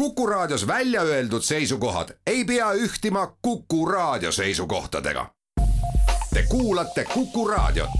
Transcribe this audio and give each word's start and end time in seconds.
Kuku 0.00 0.26
Raadios 0.26 0.66
välja 0.66 1.02
öeldud 1.02 1.42
seisukohad 1.42 2.08
ei 2.26 2.44
pea 2.44 2.72
ühtima 2.72 3.36
Kuku 3.42 3.86
Raadio 3.86 4.32
seisukohtadega. 4.32 5.26
Te 6.34 6.42
kuulate 6.48 7.04
Kuku 7.04 7.48
Raadiot. 7.48 7.90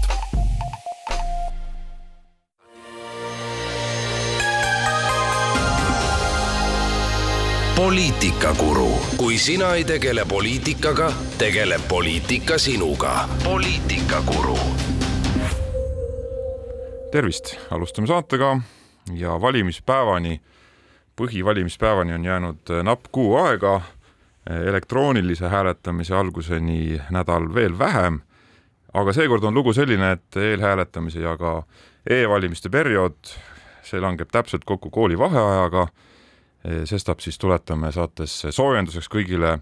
poliitikakuru, 7.75 8.99
kui 9.17 9.37
sina 9.37 9.73
ei 9.73 9.83
tegele 9.83 10.25
poliitikaga, 10.25 11.13
tegeleb 11.37 11.81
poliitika 11.87 12.57
sinuga. 12.57 13.29
poliitikakuru. 13.43 14.57
tervist, 17.11 17.55
alustame 17.71 18.07
saatega 18.07 18.61
ja 19.13 19.41
valimispäevani 19.41 20.41
põhivalimispäevani 21.21 22.13
on 22.13 22.25
jäänud 22.25 22.69
äh, 22.69 22.83
napp 22.83 23.05
kuu 23.11 23.35
aega, 23.37 23.75
äh, 23.75 24.61
elektroonilise 24.67 25.49
hääletamise 25.49 26.15
alguseni 26.15 27.01
nädal 27.09 27.53
veel 27.53 27.77
vähem, 27.79 28.21
aga 28.93 29.13
seekord 29.13 29.43
on 29.43 29.53
lugu 29.53 29.73
selline, 29.73 30.11
et 30.11 30.37
eelhääletamise 30.37 31.21
ja 31.21 31.35
ka 31.37 31.61
e-valimiste 32.09 32.69
periood, 32.69 33.35
see 33.85 34.01
langeb 34.01 34.31
täpselt 34.31 34.65
kokku 34.65 34.89
koolivaheajaga, 34.89 35.85
äh, 35.87 36.81
sestap 36.89 37.21
siis 37.21 37.37
tuletame 37.37 37.91
saates 37.91 38.39
soojenduseks 38.49 39.11
kõigile 39.11 39.59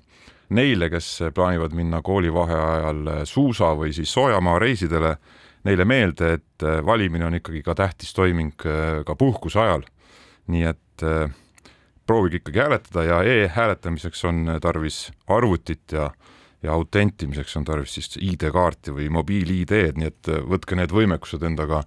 neile, 0.50 0.90
kes 0.90 1.12
plaanivad 1.36 1.76
minna 1.78 2.02
koolivaheajal 2.02 3.26
suusa 3.30 3.76
või 3.78 3.92
siis 3.94 4.14
soojamaa 4.14 4.58
reisidele, 4.60 5.18
neile 5.68 5.86
meelde, 5.86 6.34
et 6.40 6.66
valimine 6.86 7.28
on 7.28 7.36
ikkagi 7.38 7.62
ka 7.62 7.76
tähtis 7.76 8.16
toiming 8.16 8.56
ka 9.06 9.16
puhkuse 9.16 9.60
ajal. 9.60 9.84
nii 10.48 10.64
et 10.66 10.80
et 11.02 11.10
proovige 12.10 12.40
ikkagi 12.40 12.60
hääletada 12.60 13.04
ja 13.06 13.18
e-hääletamiseks 13.24 14.24
on 14.26 14.48
tarvis 14.62 15.12
arvutit 15.28 15.92
ja 15.92 16.10
ja 16.64 16.74
autentimiseks 16.74 17.58
on 17.58 17.66
tarvis 17.66 17.94
siis 17.96 18.18
ID-kaarti 18.18 18.92
või 18.92 19.06
mobiil-ID-d, 19.14 19.94
nii 19.96 20.10
et 20.10 20.30
võtke 20.50 20.76
need 20.76 20.92
võimekused 20.92 21.46
endaga 21.48 21.84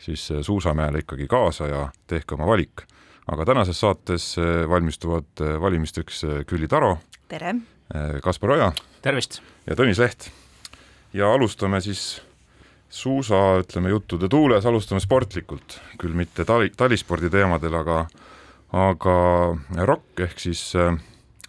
siis 0.00 0.22
suusamäele 0.46 1.02
ikkagi 1.02 1.26
kaasa 1.28 1.68
ja 1.68 1.82
tehke 2.06 2.38
oma 2.38 2.46
valik. 2.46 2.86
aga 3.26 3.44
tänases 3.44 3.80
saates 3.80 4.36
valmistuvad 4.68 5.42
valimisteks 5.60 6.22
Külli 6.46 6.68
Taro. 6.68 6.98
tere! 7.28 7.54
Kaspar 8.22 8.50
Oja. 8.50 8.72
tervist! 9.02 9.42
ja 9.66 9.74
Tõnis 9.74 9.98
Leht. 9.98 10.30
ja 11.12 11.32
alustame 11.34 11.80
siis 11.80 12.22
suusa, 12.88 13.58
ütleme, 13.60 13.90
juttude 13.90 14.28
tuules, 14.28 14.66
alustame 14.66 15.00
sportlikult, 15.00 15.80
küll 15.98 16.14
mitte 16.14 16.44
tali, 16.44 16.70
talispordi 16.70 17.30
teemadel, 17.30 17.74
aga 17.74 18.06
aga 18.74 19.16
ROK 19.86 20.20
ehk 20.26 20.40
siis 20.42 20.62
äh, 20.76 20.96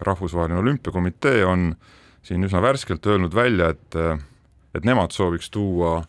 Rahvusvaheline 0.02 0.60
Olümpiakomitee 0.60 1.46
on 1.46 1.72
siin 2.26 2.44
üsna 2.44 2.62
värskelt 2.62 3.06
öelnud 3.06 3.34
välja, 3.36 3.72
et, 3.74 3.96
äh, 3.96 4.20
et 4.76 4.86
nemad 4.86 5.14
sooviks 5.16 5.50
tuua 5.50 6.04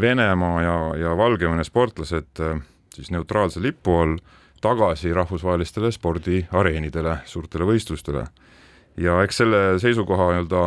Venemaa 0.00 0.62
ja, 0.62 0.74
ja 1.00 1.14
Valgevene 1.16 1.64
sportlased 1.64 2.42
äh, 2.44 2.60
siis 2.94 3.10
neutraalse 3.10 3.62
lipu 3.62 3.96
all 3.96 4.18
tagasi 4.60 5.14
rahvusvahelistele 5.14 5.92
spordiareenidele, 5.94 7.20
suurtele 7.24 7.64
võistlustele. 7.64 8.26
ja 8.96 9.22
eks 9.22 9.36
selle 9.36 9.78
seisukoha 9.78 10.32
nii-öelda 10.32 10.62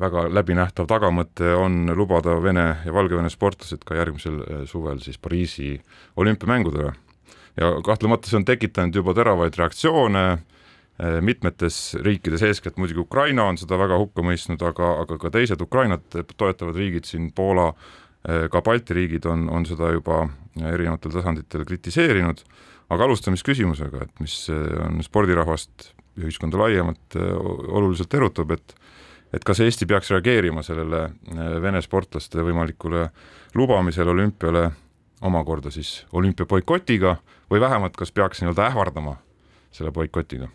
väga 0.00 0.26
läbinähtav 0.34 0.88
tagamõte 0.90 1.54
on 1.54 1.92
lubada 1.96 2.34
Vene 2.42 2.66
ja 2.84 2.92
Valgevene 2.92 3.30
sportlased 3.30 3.84
ka 3.86 3.94
järgmisel 3.94 4.66
suvel 4.66 5.00
siis 5.04 5.18
Pariisi 5.18 5.76
olümpiamängudele 6.16 6.92
ja 7.60 7.72
kahtlemata 7.84 8.30
see 8.30 8.40
on 8.40 8.46
tekitanud 8.48 8.96
juba 8.96 9.14
teravaid 9.16 9.56
reaktsioone 9.58 10.24
eh, 10.32 11.18
mitmetes 11.20 11.96
riikides, 12.00 12.42
eeskätt. 12.48 12.78
Muidugi 12.80 13.02
Ukraina 13.04 13.44
on 13.50 13.58
seda 13.60 13.78
väga 13.80 13.98
hukka 14.00 14.24
mõistnud, 14.26 14.62
aga, 14.66 14.94
aga 15.04 15.18
ka 15.20 15.32
teised 15.34 15.64
Ukrainat 15.64 16.20
toetavad 16.36 16.78
riigid 16.78 17.08
siin, 17.08 17.30
Poola, 17.36 17.72
eh, 18.28 18.46
ka 18.52 18.62
Balti 18.64 18.96
riigid 18.96 19.28
on, 19.28 19.48
on 19.52 19.66
seda 19.68 19.92
juba 19.92 20.24
erinevatel 20.60 21.14
tasanditel 21.14 21.66
kritiseerinud, 21.68 22.44
aga 22.92 23.08
alustame 23.08 23.38
siis 23.38 23.48
küsimusega, 23.52 24.06
et 24.06 24.22
mis 24.24 24.36
eh, 24.52 24.78
on 24.86 25.02
spordirahvast 25.04 25.92
ja 26.16 26.26
ühiskonda 26.28 26.60
laiemalt 26.60 27.16
oluliselt 27.16 28.14
erutab, 28.14 28.50
et 28.52 28.78
et 29.32 29.44
kas 29.48 29.62
Eesti 29.64 29.86
peaks 29.88 30.10
reageerima 30.12 30.60
sellele 30.60 31.06
Vene 31.64 31.80
sportlaste 31.80 32.42
võimalikule 32.44 33.06
lubamisele 33.56 34.12
olümpiale 34.12 34.66
omakorda 35.22 35.70
siis 35.70 36.06
olümpiaboikotiga 36.12 37.16
või 37.52 37.60
vähemalt, 37.60 37.96
kas 38.00 38.12
peaks 38.12 38.40
nii-öelda 38.40 38.66
ähvardama 38.70 39.16
selle 39.72 39.92
boikotiga? 39.92 40.48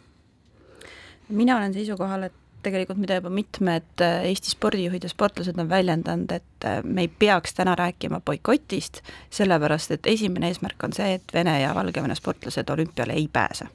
mina 1.29 1.57
olen 1.57 1.73
seisukohal, 1.73 2.23
et 2.23 2.33
tegelikult 2.63 2.99
mida 2.99 3.17
juba 3.19 3.29
mitmed 3.29 4.01
äh, 4.01 4.25
Eesti 4.29 4.51
spordijuhid 4.51 5.03
ja 5.03 5.09
sportlased 5.11 5.59
on 5.59 5.69
väljendanud, 5.69 6.31
et 6.31 6.65
äh, 6.65 6.79
me 6.83 7.05
ei 7.05 7.07
peaks 7.07 7.53
täna 7.53 7.75
rääkima 7.75 8.21
boikotist, 8.25 9.01
sellepärast 9.29 9.91
et 9.91 10.07
esimene 10.07 10.49
eesmärk 10.51 10.83
on 10.83 10.95
see, 10.95 11.13
et 11.19 11.33
Vene 11.33 11.59
ja 11.61 11.75
Valgevene 11.75 12.15
sportlased 12.15 12.69
olümpiale 12.69 13.13
ei 13.13 13.27
pääse. 13.33 13.67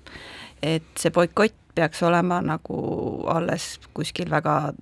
et 0.63 0.99
see 0.99 1.11
boikott 1.11 1.55
peaks 1.75 2.03
olema 2.03 2.41
nagu 2.43 2.77
alles 3.27 3.81
kuskil 3.95 4.31
väga 4.31 4.73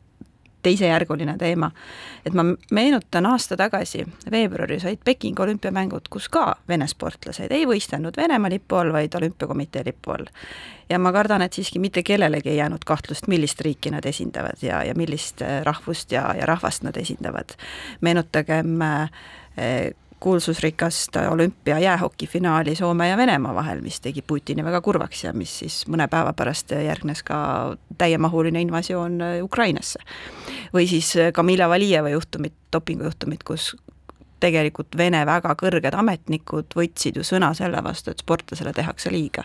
teisejärguline 0.62 1.36
teema. 1.38 1.70
et 2.26 2.34
ma 2.34 2.44
meenutan 2.70 3.26
aasta 3.26 3.56
tagasi, 3.56 4.06
veebruaris 4.30 4.84
olid 4.84 4.98
Pekingi 5.04 5.42
olümpiamängud, 5.42 6.08
kus 6.10 6.28
ka 6.28 6.54
Vene 6.68 6.86
sportlased 6.86 7.50
ei 7.50 7.66
võistelnud 7.66 8.16
Venemaa 8.16 8.50
lipu 8.50 8.76
all, 8.76 8.92
vaid 8.92 9.14
olümpiakomitee 9.14 9.84
lipu 9.86 10.10
all. 10.10 10.26
ja 10.90 10.98
ma 10.98 11.12
kardan, 11.12 11.42
et 11.42 11.52
siiski 11.52 11.78
mitte 11.78 12.02
kellelegi 12.02 12.50
ei 12.50 12.56
jäänud 12.56 12.84
kahtlust, 12.86 13.28
millist 13.28 13.60
riiki 13.60 13.90
nad 13.90 14.04
esindavad 14.04 14.62
ja, 14.62 14.84
ja 14.84 14.94
millist 14.94 15.42
äh, 15.42 15.62
rahvust 15.62 16.12
ja, 16.12 16.34
ja 16.38 16.46
rahvast 16.46 16.82
nad 16.82 16.96
esindavad. 16.96 17.56
meenutagem 18.00 18.80
äh, 18.82 19.10
kuulsusrikast 20.20 21.16
olümpia 21.16 21.78
jäähokifinaali 21.78 22.74
Soome 22.74 23.08
ja 23.08 23.16
Venemaa 23.16 23.54
vahel, 23.54 23.80
mis 23.80 24.00
tegi 24.00 24.22
Putini 24.22 24.64
väga 24.64 24.80
kurvaks 24.80 25.24
ja 25.24 25.32
mis 25.32 25.58
siis 25.58 25.82
mõne 25.88 26.08
päeva 26.08 26.32
pärast 26.36 26.74
järgnes 26.76 27.22
ka 27.22 27.38
täiemahuline 27.98 28.60
invasioon 28.60 29.18
Ukrainasse. 29.42 29.98
või 30.74 30.86
siis 30.88 31.14
Kamila 31.32 31.68
Valijeva 31.68 32.08
juhtumit, 32.08 32.54
dopingujuhtumit, 32.72 33.42
kus 33.44 33.76
tegelikult 34.40 34.96
Vene 34.96 35.26
väga 35.26 35.54
kõrged 35.54 35.94
ametnikud 35.96 36.76
võtsid 36.76 37.16
ju 37.16 37.24
sõna 37.24 37.54
selle 37.54 37.82
vastu, 37.84 38.10
et 38.10 38.18
sportlasele 38.18 38.72
tehakse 38.72 39.12
liiga 39.12 39.44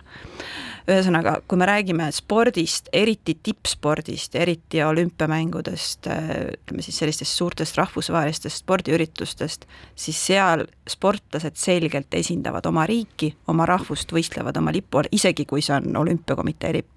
ühesõnaga, 0.86 1.40
kui 1.48 1.58
me 1.58 1.66
räägime 1.66 2.08
spordist, 2.14 2.90
eriti 2.94 3.38
tippspordist, 3.44 4.36
eriti 4.38 4.84
olümpiamängudest, 4.86 6.10
ütleme 6.10 6.86
siis 6.86 7.00
sellistest 7.02 7.38
suurtest 7.38 7.78
rahvusvahelistest 7.78 8.62
spordiüritustest, 8.62 9.66
siis 9.96 10.20
seal 10.28 10.66
sportlased 10.90 11.58
selgelt 11.58 12.14
esindavad 12.14 12.66
oma 12.70 12.86
riiki, 12.90 13.34
oma 13.48 13.66
rahvust, 13.66 14.14
võistlevad 14.14 14.58
oma 14.62 14.74
lipu 14.76 15.02
all, 15.02 15.10
isegi 15.12 15.48
kui 15.50 15.64
see 15.66 15.76
on 15.78 15.96
olümpiakomitee 16.04 16.74
lipp. 16.74 16.92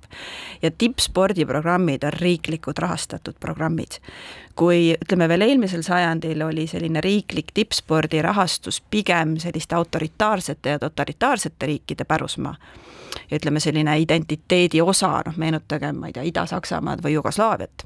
ja 0.62 0.70
tippspordiprogrammid 0.70 2.05
on 2.05 2.12
riiklikud 2.12 2.78
rahastatud 2.78 3.34
programmid. 3.41 4.00
kui 4.55 4.97
ütleme 5.05 5.28
veel 5.28 5.41
eelmisel 5.41 5.82
sajandil 5.82 6.43
oli 6.43 6.66
selline 6.66 7.00
riiklik 7.00 7.53
tippspordi 7.55 8.22
rahastus 8.22 8.81
pigem 8.81 9.37
selliste 9.38 9.75
autoritaarsete 9.75 10.69
ja 10.69 10.78
totalitaarsete 10.78 11.66
riikide 11.66 12.05
pärusmaa, 12.05 12.55
ütleme, 13.32 13.60
selline 13.60 13.78
identiteedi 13.87 14.81
osa, 14.81 15.22
noh 15.27 15.37
meenutagem, 15.37 15.97
ma 16.00 16.11
ei 16.11 16.16
tea, 16.16 16.27
Ida-Saksamaad 16.31 17.05
või 17.05 17.15
Jugoslaaviat, 17.15 17.84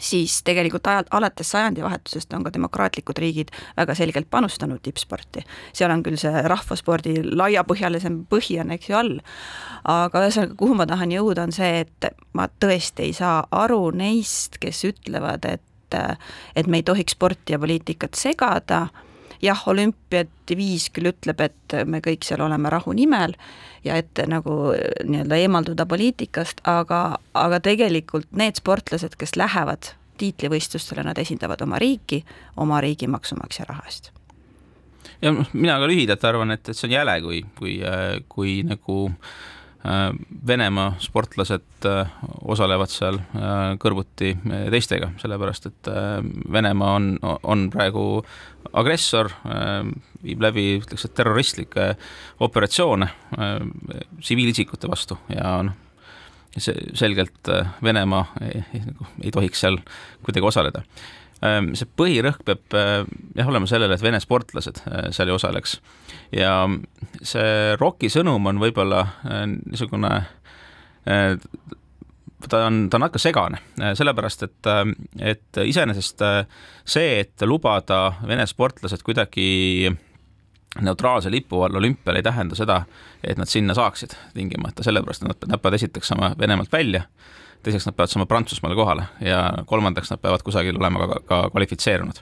siis 0.00 0.42
tegelikult 0.46 0.86
ajal, 0.86 1.06
alates 1.10 1.50
sajandivahetusest 1.50 2.32
on 2.34 2.44
ka 2.46 2.52
demokraatlikud 2.54 3.18
riigid 3.18 3.50
väga 3.76 3.94
selgelt 3.98 4.30
panustanud 4.30 4.82
tippsporti. 4.82 5.42
seal 5.72 5.90
on 5.90 6.02
küll 6.02 6.18
see 6.20 6.42
rahvaspordi 6.44 7.16
laiapõhjalisem 7.24 8.24
põhi 8.30 8.60
on, 8.62 8.70
eks 8.76 8.90
ju, 8.90 8.96
all, 8.98 9.16
aga 9.84 10.24
ühesõnaga, 10.26 10.54
kuhu 10.58 10.78
ma 10.78 10.86
tahan 10.86 11.14
jõuda, 11.14 11.48
on 11.48 11.52
see, 11.52 11.82
et 11.86 12.12
ma 12.32 12.48
tõesti 12.60 13.08
ei 13.08 13.16
saa 13.16 13.42
aru 13.50 13.90
neist, 13.90 14.60
kes 14.62 14.84
ütlevad, 14.92 15.48
et 15.48 15.64
et 15.88 16.66
me 16.68 16.76
ei 16.76 16.82
tohiks 16.84 17.14
sporti 17.16 17.54
ja 17.54 17.58
poliitikat 17.58 18.12
segada 18.12 18.90
jah, 19.42 19.62
olümpiadiviis 19.68 20.88
küll 20.94 21.12
ütleb, 21.12 21.40
et 21.44 21.76
me 21.86 22.02
kõik 22.04 22.26
seal 22.26 22.42
oleme 22.44 22.70
rahu 22.72 22.94
nimel 22.96 23.36
ja 23.84 23.98
et 24.00 24.20
nagu 24.26 24.74
nii-öelda 25.04 25.38
eemalduda 25.44 25.86
poliitikast, 25.86 26.62
aga, 26.68 27.18
aga 27.34 27.60
tegelikult 27.64 28.30
need 28.36 28.58
sportlased, 28.58 29.16
kes 29.18 29.36
lähevad 29.38 29.92
tiitlivõistlustele, 30.18 31.04
nad 31.06 31.18
esindavad 31.18 31.62
oma 31.62 31.78
riiki, 31.78 32.24
oma 32.56 32.80
riigi 32.82 33.06
maksumaksja 33.06 33.68
raha 33.68 33.86
eest. 33.86 34.10
Ja 35.22 35.30
noh, 35.34 35.46
mina 35.52 35.78
ka 35.78 35.86
lühidalt 35.90 36.24
arvan, 36.26 36.50
et, 36.54 36.68
et 36.68 36.78
see 36.78 36.88
on 36.88 36.94
jäle, 36.94 37.14
kui, 37.22 37.44
kui, 37.58 37.78
kui 38.30 38.58
nagu 38.66 38.98
Äh, 39.06 39.57
Venemaa 40.46 40.96
sportlased 40.98 41.86
äh, 41.86 42.08
osalevad 42.50 42.90
seal 42.90 43.20
äh, 43.20 43.76
kõrvuti 43.78 44.32
teistega, 44.42 45.12
sellepärast 45.22 45.68
et 45.70 45.90
Venemaa 46.52 46.94
on, 46.98 47.12
on 47.22 47.68
praegu 47.70 48.04
agressor, 48.76 49.30
viib 50.22 50.42
läbi, 50.42 50.64
ütleks, 50.82 51.06
et 51.06 51.14
terroristlikke 51.16 51.84
operatsioone 52.44 53.06
tsiviilisikute 54.18 54.90
vastu 54.90 55.16
ja 55.32 55.54
noh, 55.64 55.78
see 56.58 56.74
selgelt 56.98 57.48
Venemaa 57.84 58.26
ei, 58.44 58.82
nagu 58.82 59.06
ei 59.22 59.32
tohiks 59.32 59.62
seal 59.62 59.78
kuidagi 60.26 60.50
osaleda 60.50 60.82
see 61.38 61.88
põhirõhk 61.98 62.42
peab 62.46 62.74
eh, 62.74 63.04
jah 63.38 63.50
olema 63.50 63.68
sellele, 63.70 63.94
et 63.94 64.02
vene 64.02 64.20
sportlased 64.22 64.82
eh, 64.86 65.10
seal 65.14 65.30
ei 65.30 65.36
osaleks. 65.36 65.78
ja 66.34 66.52
see 67.22 67.76
ROK-i 67.78 68.10
sõnum 68.12 68.46
on 68.50 68.62
võib-olla 68.62 69.04
niisugune 69.46 70.10
ta 72.48 72.58
on, 72.66 72.82
ta 72.90 72.98
on 72.98 73.00
natuke 73.00 73.22
segane, 73.22 73.62
sellepärast 73.96 74.42
et, 74.44 74.68
et 75.32 75.60
iseenesest 75.64 76.22
see, 76.84 77.14
et 77.22 77.46
lubada 77.46 78.18
Vene 78.26 78.44
sportlased 78.46 79.02
kuidagi 79.06 79.88
neutraalse 80.84 81.30
lipu 81.30 81.62
all 81.62 81.80
olümpial 81.80 82.18
ei 82.18 82.22
tähenda 82.22 82.54
seda, 82.58 82.82
et 83.24 83.38
nad 83.38 83.48
sinna 83.48 83.74
saaksid 83.74 84.14
tingimata, 84.34 84.84
sellepärast 84.84 85.24
et 85.24 85.48
nad 85.48 85.62
peavad 85.62 85.78
esiteks 85.78 86.12
saama 86.12 86.34
Venemaalt 86.38 86.72
välja 86.72 87.06
teiseks 87.62 87.86
nad 87.88 87.96
peavad 87.96 88.12
saama 88.12 88.26
Prantsusmaale 88.26 88.76
kohale 88.78 89.06
ja 89.20 89.42
kolmandaks 89.66 90.10
nad 90.10 90.20
peavad 90.22 90.42
kusagil 90.46 90.78
olema 90.78 91.06
ka, 91.06 91.20
ka 91.28 91.38
kvalifitseerunud. 91.52 92.20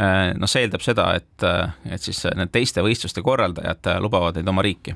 Äh, 0.00 0.32
noh, 0.38 0.50
see 0.50 0.64
eeldab 0.64 0.84
seda, 0.84 1.10
et, 1.18 1.46
et 1.90 2.02
siis 2.02 2.24
need 2.38 2.52
teiste 2.52 2.84
võistluste 2.84 3.24
korraldajad 3.24 3.94
lubavad 4.00 4.38
neid 4.38 4.48
oma 4.48 4.64
riiki. 4.64 4.94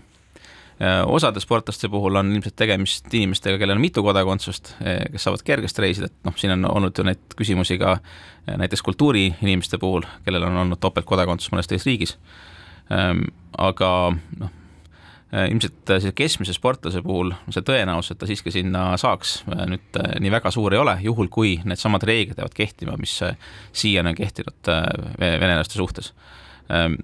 Äh, 0.76 1.02
osade 1.08 1.40
sportlaste 1.40 1.88
puhul 1.92 2.20
on 2.20 2.32
ilmselt 2.34 2.56
tegemist 2.56 3.12
inimestega, 3.14 3.60
kellel 3.60 3.78
on 3.78 3.84
mitu 3.84 4.04
kodakondsust, 4.04 4.74
äh, 4.80 5.02
kes 5.12 5.28
saavad 5.28 5.44
kergesti 5.46 5.84
reisida, 5.84 6.10
et 6.10 6.28
noh, 6.28 6.36
siin 6.36 6.56
on 6.56 6.68
olnud 6.72 6.96
ju 6.96 7.06
neid 7.06 7.38
küsimusi 7.38 7.78
ka 7.80 7.98
näiteks 8.46 8.84
kultuuriinimeste 8.86 9.80
puhul, 9.82 10.04
kellel 10.24 10.46
on 10.46 10.60
olnud 10.64 10.80
topeltkodakondsus 10.80 11.52
mõnes 11.52 11.68
teises 11.68 11.88
riigis. 11.88 12.18
aga 13.58 13.88
noh 14.38 14.55
Äh, 14.55 14.55
ilmselt 15.32 15.90
äh, 15.90 16.06
keskmise 16.14 16.54
sportlase 16.54 17.02
puhul 17.02 17.32
see 17.50 17.64
tõenäosus, 17.66 18.14
et 18.14 18.20
ta 18.20 18.28
siiski 18.28 18.52
sinna 18.54 18.88
saaks, 19.00 19.40
äh, 19.50 19.64
nüüd 19.72 20.00
nii 20.22 20.32
väga 20.32 20.52
suur 20.54 20.74
ei 20.74 20.80
ole, 20.80 20.96
juhul 21.02 21.30
kui 21.32 21.56
needsamad 21.66 22.06
reeglid 22.06 22.38
jäävad 22.38 22.54
kehtima, 22.56 22.96
mis 23.00 23.18
siiani 23.76 24.14
on 24.14 24.18
kehtinud 24.18 24.70
venelaste 25.18 25.80
suhtes. 25.80 26.12
Ähm, 26.70 27.00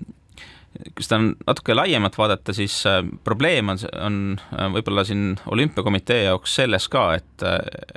kui 0.94 1.04
seda 1.04 1.19
natuke 1.20 1.74
laiemalt 1.74 2.14
vaadata, 2.19 2.54
siis 2.56 2.78
probleem 3.24 3.74
on, 3.74 3.82
on 4.06 4.78
võib-olla 4.78 5.04
siin 5.04 5.34
olümpiakomitee 5.52 6.22
jaoks 6.30 6.54
selles 6.62 6.88
ka, 6.88 7.10
et, 7.18 7.44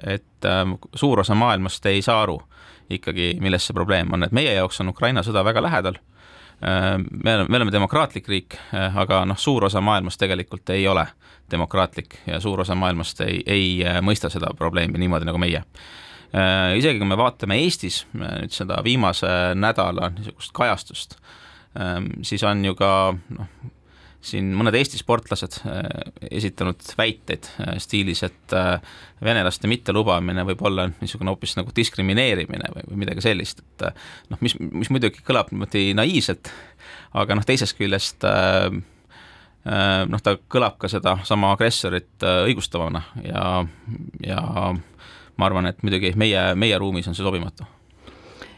et 0.03 0.49
suur 0.97 1.21
osa 1.23 1.37
maailmast 1.39 1.85
ei 1.87 2.01
saa 2.05 2.25
aru 2.25 2.35
ikkagi, 2.91 3.37
milles 3.41 3.65
see 3.65 3.77
probleem 3.77 4.11
on, 4.13 4.25
et 4.25 4.35
meie 4.35 4.51
jaoks 4.57 4.81
on 4.83 4.91
Ukraina 4.91 5.23
sõda 5.25 5.45
väga 5.47 5.63
lähedal. 5.63 6.01
Äh, 6.01 6.14
me 7.23 7.35
oleme, 7.35 7.49
me 7.49 7.57
oleme 7.57 7.71
demokraatlik 7.71 8.27
riik, 8.29 8.57
äh, 8.73 8.97
aga 8.97 9.23
noh, 9.29 9.37
suur 9.37 9.67
osa 9.67 9.81
maailmast 9.81 10.19
tegelikult 10.21 10.69
ei 10.73 10.87
ole 10.87 11.05
demokraatlik 11.51 12.19
ja 12.27 12.39
suur 12.41 12.63
osa 12.63 12.75
maailmast 12.75 13.21
ei, 13.21 13.43
ei 13.45 13.67
äh, 13.85 13.99
mõista 14.01 14.31
seda 14.33 14.49
probleemi 14.57 15.01
niimoodi 15.01 15.29
nagu 15.29 15.41
meie. 15.41 15.63
isegi 16.75 16.99
kui 16.99 17.07
me 17.07 17.15
vaatame 17.15 17.55
Eestis 17.63 18.01
nüüd 18.17 18.51
seda 18.51 18.81
viimase 18.83 19.29
nädala 19.55 20.09
niisugust 20.11 20.51
kajastust, 20.57 21.13
siis 22.27 22.43
on 22.43 22.65
ju 22.65 22.75
ka 22.75 22.89
noh, 23.13 23.47
siin 24.25 24.49
mõned 24.57 24.75
Eesti 24.77 24.99
sportlased 24.99 25.59
äh, 25.69 25.83
esitanud 26.31 26.81
väiteid 26.97 27.49
äh, 27.61 27.75
stiilis, 27.81 28.23
et 28.27 28.55
äh, 28.57 28.79
venelaste 29.23 29.69
mittelubamine 29.71 30.45
võib 30.49 30.63
olla 30.65 30.87
niisugune 30.89 31.33
hoopis 31.33 31.55
nagu 31.59 31.73
diskrimineerimine 31.75 32.71
või, 32.73 32.87
või 32.89 33.03
midagi 33.05 33.25
sellist, 33.25 33.61
et 33.61 33.87
noh, 34.31 34.41
mis, 34.45 34.57
mis 34.59 34.91
muidugi 34.93 35.23
kõlab 35.25 35.53
niimoodi 35.53 35.93
naiivselt, 35.97 36.51
aga 37.17 37.37
noh, 37.37 37.45
teisest 37.47 37.77
küljest 37.77 38.25
noh, 38.25 40.21
ta 40.21 40.35
kõlab 40.51 40.75
ka 40.81 40.89
sedasama 40.91 41.53
agressorit 41.55 42.25
õigustavana 42.45 43.01
ja, 43.25 43.45
ja 44.25 44.41
ma 44.75 45.47
arvan, 45.47 45.71
et 45.71 45.81
muidugi 45.85 46.13
meie, 46.19 46.51
meie 46.59 46.77
ruumis 46.81 47.09
on 47.09 47.17
see 47.17 47.25
sobimatu 47.25 47.65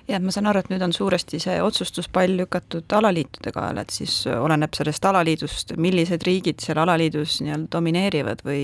jah, 0.07 0.21
ma 0.23 0.31
saan 0.33 0.47
aru, 0.49 0.61
et 0.63 0.69
nüüd 0.71 0.83
on 0.85 0.93
suuresti 0.95 1.39
see 1.43 1.55
otsustuspall 1.63 2.37
lükatud 2.39 2.95
alaliitude 2.97 3.51
kaela, 3.55 3.83
et 3.83 3.93
siis 3.93 4.15
oleneb 4.31 4.75
sellest 4.77 5.05
alaliidust, 5.09 5.73
millised 5.83 6.23
riigid 6.27 6.63
seal 6.63 6.79
alaliidus 6.83 7.39
nii-öelda 7.43 7.71
domineerivad 7.77 8.43
või 8.47 8.61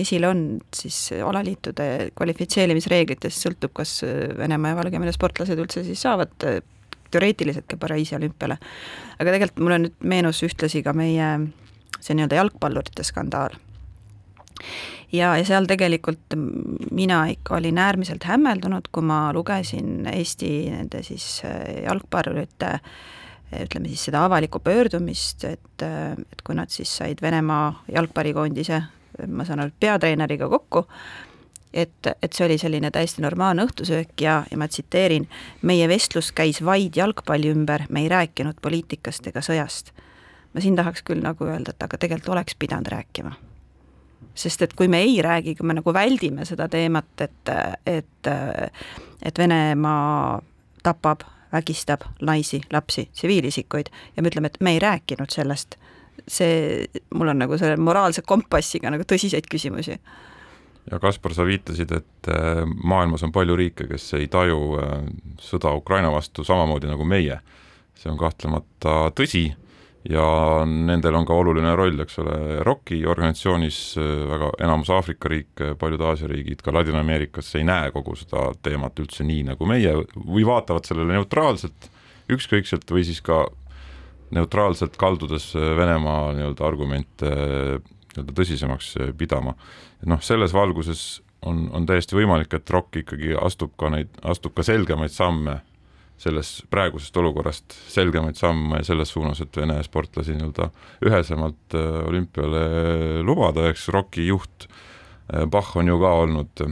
esil 0.00 0.26
on, 0.28 0.42
siis 0.76 0.98
alaliitude 1.24 2.10
kvalifitseerimisreeglitest 2.18 3.46
sõltub, 3.46 3.74
kas 3.80 4.00
Venemaa 4.38 4.74
ja 4.74 4.80
Valgevene 4.82 5.14
sportlased 5.14 5.58
üldse 5.58 5.84
siis 5.86 6.04
saavad 6.04 6.34
teoreetiliselt 7.08 7.68
ka 7.68 7.78
Pariisi 7.80 8.16
olümpiale. 8.16 8.58
aga 9.18 9.30
tegelikult 9.30 9.64
mulle 9.64 9.80
nüüd 9.86 9.96
meenus 10.04 10.42
ühtlasi 10.44 10.84
ka 10.84 10.92
meie 10.92 11.30
see 11.98 12.14
nii-öelda 12.14 12.42
jalgpallurite 12.42 13.06
skandaal 13.06 13.56
ja, 15.12 15.36
ja 15.36 15.44
seal 15.44 15.68
tegelikult 15.68 16.36
mina 16.90 17.22
ikka 17.32 17.56
olin 17.56 17.78
äärmiselt 17.78 18.24
hämmeldunud, 18.28 18.90
kui 18.92 19.02
ma 19.06 19.28
lugesin 19.32 20.06
Eesti 20.12 20.50
nende 20.70 21.02
siis 21.06 21.42
äh, 21.44 21.84
jalgpallurite 21.84 22.78
ütleme 23.62 23.88
siis 23.88 24.04
seda 24.08 24.26
avalikku 24.26 24.60
pöördumist, 24.60 25.44
et, 25.44 25.82
äh, 25.82 26.12
et 26.12 26.42
kui 26.44 26.56
nad 26.58 26.70
siis 26.72 26.96
said 27.00 27.22
Venemaa 27.22 27.84
jalgpallikoondise, 27.94 28.82
ma 29.26 29.48
saan 29.48 29.64
aru, 29.64 29.72
peatreeneriga 29.80 30.48
kokku, 30.48 30.84
et, 31.72 32.10
et 32.22 32.32
see 32.32 32.46
oli 32.46 32.58
selline 32.60 32.90
täiesti 32.92 33.24
normaalne 33.24 33.64
õhtusöök 33.68 34.20
ja, 34.20 34.42
ja 34.50 34.60
ma 34.60 34.68
tsiteerin, 34.68 35.28
meie 35.62 35.88
vestlus 35.88 36.30
käis 36.32 36.60
vaid 36.64 36.96
jalgpalli 36.96 37.50
ümber, 37.54 37.88
me 37.88 38.04
ei 38.04 38.12
rääkinud 38.12 38.60
poliitikast 38.62 39.32
ega 39.32 39.44
sõjast. 39.44 39.92
ma 40.54 40.60
siin 40.64 40.76
tahaks 40.76 41.04
küll 41.04 41.20
nagu 41.24 41.44
öelda, 41.44 41.76
et 41.76 41.82
aga 41.84 41.98
tegelikult 42.00 42.32
oleks 42.36 42.56
pidanud 42.58 42.88
rääkima 42.92 43.36
sest 44.38 44.62
et 44.62 44.74
kui 44.78 44.88
me 44.90 45.00
ei 45.02 45.18
räägi, 45.24 45.56
kui 45.58 45.66
me 45.66 45.78
nagu 45.78 45.94
väldime 45.94 46.46
seda 46.48 46.68
teemat, 46.70 47.10
et, 47.24 47.52
et, 47.86 48.30
et 49.22 49.38
Venemaa 49.38 50.38
tapab, 50.86 51.26
vägistab 51.52 52.04
naisi, 52.22 52.60
lapsi, 52.72 53.08
tsiviilisikuid 53.12 53.90
ja 54.16 54.22
me 54.22 54.30
ütleme, 54.30 54.52
et 54.52 54.60
me 54.60 54.76
ei 54.76 54.82
rääkinud 54.82 55.32
sellest, 55.32 55.78
see, 56.28 56.86
mul 57.14 57.32
on 57.32 57.42
nagu 57.42 57.58
selle 57.58 57.78
moraalse 57.80 58.22
kompassiga 58.26 58.92
nagu 58.92 59.06
tõsiseid 59.08 59.48
küsimusi 59.50 59.96
ja 60.90 60.98
Kaspar, 60.98 61.34
sa 61.36 61.44
viitasid, 61.44 61.92
et 61.92 62.30
äh, 62.32 62.62
maailmas 62.84 63.24
on 63.26 63.32
palju 63.32 63.56
riike, 63.58 63.88
kes 63.90 64.12
ei 64.18 64.28
taju 64.32 64.60
äh, 64.80 64.92
sõda 65.42 65.74
Ukraina 65.76 66.12
vastu 66.12 66.44
samamoodi 66.44 66.88
nagu 66.90 67.04
meie. 67.04 67.40
see 67.98 68.12
on 68.12 68.18
kahtlemata 68.18 69.10
tõsi 69.18 69.48
ja 70.08 70.24
nendel 70.64 71.18
on 71.18 71.26
ka 71.28 71.36
oluline 71.36 71.74
roll, 71.76 72.00
eks 72.00 72.18
ole, 72.22 72.38
ROK-i 72.66 73.02
organisatsioonis 73.08 73.80
väga 74.30 74.50
enamus 74.64 74.90
Aafrika 74.94 75.28
riike, 75.28 75.74
paljud 75.80 76.04
Aasia 76.08 76.30
riigid, 76.30 76.62
ka 76.64 76.72
Ladina-Ameerikas 76.72 77.52
ei 77.58 77.66
näe 77.68 77.92
kogu 77.94 78.16
seda 78.16 78.48
teemat 78.64 78.98
üldse 79.02 79.26
nii 79.28 79.44
nagu 79.50 79.68
meie 79.68 79.92
või 80.16 80.46
vaatavad 80.48 80.88
sellele 80.88 81.18
neutraalselt, 81.18 81.90
ükskõikselt 82.32 82.88
või 82.92 83.04
siis 83.08 83.20
ka 83.24 83.44
neutraalselt 84.34 84.96
kaldudes 85.00 85.52
Venemaa 85.54 86.32
nii-öelda 86.36 86.66
argumente 86.66 87.30
nii-öelda 88.18 88.34
tõsisemaks 88.36 88.94
pidama. 89.18 89.54
noh, 90.06 90.20
selles 90.24 90.52
valguses 90.56 91.20
on, 91.46 91.68
on 91.72 91.86
täiesti 91.86 92.16
võimalik, 92.16 92.54
et 92.54 92.70
ROK 92.70 93.02
ikkagi 93.02 93.34
astub 93.40 93.76
ka 93.78 93.92
neid, 93.92 94.10
astub 94.24 94.56
ka 94.56 94.64
selgemaid 94.66 95.12
samme 95.12 95.60
sellest 96.18 96.64
praegusest 96.72 97.16
olukorrast 97.20 97.76
selgemaid 97.92 98.38
samme 98.38 98.82
selles 98.86 99.12
suunas, 99.14 99.40
et 99.44 99.56
Vene 99.56 99.78
sportlasi 99.86 100.34
nii-öelda 100.36 100.70
ühesemalt 101.06 101.78
äh, 101.78 102.02
olümpiale 102.08 103.22
lubada, 103.26 103.68
eks 103.70 103.88
ROK-i 103.94 104.26
juht 104.28 104.66
äh, 104.66 105.46
Bach 105.46 105.76
on 105.78 105.90
ju 105.90 105.98
ka 106.02 106.14
olnud 106.24 106.66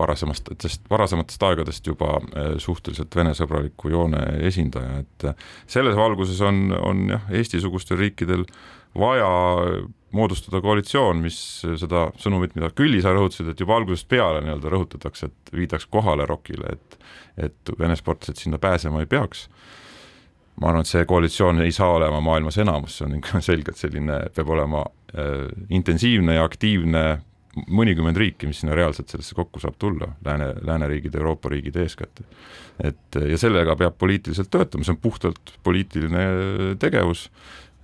varasemast, 0.00 0.50
sest 0.62 0.88
varasematest 0.90 1.46
aegadest 1.46 1.86
juba 1.86 2.16
suhteliselt 2.62 3.14
Vene-sõbraliku 3.16 3.92
joone 3.92 4.24
esindaja, 4.48 5.04
et 5.04 5.30
selles 5.70 5.96
valguses 5.98 6.40
on, 6.46 6.68
on 6.80 7.06
jah, 7.14 7.30
Eesti-sugustel 7.40 8.00
riikidel 8.00 8.46
vaja 8.98 9.28
moodustada 10.16 10.60
koalitsioon, 10.64 11.20
mis 11.22 11.36
seda 11.62 12.08
sõnumit, 12.18 12.56
mida 12.58 12.72
Külli 12.74 13.02
sa 13.02 13.12
rõhutasid, 13.14 13.52
et 13.52 13.60
juba 13.62 13.76
algusest 13.78 14.08
peale 14.10 14.42
nii-öelda 14.42 14.72
rõhutatakse, 14.72 15.30
et 15.30 15.52
viidaks 15.54 15.86
kohale 15.90 16.26
ROK-ile, 16.26 16.74
et 16.74 16.98
et 17.40 17.72
Vene 17.78 17.96
sportlased 17.96 18.36
sinna 18.36 18.58
pääsema 18.58 19.00
ei 19.00 19.06
peaks. 19.06 19.48
ma 20.60 20.68
arvan, 20.68 20.82
et 20.84 20.90
see 20.90 21.04
koalitsioon 21.08 21.62
ei 21.64 21.72
saa 21.72 21.88
olema 21.96 22.18
maailmas 22.20 22.58
enamus, 22.60 22.98
see 22.98 23.06
on 23.06 23.14
ikka 23.16 23.40
selgelt 23.40 23.78
selline, 23.80 24.18
peab 24.36 24.50
olema 24.52 24.82
äh, 25.14 25.46
intensiivne 25.72 26.34
ja 26.34 26.44
aktiivne 26.44 27.04
mõnikümmend 27.66 28.18
riiki, 28.20 28.46
mis 28.46 28.60
sinna 28.62 28.76
reaalselt 28.78 29.10
sellesse 29.10 29.34
kokku 29.34 29.60
saab 29.62 29.74
tulla, 29.78 30.12
lääne, 30.24 30.52
lääneriigid, 30.66 31.16
Euroopa 31.18 31.50
riigid 31.50 31.76
eeskätt. 31.82 32.20
et 32.84 33.18
ja 33.28 33.38
sellega 33.38 33.76
peab 33.76 33.98
poliitiliselt 33.98 34.50
töötama, 34.50 34.84
see 34.84 34.94
on 34.94 35.02
puhtalt 35.02 35.56
poliitiline 35.66 36.22
tegevus 36.78 37.30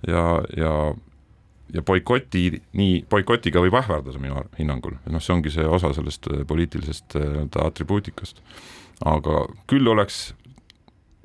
ja, 0.07 0.41
ja 0.57 0.71
ja 1.73 1.83
boikoti, 1.83 2.61
nii, 2.79 3.01
boikotiga 3.09 3.61
võib 3.63 3.75
ähvardada 3.79 4.19
minu 4.21 4.39
hinnangul, 4.59 4.95
noh, 5.11 5.23
see 5.23 5.33
ongi 5.35 5.51
see 5.51 5.65
osa 5.67 5.91
sellest 5.95 6.29
äh, 6.31 6.43
poliitilisest 6.47 7.17
äh, 7.19 7.25
nii-öelda 7.27 7.65
atribuutikast. 7.67 8.41
aga 9.05 9.45
küll 9.69 9.87
oleks 9.87 10.31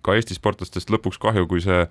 ka 0.03 0.17
Eesti 0.19 0.35
sportlastest 0.35 0.91
lõpuks 0.91 1.21
kahju, 1.23 1.47
kui 1.49 1.63
see 1.63 1.87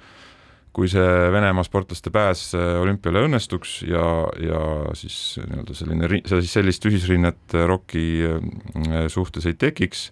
kui 0.72 0.88
see 0.92 1.08
Venemaa 1.34 1.66
sportlaste 1.68 2.13
pääs 2.13 2.51
olümpiale 2.56 3.25
õnnestuks 3.28 3.82
ja, 3.90 4.04
ja 4.40 4.62
siis 4.96 5.40
nii-öelda 5.44 5.75
selline, 5.75 6.12
siis 6.32 6.54
sellist 6.56 6.86
ühisrinnet 6.88 7.58
ROK-i 7.68 8.06
suhtes 9.12 9.50
ei 9.51 9.58
tekiks 9.60 10.10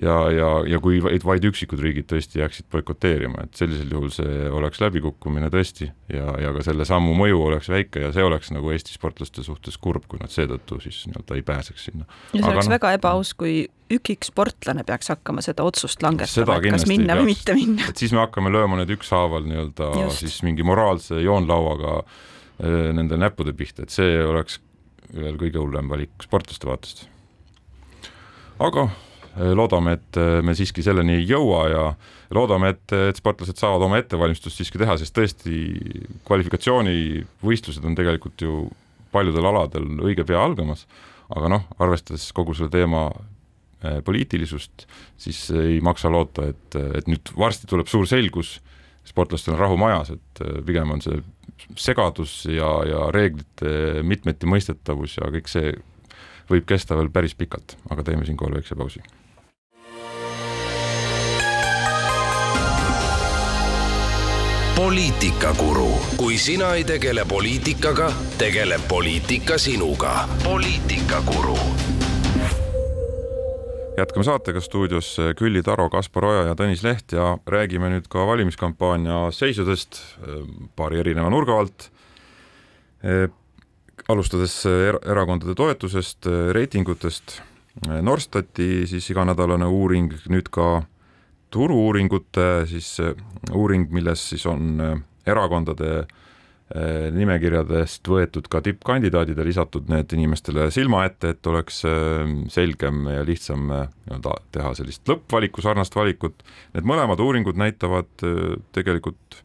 ja, 0.00 0.14
ja, 0.32 0.48
ja 0.68 0.78
kui 0.80 1.00
vaid, 1.04 1.24
vaid 1.26 1.44
üksikud 1.44 1.80
riigid 1.82 2.06
tõesti 2.08 2.40
jääksid 2.40 2.68
boikoteerima, 2.72 3.44
et 3.44 3.58
sellisel 3.58 3.90
juhul 3.92 4.08
see 4.14 4.46
oleks 4.48 4.80
läbikukkumine 4.80 5.50
tõesti 5.52 5.90
ja, 6.12 6.32
ja 6.40 6.52
ka 6.56 6.64
selle 6.64 6.86
sammu 6.88 7.12
mõju 7.18 7.42
oleks 7.50 7.68
väike 7.72 8.06
ja 8.06 8.12
see 8.14 8.24
oleks 8.24 8.52
nagu 8.54 8.72
Eesti 8.72 8.96
sportlaste 8.96 9.44
suhtes 9.44 9.76
kurb, 9.82 10.06
kui 10.08 10.22
nad 10.22 10.32
seetõttu 10.32 10.80
siis 10.84 11.02
nii-öelda 11.10 11.36
ei 11.36 11.44
pääseks 11.52 11.86
sinna. 11.90 12.08
ja 12.32 12.40
see 12.40 12.42
Aga 12.46 12.56
oleks 12.56 12.70
no, 12.70 12.76
väga 12.78 12.94
ebaaus, 12.96 13.34
kui 13.36 13.54
ükik 13.92 14.24
sportlane 14.24 14.86
peaks 14.88 15.12
hakkama 15.12 15.44
seda 15.44 15.66
otsust 15.68 16.02
langetama, 16.04 16.56
et 16.56 16.70
kas 16.78 16.88
minna 16.88 17.18
või 17.20 17.34
mitte 17.34 17.56
minna. 17.58 17.92
et 17.92 18.00
siis 18.00 18.16
me 18.16 18.22
hakkame 18.24 18.52
lööma 18.54 18.80
nüüd 18.80 18.96
ükshaaval 18.96 19.44
nii-öelda 19.50 19.92
siis 20.16 20.40
mingi 20.46 20.64
moraalse 20.64 21.20
joonlauaga 21.20 22.00
äh, 22.00 22.90
nende 22.96 23.20
näppude 23.20 23.52
pihta, 23.56 23.84
et 23.84 23.92
see 23.92 24.16
oleks 24.24 24.62
veel 25.12 25.36
kõige 25.36 25.60
hullem 25.60 25.92
valik 25.92 26.24
sportlaste 26.24 26.64
vaatest. 26.70 27.08
aga 28.62 28.88
loodame, 29.36 29.96
et 29.96 30.18
äh, 30.20 30.40
me 30.44 30.54
siiski 30.56 30.84
selleni 30.84 31.16
ei 31.16 31.26
jõua 31.28 31.62
ja 31.72 31.84
loodame, 32.34 32.74
et, 32.74 32.94
et 33.10 33.18
sportlased 33.18 33.56
saavad 33.60 33.86
oma 33.86 34.00
ettevalmistust 34.02 34.60
siiski 34.60 34.80
teha, 34.80 34.98
sest 35.00 35.14
tõesti 35.16 35.62
kvalifikatsioonivõistlused 36.28 37.86
on 37.88 37.96
tegelikult 37.98 38.44
ju 38.44 38.66
paljudel 39.12 39.48
aladel 39.48 39.88
õige 40.04 40.26
pea 40.28 40.40
algamas, 40.40 40.84
aga 41.32 41.48
noh, 41.52 41.64
arvestades 41.80 42.26
kogu 42.36 42.56
selle 42.56 42.72
teema 42.72 43.06
äh, 43.08 44.02
poliitilisust, 44.04 44.84
siis 45.20 45.46
ei 45.56 45.80
maksa 45.84 46.12
loota, 46.12 46.50
et, 46.52 46.76
et 47.00 47.08
nüüd 47.08 47.32
varsti 47.38 47.70
tuleb 47.70 47.88
suur 47.88 48.08
selgus, 48.08 48.58
sportlastel 49.08 49.56
on 49.56 49.62
rahu 49.64 49.80
majas, 49.80 50.12
et 50.14 50.44
pigem 50.66 50.92
on 50.94 51.00
see 51.02 51.16
segadus 51.80 52.44
ja, 52.46 52.68
ja 52.86 53.08
reeglite 53.14 54.04
mitmeti 54.06 54.46
mõistetavus 54.50 55.16
ja 55.18 55.32
kõik 55.32 55.50
see 55.50 55.72
võib 56.52 56.68
kesta 56.68 56.98
veel 56.98 57.10
päris 57.10 57.34
pikalt, 57.38 57.78
aga 57.90 58.04
teeme 58.06 58.28
siinkohal 58.28 58.60
väikse 58.60 58.78
pausi 58.78 59.02
poliitikakuru, 64.76 65.90
kui 66.16 66.38
sina 66.38 66.74
ei 66.74 66.84
tegele 66.84 67.24
poliitikaga, 67.28 68.12
tegeleb 68.38 68.80
poliitika 68.88 69.58
sinuga. 69.58 70.28
poliitikakuru. 70.44 71.56
jätkame 73.96 74.24
saatega 74.24 74.60
stuudios 74.60 75.16
Külli 75.36 75.62
Taro, 75.62 75.90
Kaspar 75.90 76.24
Oja 76.24 76.42
ja 76.42 76.54
Tõnis 76.54 76.82
Leht 76.82 77.12
ja 77.12 77.38
räägime 77.46 77.90
nüüd 77.92 78.08
ka 78.08 78.24
valimiskampaania 78.26 79.30
seisudest 79.30 80.00
eh, 80.00 80.40
paari 80.76 80.98
erineva 81.04 81.30
nurga 81.30 81.58
alt. 81.60 81.90
Eh, 83.04 83.28
alustades 84.08 84.54
er 84.66 84.96
erakondade 85.04 85.54
toetusest, 85.54 86.26
eh, 86.26 86.48
reitingutest, 86.56 87.42
Norstati 88.02 88.86
siis 88.86 89.06
iganädalane 89.10 89.64
uuring, 89.64 90.12
nüüd 90.28 90.48
ka 90.52 90.82
turu-uuringute 91.52 92.48
siis 92.70 92.96
äh, 93.02 93.14
uuring, 93.54 93.88
milles 93.94 94.24
siis 94.32 94.44
on 94.50 94.80
äh, 94.82 94.94
erakondade 95.28 95.90
äh, 96.02 97.10
nimekirjadest 97.14 98.08
võetud 98.08 98.48
ka 98.52 98.62
tippkandidaadid 98.64 99.38
ja 99.38 99.46
lisatud 99.46 99.90
need 99.92 100.12
inimestele 100.16 100.70
silma 100.74 101.04
ette, 101.08 101.34
et 101.34 101.52
oleks 101.52 101.82
selgem 102.52 103.06
ja 103.12 103.22
lihtsam 103.28 103.68
nii-öelda 103.68 104.36
teha 104.56 104.74
sellist 104.78 105.08
lõppvaliku, 105.08 105.64
sarnast 105.64 105.96
valikut. 105.96 106.44
Need 106.76 106.88
mõlemad 106.88 107.20
uuringud 107.22 107.60
näitavad 107.60 108.10
tegelikult 108.72 109.42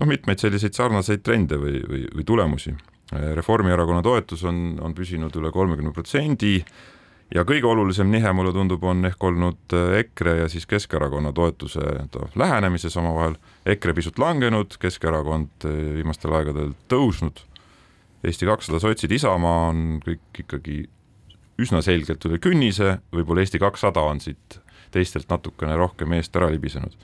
noh, 0.00 0.08
mitmeid 0.08 0.42
selliseid 0.42 0.76
sarnaseid 0.76 1.24
trende 1.26 1.60
või, 1.60 1.80
või, 1.84 2.04
või 2.14 2.28
tulemusi. 2.28 2.76
Reformierakonna 3.12 4.00
toetus 4.02 4.40
on, 4.48 4.80
on 4.82 4.94
püsinud 4.96 5.34
üle 5.38 5.52
kolmekümne 5.54 5.92
protsendi 5.94 6.56
ja 7.34 7.44
kõige 7.46 7.66
olulisem 7.66 8.10
nihe, 8.10 8.32
mulle 8.36 8.52
tundub, 8.54 8.84
on 8.86 9.04
ehk 9.08 9.24
olnud 9.26 9.74
äh, 9.74 9.98
EKRE 10.02 10.36
ja 10.42 10.48
siis 10.52 10.66
Keskerakonna 10.70 11.32
toetuse 11.34 11.82
lähenemises 12.38 12.96
omavahel. 12.96 13.36
EKRE 13.66 13.94
pisut 13.96 14.20
langenud, 14.22 14.78
Keskerakond 14.80 15.66
äh, 15.66 15.78
viimastel 15.98 16.34
aegadel 16.38 16.74
tõusnud. 16.92 17.42
Eesti 18.26 18.46
kakssada, 18.48 18.80
sotsid, 18.82 19.12
Isamaa 19.12 19.68
on 19.70 19.82
kõik 20.04 20.44
ikkagi 20.44 20.84
üsna 21.62 21.82
selgelt 21.84 22.24
üle 22.28 22.38
künnise, 22.42 22.98
võib-olla 23.14 23.44
Eesti 23.44 23.60
kakssada 23.62 24.02
on 24.06 24.20
siit 24.20 24.60
teistelt 24.94 25.28
natukene 25.30 25.76
rohkem 25.76 26.14
eest 26.16 26.36
ära 26.36 26.50
libisenud. 26.52 26.94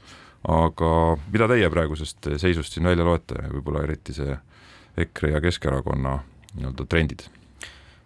aga 0.43 0.89
mida 1.31 1.47
teie 1.47 1.69
praegusest 1.71 2.27
seisust 2.43 2.75
siin 2.75 2.89
välja 2.89 3.05
loete, 3.07 3.37
võib-olla 3.53 3.85
eriti 3.87 4.15
see 4.17 4.35
EKRE 4.99 5.37
ja 5.37 5.41
Keskerakonna 5.45 6.17
nii-öelda 6.57 6.87
trendid 6.91 7.23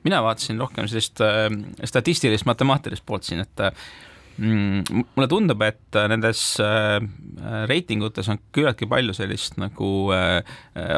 mina 0.06 0.22
vaatasin 0.24 0.60
rohkem 0.62 0.88
sellist 0.90 1.22
äh, 1.24 1.48
statistilist 1.84 2.48
matemaatilist 2.48 3.06
poolt 3.06 3.26
siin, 3.26 3.42
et 3.44 3.64
mm, 4.38 5.02
mulle 5.16 5.28
tundub, 5.30 5.64
et 5.66 5.98
nendes 6.12 6.42
äh, 6.62 6.98
reitingutes 7.70 8.30
on 8.32 8.40
küllaltki 8.54 8.88
palju 8.90 9.16
sellist 9.16 9.58
nagu 9.60 9.90
äh, 10.14 10.38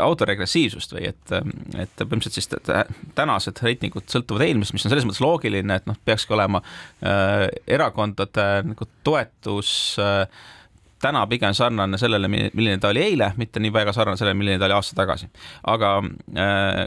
autoregressiivsust 0.03 0.95
või 0.97 1.09
et, 1.13 1.35
et 1.79 2.05
põhimõtteliselt 2.05 2.39
siis 2.39 3.09
tänased 3.19 3.65
reitingud 3.65 4.11
sõltuvad 4.11 4.47
eelmisest, 4.49 4.77
mis 4.77 4.87
on 4.87 4.95
selles 4.95 5.09
mõttes 5.09 5.25
loogiline, 5.25 5.81
et 5.81 5.91
noh, 5.91 5.99
peakski 6.09 6.37
olema 6.37 6.63
äh, 6.63 7.49
erakondade 7.79 8.49
nagu 8.69 8.91
toetus 9.07 9.73
äh, 10.03 10.25
täna 11.03 11.27
pigem 11.31 11.55
sarnane 11.55 11.99
sellele, 11.99 12.29
milline 12.29 12.79
ta 12.83 12.91
oli 12.93 13.03
eile, 13.03 13.31
mitte 13.39 13.63
nii 13.63 13.73
väga 13.75 13.95
sarnane 13.95 14.19
sellele, 14.19 14.39
milline 14.39 14.59
ta 14.59 14.67
oli 14.67 14.77
aasta 14.79 14.97
tagasi. 14.99 15.29
aga 15.67 15.93
äh, 16.35 16.83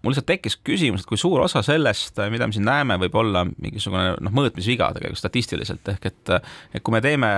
mul 0.00 0.14
lihtsalt 0.14 0.28
tekkis 0.30 0.56
küsimus, 0.64 1.04
et 1.04 1.08
kui 1.08 1.20
suur 1.20 1.42
osa 1.44 1.62
sellest, 1.64 2.18
mida 2.32 2.48
me 2.48 2.56
siin 2.56 2.64
näeme, 2.68 2.96
võib 3.02 3.16
olla 3.20 3.44
mingisugune 3.50 4.14
noh, 4.16 4.34
mõõtmisviga 4.36 4.90
tegelikult 4.96 5.20
statistiliselt, 5.20 5.92
ehk 5.92 6.08
et 6.10 6.32
et 6.74 6.84
kui 6.84 6.94
me 6.94 7.02
teeme 7.04 7.28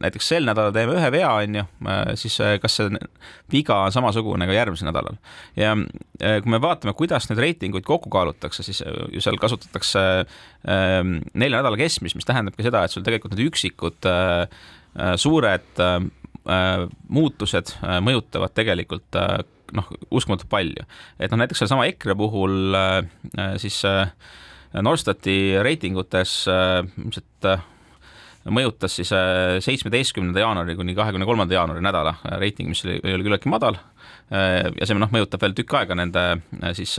näiteks 0.00 0.30
sel 0.32 0.48
nädalal 0.48 0.72
teeme 0.74 0.96
ühe 0.96 1.10
vea, 1.12 1.30
on 1.42 1.60
ju, 1.60 1.64
siis 2.20 2.38
kas 2.62 2.78
see 2.80 3.02
viga 3.52 3.82
on 3.84 3.94
samasugune 3.94 4.48
ka 4.48 4.56
järgmisel 4.56 4.88
nädalal. 4.88 5.18
ja 5.58 5.74
kui 5.76 6.54
me 6.54 6.60
vaatame, 6.62 6.94
kuidas 6.96 7.28
neid 7.30 7.42
reitinguid 7.42 7.84
kokku 7.88 8.12
kaalutakse, 8.12 8.64
siis 8.66 8.82
ju 8.84 9.20
seal 9.20 9.38
kasutatakse 9.40 10.04
ähm, 10.68 11.18
nelja 11.34 11.60
nädala 11.60 11.78
keskmist, 11.80 12.18
mis 12.18 12.28
tähendabki 12.28 12.64
seda, 12.66 12.84
et 12.84 12.94
sul 12.94 13.04
tegelikult 13.06 13.36
need 13.36 13.50
üksikud 13.50 14.08
äh, 14.08 14.46
suured 15.20 15.84
äh, 15.84 15.98
muutused 17.08 17.74
äh, 17.78 17.98
mõjutavad 18.04 18.54
tegelikult 18.56 19.20
noh, 19.76 19.90
uskumatult 20.10 20.50
palju. 20.50 20.86
et 21.18 21.32
noh, 21.32 21.40
näiteks 21.40 21.62
sellesama 21.62 21.88
EKRE 21.90 22.16
puhul 22.18 22.76
äh, 22.76 22.96
äh, 23.38 23.56
siis 23.62 23.82
äh, 23.88 24.12
Norstati 24.70 25.58
reitingutes 25.66 26.44
ilmselt 26.46 27.46
mõjutas 28.54 28.94
siis 29.00 29.10
seitsmeteistkümnenda 29.66 30.44
jaanuari 30.44 30.76
kuni 30.78 30.94
kahekümne 30.94 31.26
kolmanda 31.26 31.56
jaanuari 31.56 31.82
nädala 31.82 32.12
reiting, 32.38 32.70
mis 32.70 32.84
oli, 32.86 33.00
oli 33.02 33.26
küllaltki 33.26 33.50
madal. 33.50 33.80
ja 34.30 34.86
see 34.86 34.94
noh, 34.94 35.10
mõjutab 35.10 35.42
veel 35.42 35.56
tükk 35.58 35.74
aega 35.80 35.96
nende 35.98 36.22
siis 36.78 36.94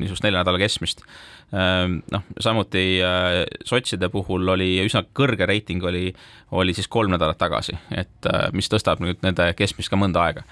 niisugust 0.00 0.24
nelja 0.24 0.40
nädala 0.40 0.62
keskmist. 0.64 1.04
noh, 1.52 2.24
samuti 2.40 2.86
sotside 3.68 4.08
puhul 4.08 4.56
oli 4.56 4.70
üsna 4.86 5.04
kõrge 5.04 5.44
reiting 5.44 5.84
oli, 5.84 6.08
oli 6.56 6.72
siis 6.72 6.88
kolm 6.88 7.12
nädalat 7.12 7.38
tagasi, 7.38 7.76
et 7.92 8.32
mis 8.56 8.72
tõstab 8.72 9.04
nüüd 9.04 9.20
nende 9.20 9.52
keskmist 9.60 9.92
ka 9.92 10.00
mõnda 10.00 10.24
aega 10.24 10.48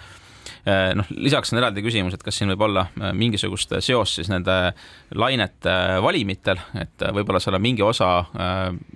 noh, 0.95 1.09
lisaks 1.19 1.52
on 1.52 1.59
eraldi 1.59 1.83
küsimus, 1.83 2.14
et 2.14 2.23
kas 2.23 2.37
siin 2.38 2.50
võib 2.52 2.62
olla 2.69 2.87
äh, 2.95 3.11
mingisugust 3.19 3.75
seost 3.83 4.21
siis 4.21 4.31
nende 4.31 4.54
lainete 5.19 5.73
äh, 5.73 5.99
valimitel, 6.04 6.61
et 6.78 7.07
võib-olla 7.16 7.40
seal 7.42 7.59
on 7.59 7.64
mingi 7.64 7.83
osa 7.83 8.12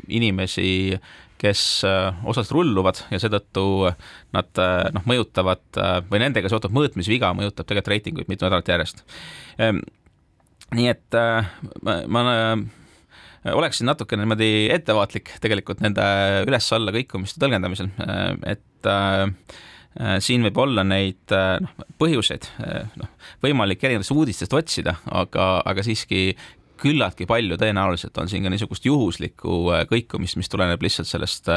inimesi, 0.08 0.94
kes 1.36 1.60
osaliselt 1.84 2.54
rulluvad 2.54 3.02
ja 3.12 3.18
seetõttu 3.20 3.64
nad 4.32 4.60
noh, 4.96 5.04
mõjutavad 5.04 5.80
või 6.08 6.22
nendega 6.22 6.48
seotud 6.48 6.72
mõõtmisviga 6.72 7.34
mõjutab 7.36 7.68
tegelikult 7.68 7.92
reitinguid 7.92 8.30
mitu 8.30 8.46
nädalat 8.46 8.70
järjest. 8.72 9.02
Ehm, 9.60 9.82
nii 10.72 10.88
et 10.94 11.18
ma, 11.84 11.98
ma 12.08 12.24
oleksin 13.52 13.90
natukene 13.90 14.24
niimoodi 14.24 14.70
ettevaatlik 14.72 15.34
tegelikult 15.44 15.84
nende 15.84 16.06
üles-alla 16.48 16.94
kõikumiste 16.96 17.42
tõlgendamisel, 17.42 17.92
et 18.48 18.88
äh, 18.88 19.28
Äh, 19.28 19.75
siin 20.20 20.44
võib 20.46 20.60
olla 20.60 20.84
neid 20.86 21.32
äh, 21.34 21.56
noh, 21.62 21.88
põhjuseid 22.00 22.48
äh, 22.64 22.92
noh, 23.00 23.10
võimalik 23.44 23.84
erinevatest 23.84 24.14
uudistest 24.14 24.56
otsida, 24.56 24.96
aga, 25.08 25.48
aga 25.64 25.86
siiski 25.86 26.28
küllaltki 26.80 27.24
palju 27.28 27.56
tõenäoliselt 27.60 28.18
on 28.20 28.28
siin 28.28 28.44
ka 28.44 28.52
niisugust 28.52 28.84
juhuslikku 28.84 29.62
kõikumist, 29.88 30.36
mis 30.36 30.52
tuleneb 30.52 30.82
lihtsalt 30.84 31.08
sellest 31.08 31.48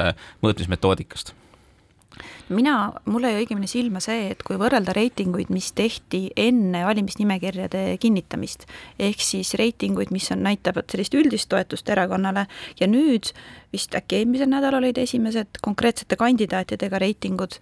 mõõtmismetoodikast. 0.46 1.34
Mina, 2.50 2.92
mulle 3.06 3.30
jäi 3.30 3.44
õigemini 3.44 3.68
silma 3.70 4.00
see, 4.02 4.32
et 4.34 4.40
kui 4.46 4.58
võrrelda 4.58 4.94
reitinguid, 4.98 5.52
mis 5.54 5.70
tehti 5.78 6.24
enne 6.40 6.82
valimisnimekirjade 6.88 7.84
kinnitamist, 8.02 8.66
ehk 8.98 9.22
siis 9.22 9.54
reitinguid, 9.60 10.10
mis 10.16 10.32
on, 10.34 10.42
näitavad 10.48 10.90
sellist 10.90 11.14
üldist 11.14 11.52
toetust 11.52 11.90
erakonnale 11.94 12.48
ja 12.80 12.90
nüüd 12.90 13.30
vist 13.74 13.94
äkki 13.94 14.24
eelmisel 14.24 14.50
nädalal 14.50 14.82
olid 14.82 14.98
esimesed 14.98 15.62
konkreetsete 15.62 16.18
kandidaatidega 16.18 17.04
reitingud 17.06 17.60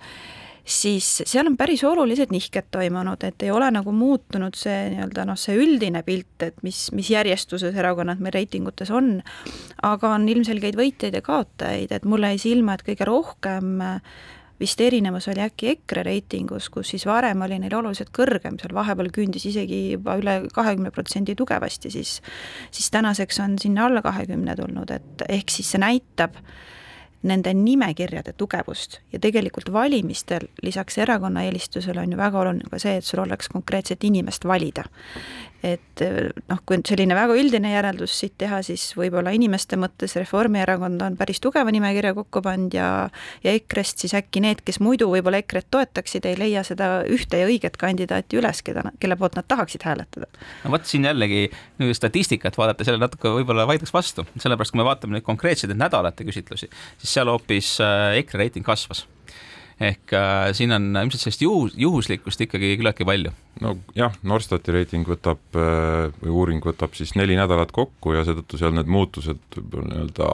siis 0.67 1.07
seal 1.25 1.47
on 1.47 1.57
päris 1.57 1.83
olulised 1.87 2.31
nihked 2.33 2.69
toimunud, 2.71 3.23
et 3.23 3.43
ei 3.45 3.51
ole 3.51 3.69
nagu 3.71 3.91
muutunud 3.95 4.55
see 4.57 4.89
nii-öelda 4.93 5.27
noh, 5.29 5.39
see 5.39 5.55
üldine 5.57 6.03
pilt, 6.07 6.43
et 6.43 6.63
mis, 6.67 6.87
mis 6.95 7.11
järjestuses 7.13 7.75
erakonnad 7.75 8.21
meil 8.23 8.35
reitingutes 8.35 8.91
on, 8.91 9.21
aga 9.87 10.15
on 10.17 10.27
ilmselgeid 10.29 10.77
võitjaid 10.79 11.15
ja 11.15 11.23
kaotajaid, 11.23 11.93
et 11.95 12.07
mulle 12.07 12.33
jäi 12.35 12.43
silma, 12.49 12.75
et 12.75 12.85
kõige 12.87 13.07
rohkem 13.07 13.77
vist 14.59 14.81
erinevus 14.81 15.27
oli 15.31 15.43
äkki 15.45 15.69
EKRE 15.75 16.03
reitingus, 16.07 16.69
kus 16.73 16.91
siis 16.93 17.05
varem 17.05 17.41
oli 17.45 17.59
neil 17.61 17.75
oluliselt 17.77 18.09
kõrgem, 18.15 18.57
seal 18.59 18.73
vahepeal 18.75 19.11
küündis 19.13 19.45
isegi 19.49 19.83
juba 19.93 20.17
üle 20.19 20.39
kahekümne 20.53 20.91
protsendi 20.91 21.37
tugevasti, 21.37 21.93
siis 21.93 22.17
siis 22.71 22.89
tänaseks 22.91 23.39
on 23.45 23.57
sinna 23.61 23.85
alla 23.87 24.01
kahekümne 24.05 24.57
tulnud, 24.57 24.91
et 24.91 25.27
ehk 25.29 25.53
siis 25.53 25.71
see 25.75 25.81
näitab, 25.83 26.41
nende 27.23 27.53
nimekirjade 27.53 28.33
tugevust. 28.37 28.99
Ja 29.13 29.19
tegelikult 29.19 29.71
valimistel 29.73 30.47
lisaks 30.61 30.97
erakonna 30.97 31.43
eelistusele 31.43 32.01
on 32.01 32.11
ju 32.11 32.17
väga 32.17 32.39
oluline 32.39 32.69
ka 32.71 32.79
see, 32.79 32.97
et 32.97 33.05
sul 33.05 33.23
oleks 33.23 33.49
konkreetset 33.49 34.03
inimest 34.03 34.45
valida 34.45 34.83
et 35.65 36.03
noh, 36.49 36.59
kui 36.69 36.77
selline 36.85 37.15
väga 37.17 37.35
üldine 37.37 37.71
järeldus 37.71 38.13
siit 38.19 38.35
teha, 38.37 38.59
siis 38.65 38.83
võib-olla 38.97 39.31
inimeste 39.33 39.77
mõttes 39.79 40.13
Reformierakond 40.19 41.01
on 41.01 41.17
päris 41.17 41.41
tugeva 41.41 41.71
nimekirja 41.73 42.13
kokku 42.17 42.43
pannud 42.45 42.77
ja 42.77 42.87
ja 43.43 43.53
EKRE-st 43.57 44.05
siis 44.05 44.13
äkki 44.17 44.41
need, 44.43 44.61
kes 44.65 44.79
muidu 44.83 45.09
võib-olla 45.11 45.41
EKRE-t 45.41 45.69
toetaksid, 45.73 46.27
ei 46.29 46.37
leia 46.39 46.63
seda 46.67 47.01
ühte 47.09 47.41
ja 47.41 47.49
õiget 47.49 47.79
kandidaati 47.81 48.39
üles, 48.39 48.61
keda, 48.65 48.85
kelle 49.01 49.17
poolt 49.19 49.37
nad 49.39 49.49
tahaksid 49.49 49.85
hääletada. 49.87 50.29
no 50.63 50.73
vot 50.73 50.85
siin 50.85 51.09
jällegi 51.09 51.47
statistikat 51.97 52.57
vaadata, 52.57 52.85
selle 52.87 53.01
natuke 53.01 53.33
võib-olla 53.39 53.67
vaidleks 53.69 53.93
vastu, 53.93 54.27
sellepärast 54.37 54.75
kui 54.75 54.81
me 54.83 54.87
vaatame 54.87 55.17
nüüd 55.17 55.27
konkreetseid 55.27 55.73
nädalate 55.77 56.27
küsitlusi, 56.27 56.69
siis 57.01 57.17
seal 57.17 57.31
hoopis 57.33 57.77
äh, 57.81 58.17
EKRE 58.21 58.45
reiting 58.45 58.65
kasvas 58.65 59.07
ehk 59.79 60.13
äh, 60.17 60.51
siin 60.57 60.73
on 60.73 60.89
ilmselt 60.89 61.21
sellist 61.21 61.41
juhus, 61.41 61.75
juhuslikkust 61.77 62.41
ikkagi 62.47 62.73
küllaltki 62.79 63.05
palju. 63.05 63.33
no 63.61 63.75
jah, 63.97 64.15
Norstati 64.23 64.73
reiting 64.73 65.07
võtab 65.07 65.41
äh, 65.53 66.07
või 66.21 66.33
uuring 66.33 66.65
võtab 66.65 66.97
siis 66.97 67.13
neli 67.19 67.37
nädalat 67.37 67.73
kokku 67.75 68.15
ja 68.17 68.25
seetõttu 68.25 68.57
seal 68.57 68.73
need 68.77 68.89
muutused 68.89 69.59
nii-öelda 69.59 70.31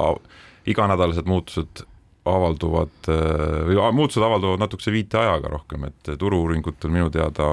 iganädalased 0.71 1.27
muutused 1.27 1.83
avalduvad 2.29 3.12
äh, 3.12 3.59
või 3.67 3.91
muutused 4.00 4.23
avalduvad 4.23 4.63
natukese 4.63 4.95
viiteajaga 4.95 5.51
rohkem, 5.57 5.89
et 5.91 6.15
turu-uuringutel 6.19 6.93
minu 6.93 7.12
teada 7.12 7.50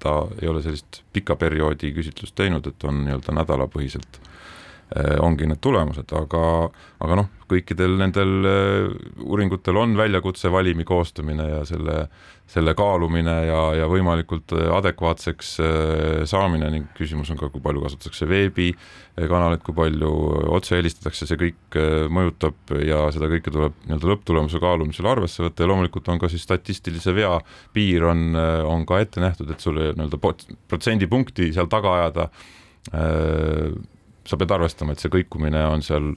ta 0.00 0.16
ei 0.40 0.48
ole 0.48 0.64
sellist 0.64 1.02
pika 1.12 1.36
perioodi 1.36 1.92
küsitlust 1.92 2.34
teinud, 2.38 2.64
et 2.66 2.88
on 2.88 3.04
nii-öelda 3.04 3.36
nädalapõhiselt 3.36 4.22
ongi 5.22 5.46
need 5.46 5.60
tulemused, 5.62 6.10
aga, 6.18 6.42
aga 7.04 7.16
noh, 7.20 7.28
kõikidel 7.50 7.96
nendel 8.00 8.46
äh, 8.46 8.90
uuringutel 9.22 9.78
on 9.78 9.96
väljakutse 9.98 10.50
valimi 10.52 10.84
koostamine 10.86 11.46
ja 11.46 11.60
selle, 11.68 12.04
selle 12.50 12.74
kaalumine 12.78 13.34
ja, 13.46 13.60
ja 13.78 13.88
võimalikult 13.90 14.54
äh, 14.56 14.66
adekvaatseks 14.74 15.52
saamine 16.30 16.70
ning 16.74 16.88
küsimus 16.98 17.30
on 17.30 17.38
ka, 17.40 17.50
kui 17.52 17.62
palju 17.62 17.84
kasutatakse 17.84 18.28
veebikanalit, 18.30 19.62
kui 19.66 19.76
palju 19.76 20.10
otse 20.56 20.78
helistatakse, 20.78 21.28
see 21.28 21.38
kõik 21.40 21.78
mõjutab 22.10 22.74
ja 22.86 23.04
seda 23.14 23.30
kõike 23.30 23.54
tuleb 23.54 23.78
nii-öelda 23.84 24.10
lõpptulemuse 24.12 24.62
kaalumisel 24.62 25.10
arvesse 25.10 25.44
võtta 25.44 25.64
ja 25.64 25.70
loomulikult 25.70 26.10
on 26.10 26.22
ka 26.22 26.30
siis 26.32 26.44
statistilise 26.46 27.14
vea 27.16 27.36
piir 27.76 28.08
on, 28.10 28.34
on 28.66 28.82
ka 28.88 29.00
ette 29.04 29.22
nähtud, 29.22 29.50
et 29.54 29.62
sulle 29.62 29.92
nii-öelda 29.94 30.20
protsendipunkti 30.70 31.52
seal 31.54 31.70
taga 31.70 31.96
ajada 32.00 32.28
sa 34.28 34.38
pead 34.40 34.54
arvestama, 34.56 34.94
et 34.94 35.02
see 35.02 35.12
kõikumine 35.12 35.62
on 35.68 35.84
seal 35.84 36.12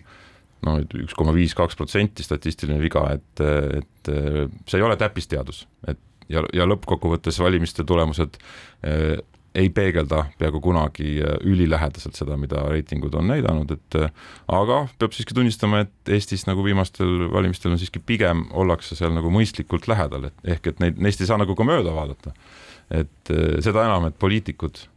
no 0.64 0.78
üks 0.80 1.16
koma 1.18 1.34
viis, 1.36 1.56
kaks 1.58 1.76
protsenti 1.80 2.24
statistiline 2.24 2.80
viga, 2.80 3.04
et, 3.18 3.44
et 3.44 4.12
see 4.12 4.80
ei 4.80 4.86
ole 4.86 4.96
täppisteadus, 5.00 5.66
et 5.88 6.00
ja, 6.32 6.44
ja 6.56 6.68
lõppkokkuvõttes 6.70 7.40
valimiste 7.44 7.86
tulemused 7.88 8.40
eh, 8.88 9.18
ei 9.54 9.70
peegelda 9.70 10.24
peaaegu 10.40 10.62
kunagi 10.64 11.18
eh, 11.22 11.36
ülilähedaselt 11.50 12.18
seda, 12.18 12.38
mida 12.40 12.64
reitingud 12.70 13.14
on 13.20 13.30
näidanud, 13.30 13.76
et 13.76 14.00
eh, 14.00 14.14
aga 14.52 14.84
peab 15.00 15.16
siiski 15.16 15.38
tunnistama, 15.38 15.84
et 15.86 16.14
Eestis 16.16 16.48
nagu 16.50 16.66
viimastel 16.66 17.28
valimistel 17.34 17.76
on 17.76 17.82
siiski 17.82 18.02
pigem 18.04 18.48
ollakse 18.52 18.98
seal 19.00 19.14
nagu 19.16 19.32
mõistlikult 19.34 19.88
lähedal, 19.92 20.30
et 20.30 20.56
ehk 20.56 20.74
et 20.74 20.84
neid, 20.84 21.02
neist 21.02 21.22
ei 21.22 21.30
saa 21.30 21.40
nagu 21.42 21.58
ka 21.58 21.68
mööda 21.68 21.96
vaadata. 21.96 22.34
et 22.92 23.34
eh, 23.34 23.60
seda 23.64 23.86
enam, 23.88 24.10
et 24.10 24.18
poliitikud 24.20 24.88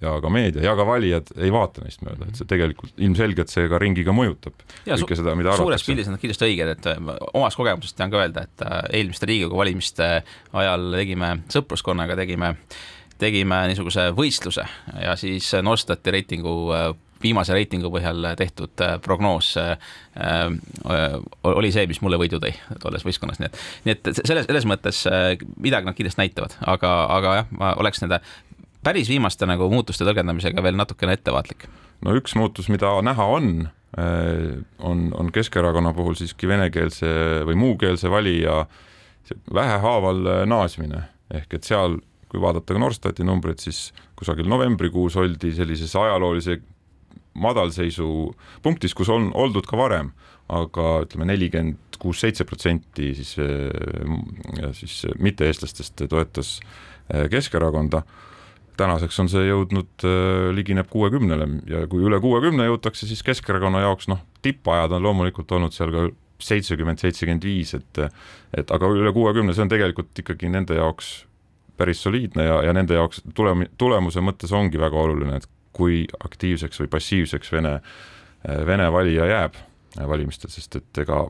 ja 0.00 0.14
ka 0.22 0.30
meedia 0.30 0.62
ja 0.62 0.74
ka 0.78 0.86
valijad 0.86 1.32
ei 1.36 1.50
vaata 1.52 1.82
neist 1.82 2.04
mööda, 2.06 2.28
et 2.28 2.38
see 2.38 2.46
tegelikult 2.48 3.00
ilmselgelt 3.02 3.50
see 3.50 3.66
ka 3.70 3.80
ringiga 3.82 4.14
mõjutab 4.14 4.54
ja 4.86 4.98
kõike 5.00 5.18
seda, 5.18 5.34
mida 5.38 5.50
arvatakse. 5.50 5.64
suures 5.64 5.86
pildis 5.88 6.10
on 6.10 6.14
nad 6.14 6.22
kindlasti 6.22 6.46
õiged, 6.46 6.70
et 6.76 6.86
äh, 6.92 7.10
omast 7.32 7.58
kogemusest 7.58 7.98
tean 7.98 8.12
ka 8.12 8.22
öelda, 8.22 8.46
et 8.46 8.64
äh, 8.66 8.78
eelmiste 9.00 9.26
Riigikogu 9.28 9.58
valimiste 9.58 10.08
ajal 10.62 10.86
tegime 10.94 11.32
sõpruskonnaga, 11.50 12.18
tegime, 12.20 12.54
tegime 13.18 13.64
niisuguse 13.72 14.08
võistluse 14.14 14.68
ja 15.02 15.18
siis 15.18 15.50
Norstati 15.66 16.14
reitingu 16.14 16.56
äh, 16.76 16.88
viimase 17.18 17.50
reitingu 17.50 17.90
põhjal 17.90 18.22
tehtud 18.38 18.78
prognoos 19.02 19.48
oli 21.50 21.70
see, 21.74 21.88
mis 21.90 21.98
mulle 21.98 22.14
võidu 22.22 22.38
tõi 22.38 22.52
tolles 22.78 23.02
võistkonnas, 23.02 23.40
nii 23.42 23.48
et, 23.48 23.58
nii 23.88 23.94
et 23.96 24.10
selles, 24.20 24.46
selles 24.46 24.68
mõttes 24.70 25.00
midagi 25.58 25.90
nad 25.90 25.98
kindlasti 25.98 26.22
näitavad, 26.22 26.54
aga, 26.70 26.92
aga 27.16 27.32
jah, 27.40 27.50
ma 27.58 27.72
oleks 27.82 28.04
nende 28.04 28.20
päris 28.84 29.10
viimaste 29.10 29.46
nagu 29.48 29.68
muutuste 29.72 30.06
tõlgendamisega 30.06 30.62
veel 30.64 30.78
natukene 30.78 31.16
ettevaatlik. 31.18 31.68
no 32.04 32.14
üks 32.14 32.36
muutus, 32.38 32.68
mida 32.70 32.90
näha 33.02 33.26
on, 33.26 33.68
eh, 33.98 34.58
on, 34.78 35.08
on 35.18 35.32
Keskerakonna 35.34 35.92
puhul 35.94 36.14
siiski 36.18 36.48
venekeelse 36.48 37.08
või 37.48 37.58
muukeelse 37.58 38.10
valija 38.10 38.66
vähehaaval 39.54 40.26
eh, 40.26 40.44
naasmine, 40.46 41.02
ehk 41.34 41.58
et 41.58 41.66
seal, 41.66 41.98
kui 42.28 42.40
vaadata 42.40 42.74
ka 42.74 42.80
Norstati 42.80 43.26
numbreid, 43.26 43.60
siis 43.62 43.90
kusagil 44.18 44.48
novembrikuus 44.48 45.16
oldi 45.16 45.52
sellises 45.56 45.94
ajaloolise 45.96 46.60
madalseisu 47.38 48.08
punktis, 48.62 48.94
kus 48.94 49.10
on 49.14 49.30
oldud 49.34 49.66
ka 49.66 49.78
varem, 49.78 50.12
aga 50.48 51.02
ütleme, 51.04 51.28
nelikümmend 51.28 51.98
kuus, 51.98 52.20
seitse 52.22 52.46
protsenti 52.46 53.10
siis, 53.18 53.34
eh, 53.42 54.70
siis 54.72 55.02
mitte-eestlastest 55.18 56.06
toetas 56.08 56.58
Keskerakonda 57.08 58.02
tänaseks 58.78 59.18
on 59.22 59.30
see 59.32 59.44
jõudnud 59.48 60.06
äh, 60.06 60.48
ligineb 60.56 60.88
kuuekümnele 60.92 61.48
ja 61.70 61.84
kui 61.90 62.04
üle 62.06 62.20
kuuekümne 62.22 62.68
jõutakse, 62.68 63.08
siis 63.10 63.24
Keskerakonna 63.26 63.82
jaoks 63.84 64.08
noh, 64.10 64.22
tippajad 64.44 64.94
on 64.96 65.06
loomulikult 65.08 65.52
olnud 65.58 65.74
seal 65.76 65.94
ka 65.94 66.08
seitsekümmend, 66.42 67.02
seitsekümmend 67.02 67.44
viis, 67.44 67.74
et 67.74 68.02
et 68.56 68.70
aga 68.74 68.90
üle 68.94 69.12
kuuekümne, 69.14 69.54
see 69.54 69.66
on 69.66 69.72
tegelikult 69.72 70.22
ikkagi 70.22 70.50
nende 70.52 70.78
jaoks 70.78 71.24
päris 71.78 72.02
soliidne 72.02 72.46
ja, 72.46 72.60
ja 72.66 72.74
nende 72.74 72.96
jaoks 72.98 73.22
tulem-, 73.38 73.68
tulemuse 73.78 74.22
mõttes 74.24 74.54
ongi 74.54 74.80
väga 74.80 74.98
oluline, 74.98 75.38
et 75.38 75.48
kui 75.76 76.04
aktiivseks 76.24 76.80
või 76.82 76.90
passiivseks 76.90 77.52
Vene, 77.54 77.78
Vene 78.66 78.88
valija 78.92 79.26
jääb 79.28 79.58
valimistel, 79.98 80.50
sest 80.50 80.78
et 80.80 81.02
ega 81.02 81.26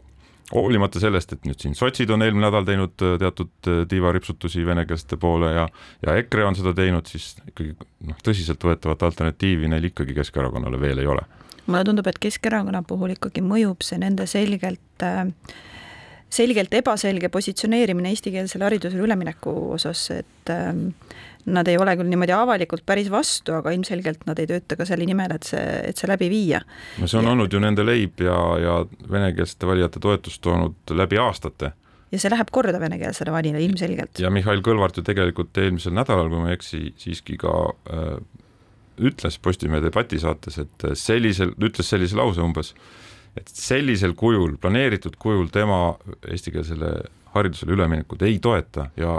hoolimata 0.54 1.00
sellest, 1.00 1.32
et 1.32 1.46
nüüd 1.48 1.60
siin 1.60 1.76
sotsid 1.76 2.10
on 2.14 2.24
eelmine 2.24 2.46
nädal 2.46 2.66
teinud 2.68 3.04
äh, 3.04 3.16
teatud 3.20 3.68
äh, 3.68 3.82
tiivaripsutusi 3.88 4.66
venekeelsete 4.66 5.16
poole 5.20 5.52
ja 5.52 5.68
ja 6.06 6.16
EKRE 6.22 6.44
on 6.48 6.58
seda 6.58 6.72
teinud, 6.76 7.06
siis 7.10 7.34
ikkagi 7.48 7.74
noh, 8.08 8.20
tõsiseltvõetavat 8.24 9.04
alternatiivi 9.10 9.68
neil 9.68 9.90
ikkagi 9.90 10.16
Keskerakonnale 10.16 10.80
veel 10.80 11.04
ei 11.04 11.06
ole. 11.06 11.24
mulle 11.66 11.84
tundub, 11.84 12.06
et 12.06 12.18
Keskerakonna 12.18 12.82
puhul 12.82 13.16
ikkagi 13.16 13.44
mõjub 13.44 13.84
see 13.84 14.00
nende 14.00 14.26
selgelt 14.26 15.04
äh, 15.04 15.26
selgelt 16.30 16.74
ebaselge 16.74 17.28
positsioneerimine 17.32 18.12
eestikeelsele 18.12 18.64
haridusele 18.64 19.04
ülemineku 19.04 19.54
osas, 19.76 20.10
et 20.12 20.52
ähm, 20.52 20.90
nad 21.52 21.68
ei 21.68 21.78
ole 21.80 21.94
küll 21.98 22.10
niimoodi 22.10 22.34
avalikult 22.36 22.84
päris 22.88 23.10
vastu, 23.12 23.56
aga 23.58 23.72
ilmselgelt 23.74 24.24
nad 24.28 24.38
ei 24.40 24.48
tööta 24.50 24.78
ka 24.78 24.86
selle 24.88 25.06
nimel, 25.08 25.34
et 25.36 25.48
see, 25.48 25.64
et 25.90 26.00
see 26.00 26.10
läbi 26.10 26.30
viia. 26.32 26.62
no 26.98 27.08
see 27.10 27.20
on 27.20 27.28
ja... 27.28 27.34
olnud 27.34 27.52
ju 27.52 27.60
nende 27.62 27.84
leib 27.86 28.22
ja, 28.24 28.38
ja 28.62 28.78
venekeelsete 29.10 29.68
valijate 29.68 30.02
toetust 30.04 30.42
toonud 30.44 30.94
läbi 30.96 31.20
aastate. 31.22 31.72
ja 32.12 32.20
see 32.20 32.32
läheb 32.32 32.52
korda 32.54 32.80
venekeelsele 32.80 33.34
valijale 33.34 33.64
ilmselgelt. 33.64 34.22
ja 34.22 34.32
Mihhail 34.34 34.62
Kõlvart 34.66 35.00
ju 35.00 35.06
tegelikult 35.06 35.56
eelmisel 35.58 35.96
nädalal, 35.96 36.30
kui 36.32 36.44
ma 36.44 36.52
ei 36.52 36.58
eksi, 36.58 36.82
siiski 37.00 37.38
ka 37.40 37.54
äh, 37.92 38.16
ütles 38.98 39.38
Postimehe 39.42 39.82
debatisaates, 39.84 40.58
et 40.64 40.88
sellisel, 40.98 41.54
ütles 41.62 41.86
sellise 41.86 42.18
lause 42.18 42.42
umbes, 42.42 42.72
et 43.38 43.50
sellisel 43.54 44.16
kujul, 44.18 44.56
planeeritud 44.60 45.14
kujul 45.22 45.46
tema 45.54 45.94
eestikeelsele 46.26 46.96
haridusele 47.34 47.76
üleminekut 47.76 48.22
ei 48.26 48.38
toeta 48.42 48.88
ja 48.98 49.18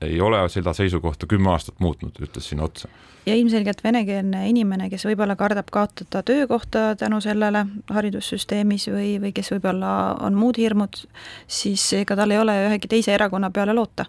ei 0.00 0.20
ole 0.20 0.42
seda 0.48 0.72
seisukohta 0.76 1.26
kümme 1.26 1.50
aastat 1.50 1.80
muutnud, 1.80 2.16
ütles 2.22 2.48
sinna 2.48 2.64
otsa. 2.64 2.88
ja 3.26 3.34
ilmselgelt 3.34 3.84
venekeelne 3.84 4.48
inimene, 4.48 4.90
kes 4.90 5.06
võib-olla 5.06 5.36
kardab 5.36 5.70
kaotada 5.72 6.22
töökohta 6.22 6.96
tänu 6.98 7.20
sellele 7.20 7.66
haridussüsteemis 7.90 8.88
või, 8.88 9.12
või 9.22 9.32
kes 9.32 9.52
võib-olla 9.54 9.92
on 10.20 10.34
muud 10.34 10.58
hirmud, 10.58 11.04
siis 11.46 11.92
ega 12.00 12.16
tal 12.16 12.30
ei 12.30 12.42
ole 12.42 12.58
ühegi 12.66 12.90
teise 12.90 13.14
erakonna 13.14 13.50
peale 13.50 13.74
loota 13.74 14.06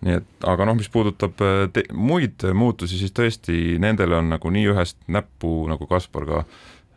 nii 0.00 0.16
et, 0.16 0.28
aga 0.48 0.64
noh, 0.68 0.76
mis 0.78 0.88
puudutab 0.88 1.42
äh, 1.44 1.64
te, 1.72 1.84
muid 1.92 2.44
muutusi, 2.56 2.98
siis 3.00 3.12
tõesti 3.16 3.76
nendele 3.82 4.16
on 4.16 4.30
nagu 4.32 4.52
nii 4.52 4.70
ühest 4.72 4.96
näppu, 5.12 5.66
nagu 5.68 5.88
Kaspar 5.90 6.28
ka 6.28 6.44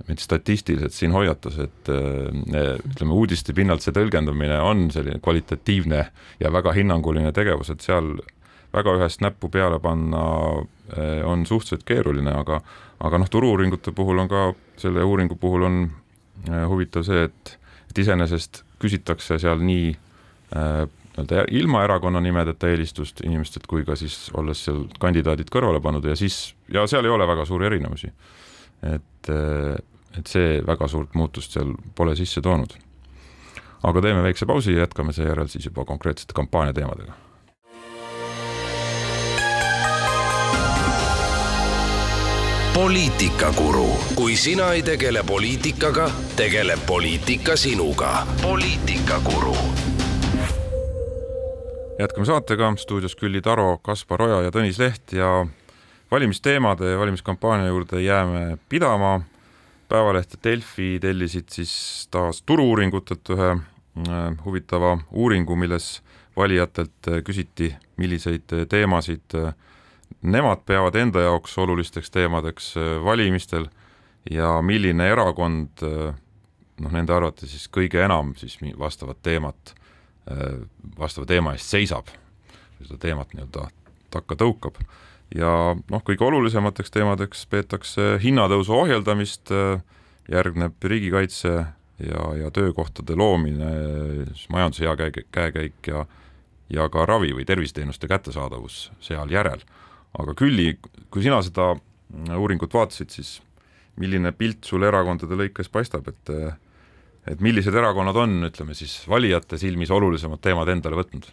mind 0.08 0.20
statistiliselt 0.20 0.92
siin 0.92 1.14
hoiatas, 1.16 1.58
et 1.64 1.90
ütleme, 1.90 3.14
uudiste 3.16 3.54
pinnalt 3.56 3.86
see 3.86 3.94
tõlgendamine 3.96 4.58
on 4.60 4.90
selline 4.92 5.22
kvalitatiivne 5.24 6.02
ja 6.44 6.52
väga 6.52 6.74
hinnanguline 6.76 7.32
tegevus, 7.36 7.72
et 7.72 7.86
seal 7.86 8.18
väga 8.74 8.98
ühest 9.00 9.24
näppu 9.24 9.48
peale 9.54 9.80
panna 9.80 10.24
on 11.30 11.46
suhteliselt 11.48 11.86
keeruline, 11.88 12.34
aga 12.36 12.60
aga 13.04 13.20
noh, 13.20 13.30
turu-uuringute 13.32 13.92
puhul 13.96 14.20
on 14.24 14.32
ka, 14.32 14.44
selle 14.80 15.04
uuringu 15.08 15.36
puhul 15.40 15.64
on 15.68 15.80
huvitav 16.68 17.08
see, 17.08 17.30
et 17.30 17.58
et 17.94 18.02
iseenesest 18.02 18.64
küsitakse 18.82 19.38
seal 19.40 19.62
nii 19.62 19.94
äh, 20.58 20.84
nii-öelda 21.14 21.46
ilma 21.54 21.84
erakonna 21.86 22.22
nimedeta 22.22 22.72
eelistust 22.72 23.22
inimestelt 23.22 23.68
kui 23.70 23.86
ka 23.86 23.96
siis 24.00 24.32
olles 24.34 24.64
seal 24.66 24.88
kandidaadid 25.00 25.52
kõrvale 25.54 25.82
pannud 25.82 26.06
ja 26.10 26.16
siis, 26.18 26.56
ja 26.74 26.88
seal 26.90 27.06
ei 27.06 27.14
ole 27.14 27.28
väga 27.30 27.46
suuri 27.46 27.70
erinevusi. 27.70 28.10
et, 28.84 29.30
äh, 29.30 29.78
et 30.18 30.28
see 30.28 30.62
väga 30.68 30.88
suurt 30.88 31.16
muutust 31.16 31.58
seal 31.58 31.76
pole 31.96 32.16
sisse 32.16 32.42
toonud. 32.42 32.74
aga 33.84 34.02
teeme 34.02 34.24
väikse 34.24 34.46
pausi 34.46 34.74
ja 34.74 34.86
jätkame 34.86 35.14
seejärel 35.14 35.48
siis 35.48 35.66
juba 35.66 35.86
konkreetsete 35.86 36.34
kampaania 36.34 36.74
teemadega 36.74 37.14
poliitikakuru, 42.74 43.88
kui 44.16 44.36
sina 44.36 44.72
ei 44.72 44.82
tegele 44.84 45.24
poliitikaga, 45.24 46.10
tegeleb 46.36 46.80
poliitika 46.88 47.56
sinuga. 47.56 48.28
poliitikakuru. 48.42 49.56
jätkame 52.00 52.26
saatega, 52.26 52.74
stuudios 52.78 53.16
Külli 53.16 53.42
Taro, 53.42 53.78
Kaspar 53.78 54.22
Oja 54.22 54.42
ja 54.42 54.50
Tõnis 54.50 54.80
Leht 54.80 55.14
ja 55.14 55.46
valimisteemade 56.12 56.92
ja 56.92 57.00
valimiskampaania 57.00 57.68
juurde 57.68 58.02
jääme 58.02 58.58
pidama. 58.70 59.22
Päevaleht 59.94 60.34
ja 60.34 60.40
Delfi 60.44 60.98
tellisid 61.02 61.52
siis 61.54 61.74
taas 62.12 62.42
turu-uuringutelt 62.50 63.30
ühe 63.36 63.50
äh, 63.54 64.24
huvitava 64.46 64.96
uuringu, 65.12 65.56
milles 65.60 66.00
valijatelt 66.38 67.10
äh, 67.12 67.22
küsiti, 67.26 67.70
milliseid 68.02 68.56
teemasid 68.70 69.38
äh, 69.38 69.54
nemad 70.22 70.64
peavad 70.66 70.98
enda 70.98 71.28
jaoks 71.28 71.58
olulisteks 71.62 72.10
teemadeks 72.12 72.74
valimistel 73.06 73.68
ja 74.32 74.56
milline 74.66 75.10
erakond 75.12 75.84
noh, 75.84 76.92
nende 76.96 77.14
arvates 77.14 77.52
siis 77.52 77.68
kõige 77.68 78.00
enam 78.06 78.32
siis 78.40 78.56
vastavat 78.80 79.20
teemat, 79.26 79.74
vastava 80.98 81.28
teema 81.28 81.52
eest 81.58 81.74
seisab, 81.74 82.08
seda 82.80 83.02
teemat 83.02 83.34
nii-öelda 83.36 83.66
takka 84.16 84.38
tõukab. 84.40 84.80
Ja 85.36 85.52
noh, 85.76 86.04
kõige 86.06 86.26
olulisemateks 86.28 86.94
teemadeks 86.94 87.46
peetakse 87.50 88.18
hinnatõusu 88.24 88.76
ohjeldamist, 88.76 89.54
järgneb 90.32 90.84
riigikaitse 90.84 91.54
ja, 91.54 92.26
ja 92.40 92.52
töökohtade 92.54 93.16
loomine, 93.20 93.72
siis 94.34 94.50
majanduse 94.54 94.86
hea 94.86 94.98
käe, 95.00 95.24
käekäik 95.32 95.94
ja 95.94 96.06
ja 96.74 96.88
ka 96.90 97.04
ravi 97.06 97.34
või 97.36 97.44
terviseteenuste 97.46 98.08
kättesaadavus 98.10 98.88
seal 99.04 99.30
järel 99.30 99.62
aga 100.20 100.36
Külli, 100.38 100.76
kui 101.12 101.26
sina 101.26 101.40
seda 101.46 101.74
äh, 101.74 102.36
uuringut 102.38 102.74
vaatasid, 102.76 103.14
siis 103.14 103.38
milline 104.02 104.34
pilt 104.38 104.66
sul 104.66 104.86
erakondade 104.86 105.38
lõikes 105.38 105.72
paistab, 105.74 106.10
et 106.12 106.36
et 107.24 107.40
millised 107.40 107.72
erakonnad 107.72 108.18
on, 108.20 108.34
ütleme 108.50 108.74
siis, 108.76 108.98
valijate 109.08 109.56
silmis 109.56 109.94
olulisemad 109.96 110.42
teemad 110.44 110.68
endale 110.74 110.98
võtnud? 111.00 111.30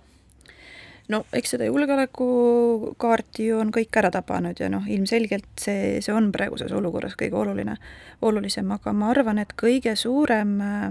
No 1.10 1.24
eks 1.36 1.56
seda 1.56 1.66
julgeolekukaarti 1.68 3.50
ju 3.50 3.60
on 3.60 3.72
kõik 3.74 3.96
ära 4.00 4.10
tabanud 4.14 4.60
ja 4.60 4.70
noh, 4.72 4.86
ilmselgelt 4.88 5.50
see, 5.60 6.00
see 6.04 6.14
on 6.14 6.30
praeguses 6.32 6.72
olukorras 6.76 7.16
kõige 7.18 7.38
oluline, 7.40 7.76
olulisem, 8.22 8.70
aga 8.76 8.94
ma 8.96 9.10
arvan, 9.14 9.40
et 9.42 9.54
kõige 9.58 9.96
suurem 9.98 10.56
äh, 10.64 10.90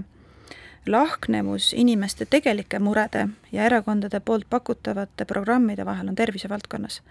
lahknevus 0.86 1.72
inimeste 1.76 2.26
tegelike 2.26 2.78
murede 2.78 3.28
ja 3.52 3.66
erakondade 3.68 4.20
poolt 4.20 4.48
pakutavate 4.50 5.24
programmide 5.24 5.84
vahel 5.86 6.08
on 6.08 6.14
tervisevaldkonnas. 6.14 7.02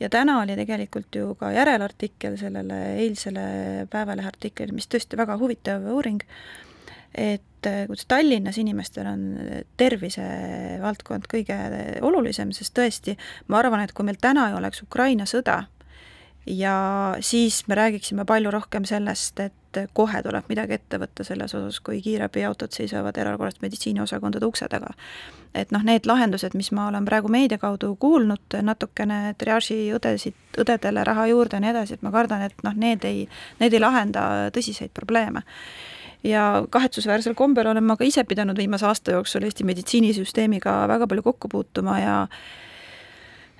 ja 0.00 0.08
täna 0.08 0.40
oli 0.42 0.56
tegelikult 0.56 1.14
ju 1.14 1.34
ka 1.34 1.52
järelartikkel 1.52 2.36
sellele 2.36 2.96
eilsele 2.96 3.86
Päevalehe 3.90 4.28
artiklile, 4.28 4.72
mis 4.72 4.88
tõesti 4.88 5.16
väga 5.16 5.38
huvitav 5.40 5.86
uuring, 5.92 6.20
et 7.14 7.42
kuidas 7.86 8.06
Tallinnas 8.08 8.58
inimestel 8.60 9.08
on 9.10 9.24
tervisevaldkond 9.80 11.28
kõige 11.30 11.56
olulisem, 12.06 12.52
sest 12.56 12.74
tõesti, 12.76 13.16
ma 13.48 13.60
arvan, 13.62 13.84
et 13.84 13.94
kui 13.96 14.06
meil 14.06 14.20
täna 14.20 14.50
ei 14.50 14.58
oleks 14.58 14.84
Ukraina 14.86 15.28
sõda, 15.28 15.64
ja 16.46 17.16
siis 17.20 17.68
me 17.68 17.74
räägiksime 17.74 18.24
palju 18.24 18.50
rohkem 18.50 18.84
sellest, 18.84 19.40
et 19.40 19.80
kohe 19.92 20.22
tuleb 20.22 20.44
midagi 20.48 20.76
ette 20.78 20.98
võtta 20.98 21.24
selles 21.24 21.54
osas, 21.54 21.80
kui 21.84 21.98
kiirabiautod 22.02 22.72
seisavad 22.72 23.16
erakorraliste 23.18 23.64
meditsiiniosakondade 23.66 24.46
ukse 24.46 24.68
taga. 24.70 24.94
et 25.54 25.70
noh, 25.72 25.82
need 25.82 26.06
lahendused, 26.06 26.54
mis 26.54 26.70
ma 26.72 26.88
olen 26.88 27.04
praegu 27.04 27.28
meedia 27.32 27.58
kaudu 27.58 27.94
kuulnud, 27.96 28.58
natukene 28.62 29.34
triaaži 29.38 29.92
õdesid, 29.96 30.36
õdedele 30.60 31.04
raha 31.04 31.26
juurde 31.26 31.56
ja 31.56 31.60
nii 31.60 31.70
edasi, 31.70 31.94
et 31.94 32.02
ma 32.02 32.12
kardan, 32.12 32.42
et 32.42 32.64
noh, 32.64 32.76
need 32.76 33.04
ei, 33.04 33.28
need 33.60 33.72
ei 33.72 33.80
lahenda 33.80 34.50
tõsiseid 34.52 34.92
probleeme 34.94 35.42
ja 36.26 36.64
kahetsusväärsel 36.70 37.34
kombel 37.38 37.70
olen 37.70 37.84
ma 37.84 37.96
ka 37.96 38.04
ise 38.04 38.24
pidanud 38.24 38.58
viimase 38.58 38.86
aasta 38.86 39.16
jooksul 39.16 39.46
Eesti 39.46 39.64
meditsiinisüsteemiga 39.64 40.78
väga 40.88 41.06
palju 41.06 41.22
kokku 41.30 41.48
puutuma 41.52 41.98
ja 42.00 42.16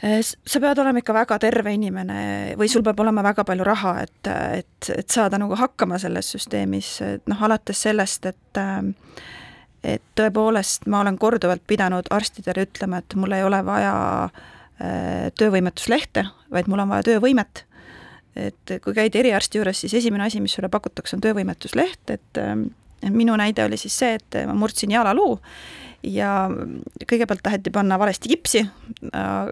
Eh, 0.02 0.20
sa 0.20 0.60
pead 0.60 0.78
olema 0.78 1.00
ikka 1.00 1.14
väga 1.16 1.38
terve 1.40 1.72
inimene 1.72 2.18
või 2.60 2.68
sul 2.68 2.82
peab 2.84 2.98
olema 3.00 3.22
väga 3.24 3.46
palju 3.48 3.64
raha, 3.64 3.94
et, 4.04 4.28
et, 4.28 4.88
et 4.92 5.08
saada 5.08 5.38
nagu 5.40 5.56
hakkama 5.56 5.96
selles 5.98 6.28
süsteemis, 6.34 6.90
et 7.06 7.30
noh, 7.32 7.40
alates 7.48 7.80
sellest, 7.88 8.28
et 8.28 8.60
et 9.86 10.02
tõepoolest 10.18 10.88
ma 10.90 11.00
olen 11.00 11.16
korduvalt 11.20 11.62
pidanud 11.68 12.08
arstidele 12.10 12.64
ütlema, 12.66 12.98
et 12.98 13.14
mul 13.16 13.32
ei 13.36 13.44
ole 13.46 13.62
vaja 13.64 13.94
eh, 14.26 15.32
töövõimetuslehte, 15.38 16.26
vaid 16.52 16.68
mul 16.68 16.84
on 16.84 16.92
vaja 16.92 17.06
töövõimet. 17.12 17.64
Et 18.36 18.76
kui 18.84 18.94
käid 18.96 19.16
eriarsti 19.16 19.58
juures, 19.60 19.80
siis 19.80 19.94
esimene 20.00 20.26
asi, 20.26 20.40
mis 20.44 20.56
sulle 20.56 20.68
pakutakse, 20.72 21.16
on 21.16 21.24
töövõimetusleht, 21.24 22.12
et 22.12 22.42
minu 23.10 23.36
näide 23.36 23.64
oli 23.64 23.76
siis 23.80 23.98
see, 23.98 24.14
et 24.20 24.38
ma 24.46 24.54
murdsin 24.56 24.94
jalaluu 24.94 25.36
ja 26.06 26.30
kõigepealt 27.08 27.42
taheti 27.44 27.70
panna 27.74 27.98
valesti 27.98 28.30
kipsi, 28.30 28.62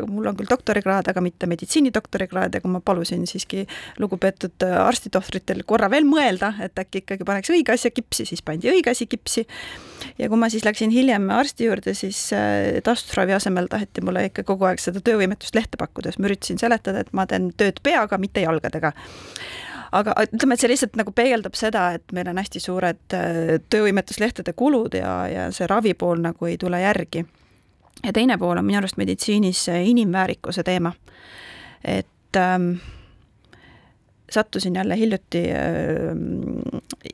mul 0.08 0.28
on 0.28 0.36
küll 0.38 0.50
doktorikraad, 0.50 1.08
aga 1.10 1.22
mitte 1.24 1.48
meditsiinidoktorikraad 1.50 2.54
ja 2.54 2.62
kui 2.62 2.72
ma 2.72 2.80
palusin 2.84 3.26
siiski 3.28 3.64
lugupeetud 4.02 4.66
arstitohtritel 4.84 5.64
korra 5.66 5.90
veel 5.92 6.06
mõelda, 6.08 6.54
et 6.64 6.78
äkki 6.78 7.02
ikkagi 7.02 7.26
paneks 7.26 7.52
õige 7.54 7.74
asja 7.74 7.90
kipsi, 7.94 8.28
siis 8.30 8.44
pandi 8.46 8.70
õige 8.72 8.92
asi 8.92 9.08
kipsi. 9.10 9.46
ja 10.18 10.28
kui 10.28 10.38
ma 10.38 10.50
siis 10.52 10.64
läksin 10.64 10.94
hiljem 10.94 11.28
arsti 11.34 11.68
juurde, 11.68 11.94
siis 11.94 12.26
äh, 12.36 12.80
taastusravi 12.84 13.34
asemel 13.34 13.68
taheti 13.72 14.04
mulle 14.04 14.26
ikka 14.30 14.44
kogu 14.46 14.68
aeg 14.68 14.82
seda 14.82 15.02
töövõimetust 15.04 15.54
lehte 15.54 15.80
pakkuda, 15.80 16.12
siis 16.12 16.22
ma 16.22 16.30
üritasin 16.30 16.60
seletada, 16.60 17.02
et 17.02 17.12
ma 17.12 17.26
teen 17.26 17.50
tööd 17.56 17.80
peaga, 17.82 18.18
mitte 18.18 18.44
jalgadega 18.44 18.92
aga 19.94 20.14
ütleme, 20.24 20.56
et 20.56 20.62
see 20.62 20.70
lihtsalt 20.72 20.98
nagu 20.98 21.14
peegeldab 21.14 21.56
seda, 21.58 21.86
et 21.98 22.14
meil 22.16 22.28
on 22.30 22.40
hästi 22.40 22.62
suured 22.62 23.16
äh, 23.16 23.56
töövõimetuslehtede 23.72 24.54
kulud 24.58 24.96
ja, 24.98 25.14
ja 25.30 25.46
see 25.54 25.68
ravipool 25.70 26.22
nagu 26.24 26.50
ei 26.50 26.58
tule 26.60 26.80
järgi. 26.82 27.24
ja 28.04 28.12
teine 28.12 28.38
pool 28.38 28.58
on 28.58 28.66
minu 28.66 28.80
arust 28.80 28.98
meditsiinis 29.00 29.68
inimväärikuse 29.68 30.62
teema. 30.62 30.92
et 31.84 32.36
ähm, 32.36 32.72
sattusin 34.30 34.74
jälle 34.74 34.96
hiljuti 34.96 35.44
äh, 35.52 35.60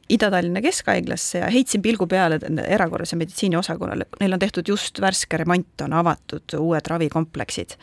Ida-Tallinna 0.09 0.62
Keskhaiglasse 0.62 1.38
ja 1.38 1.51
heitsin 1.51 1.83
pilgu 1.83 2.07
peale 2.07 2.38
erakorralise 2.66 3.16
meditsiini 3.16 3.57
osakonnale, 3.57 4.07
neil 4.21 4.33
on 4.33 4.38
tehtud 4.38 4.69
just 4.69 5.01
värske 5.01 5.37
remont, 5.37 5.81
on 5.81 5.93
avatud 5.93 6.59
uued 6.59 6.87
ravikompleksid 6.87 7.77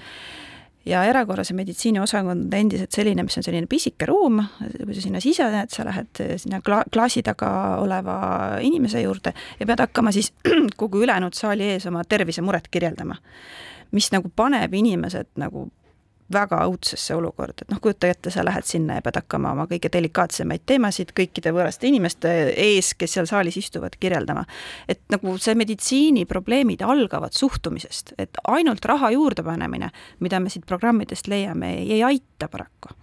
ja 0.88 1.04
erakorralise 1.08 1.56
meditsiini 1.58 2.00
osakond 2.02 2.48
on 2.48 2.60
endiselt 2.60 2.96
selline, 2.96 3.26
mis 3.28 3.38
on 3.40 3.46
selline 3.46 3.70
pisike 3.70 4.08
ruum, 4.10 4.42
kui 4.60 4.96
sa 4.96 5.04
sinna 5.04 5.22
sisened, 5.24 5.72
sa 5.74 5.86
lähed 5.88 6.22
sinna 6.42 6.62
kla-, 6.66 6.86
klaasi 6.94 7.24
taga 7.26 7.50
oleva 7.84 8.18
inimese 8.64 9.02
juurde 9.04 9.34
ja 9.60 9.68
pead 9.68 9.84
hakkama 9.86 10.14
siis 10.16 10.32
kogu 10.82 11.04
ülejäänud 11.04 11.38
saali 11.38 11.74
ees 11.76 11.88
oma 11.92 12.04
tervisemuret 12.08 12.72
kirjeldama. 12.72 13.18
mis 13.92 14.10
nagu 14.12 14.30
paneb 14.36 14.74
inimesed 14.74 15.30
nagu 15.40 15.70
väga 16.34 16.60
õudsesse 16.68 17.16
olukorda, 17.16 17.64
et 17.64 17.72
noh, 17.72 17.80
kujuta 17.84 18.10
ette, 18.12 18.32
sa 18.34 18.44
lähed 18.46 18.68
sinna 18.68 18.98
ja 18.98 19.04
pead 19.06 19.20
hakkama 19.22 19.54
oma 19.56 19.68
kõige 19.70 19.92
delikaatsemaid 19.94 20.66
teemasid 20.68 21.14
kõikide 21.18 21.54
võõraste 21.56 21.88
inimeste 21.88 22.32
ees, 22.52 22.94
kes 23.00 23.18
seal 23.18 23.30
saalis 23.30 23.58
istuvad, 23.62 23.96
kirjeldama. 24.00 24.46
et 24.88 25.02
nagu 25.14 25.38
see 25.38 25.56
meditsiiniprobleemid 25.56 26.84
algavad 26.84 27.34
suhtumisest, 27.34 28.14
et 28.18 28.42
ainult 28.48 28.86
raha 28.86 29.12
juurdepanemine, 29.16 29.92
mida 30.20 30.40
me 30.40 30.50
siit 30.50 30.66
programmidest 30.66 31.28
leiame, 31.28 31.78
ei 31.88 32.04
aita 32.04 32.52
paraku 32.52 32.96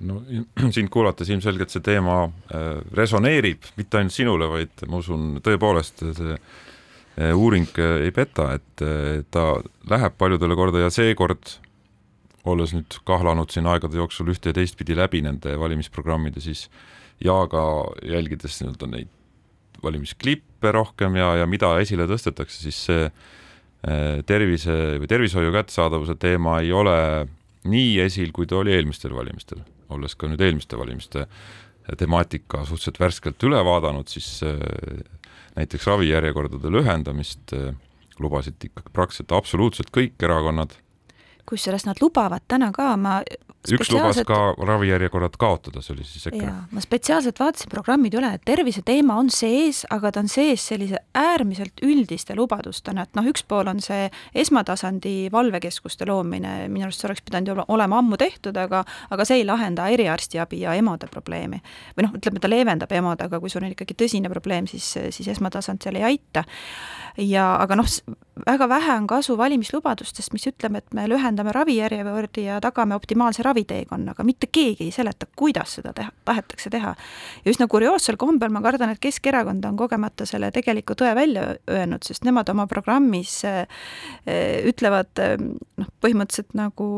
no 0.00 0.22
sind 0.74 0.88
kuulates 0.92 1.28
ilmselgelt 1.30 1.72
see 1.72 1.84
teema 1.84 2.24
äh, 2.24 2.80
resoneerib 2.96 3.70
mitte 3.76 4.00
ainult 4.00 4.16
sinule, 4.16 4.48
vaid 4.50 4.84
ma 4.88 5.00
usun 5.02 5.40
tõepoolest 5.44 6.04
see 6.16 6.36
äh, 6.36 7.34
uuring 7.36 7.68
äh, 7.78 8.06
ei 8.06 8.14
peta, 8.16 8.54
et 8.56 8.84
ta 9.30 9.42
läheb 9.90 10.16
paljudele 10.16 10.56
korda 10.56 10.86
ja 10.86 10.92
seekord 10.94 11.58
olles 12.48 12.72
nüüd 12.72 13.00
kahlanud 13.08 13.52
siin 13.52 13.68
aegade 13.68 13.98
jooksul 14.00 14.30
ühte 14.32 14.52
ja 14.52 14.56
teistpidi 14.56 14.96
läbi 14.96 15.20
nende 15.24 15.56
valimisprogrammide, 15.60 16.40
siis 16.40 16.68
ja 17.20 17.36
ka 17.52 17.62
jälgides 18.06 18.60
nii-öelda 18.62 18.88
neid 18.94 19.10
valimisklippe 19.82 20.72
rohkem 20.72 21.16
ja, 21.20 21.34
ja 21.40 21.48
mida 21.48 21.74
esile 21.80 22.06
tõstetakse, 22.08 22.62
siis 22.64 22.78
see 22.88 23.04
eh, 23.06 24.20
tervise 24.28 24.76
või 25.00 25.08
tervishoiu 25.10 25.52
kättesaadavuse 25.54 26.16
teema 26.20 26.60
ei 26.64 26.72
ole 26.72 26.96
nii 27.68 27.98
esil, 28.06 28.32
kui 28.32 28.48
ta 28.48 28.60
oli 28.60 28.72
eelmistel 28.76 29.12
valimistel, 29.16 29.60
olles 29.92 30.16
ka 30.16 30.28
nüüd 30.30 30.40
eelmiste 30.44 30.78
valimiste 30.80 31.26
temaatika 31.98 32.62
suhteliselt 32.64 33.00
värskelt 33.00 33.48
üle 33.48 33.60
vaadanud, 33.66 34.08
siis 34.08 34.28
eh, 34.46 34.60
näiteks 35.56 35.88
ravijärjekordade 35.90 36.72
lühendamist 36.72 37.56
eh, 37.56 37.72
lubasid 38.20 38.60
ikkagi 38.70 38.92
praktiliselt 38.92 39.36
absoluutselt 39.36 39.92
kõik 39.92 40.20
erakonnad 40.24 40.76
kusjuures 41.50 41.86
nad 41.88 42.00
lubavad 42.02 42.46
täna 42.48 42.70
ka, 42.72 42.94
ma 42.96 43.20
üks 43.68 43.90
lubas 43.92 44.16
ka 44.24 44.38
ravijärjekorrad 44.56 45.36
kaotada, 45.40 45.82
see 45.84 45.92
oli 45.92 46.04
siis 46.08 46.26
EKRE. 46.30 46.52
ma 46.72 46.80
spetsiaalselt 46.80 47.40
vaatasin 47.40 47.68
programmid 47.72 48.14
üle, 48.16 48.30
et 48.36 48.44
tervise 48.48 48.80
teema 48.86 49.18
on 49.20 49.28
sees, 49.34 49.82
aga 49.92 50.12
ta 50.14 50.22
on 50.24 50.30
sees 50.32 50.64
sellise 50.70 51.02
äärmiselt 51.16 51.82
üldiste 51.84 52.36
lubadustena, 52.38 53.04
et 53.04 53.18
noh, 53.18 53.28
üks 53.28 53.44
pool 53.44 53.68
on 53.68 53.82
see 53.84 54.08
esmatasandi 54.32 55.28
valvekeskuste 55.32 56.08
loomine, 56.08 56.54
minu 56.72 56.88
arust 56.88 57.04
see 57.04 57.10
oleks 57.10 57.24
pidanud 57.26 57.64
olema 57.68 58.00
ammu 58.00 58.16
tehtud, 58.20 58.56
aga 58.56 58.84
aga 59.10 59.28
see 59.28 59.42
ei 59.42 59.46
lahenda 59.48 59.90
eriarstiabi 59.92 60.62
ja 60.64 60.74
EMO-de 60.80 61.10
probleemi. 61.12 61.60
või 61.98 62.08
noh, 62.08 62.16
ütleme, 62.16 62.40
ta 62.40 62.48
leevendab 62.48 62.96
EMO-d, 62.96 63.28
aga 63.28 63.42
kui 63.44 63.52
sul 63.52 63.66
on 63.66 63.76
ikkagi 63.76 63.98
tõsine 63.98 64.32
probleem, 64.32 64.70
siis, 64.70 64.88
siis 65.10 65.28
esmatasand 65.36 65.84
seal 65.84 66.00
ei 66.00 66.08
aita. 66.14 66.46
ja 67.20 67.52
aga 67.60 67.76
noh, 67.76 67.92
väga 68.46 68.68
vähe 68.68 68.96
on 68.96 69.06
kasu 69.10 69.36
valimislubadustest, 69.38 70.32
mis 70.32 70.46
ütleme, 70.48 70.80
et 70.80 70.94
me 70.94 71.04
lühendame 71.10 71.52
ravijärjekordi 71.52 72.46
ja 72.46 72.60
tagame 72.60 72.94
optimaalse 72.96 73.42
raviteekonnaga, 73.50 74.24
mitte 74.26 74.48
keegi 74.52 74.88
ei 74.88 74.94
seleta, 74.94 75.28
kuidas 75.36 75.76
seda 75.78 75.92
teha, 75.96 76.12
tahetakse 76.24 76.70
teha. 76.72 76.94
ja 77.44 77.52
üsna 77.52 77.68
kurioossel 77.70 78.18
kombel 78.20 78.52
ma 78.54 78.62
kardan, 78.64 78.94
et 78.94 79.02
Keskerakond 79.02 79.64
on 79.68 79.76
kogemata 79.80 80.26
selle 80.28 80.50
tegeliku 80.54 80.96
tõe 80.98 81.12
välja 81.18 81.54
öelnud, 81.70 82.06
sest 82.06 82.26
nemad 82.28 82.48
oma 82.52 82.66
programmis 82.70 83.40
äh, 83.48 83.64
ütlevad 84.70 85.22
äh, 85.22 85.36
noh, 85.40 85.94
põhimõtteliselt 86.02 86.54
nagu 86.58 86.90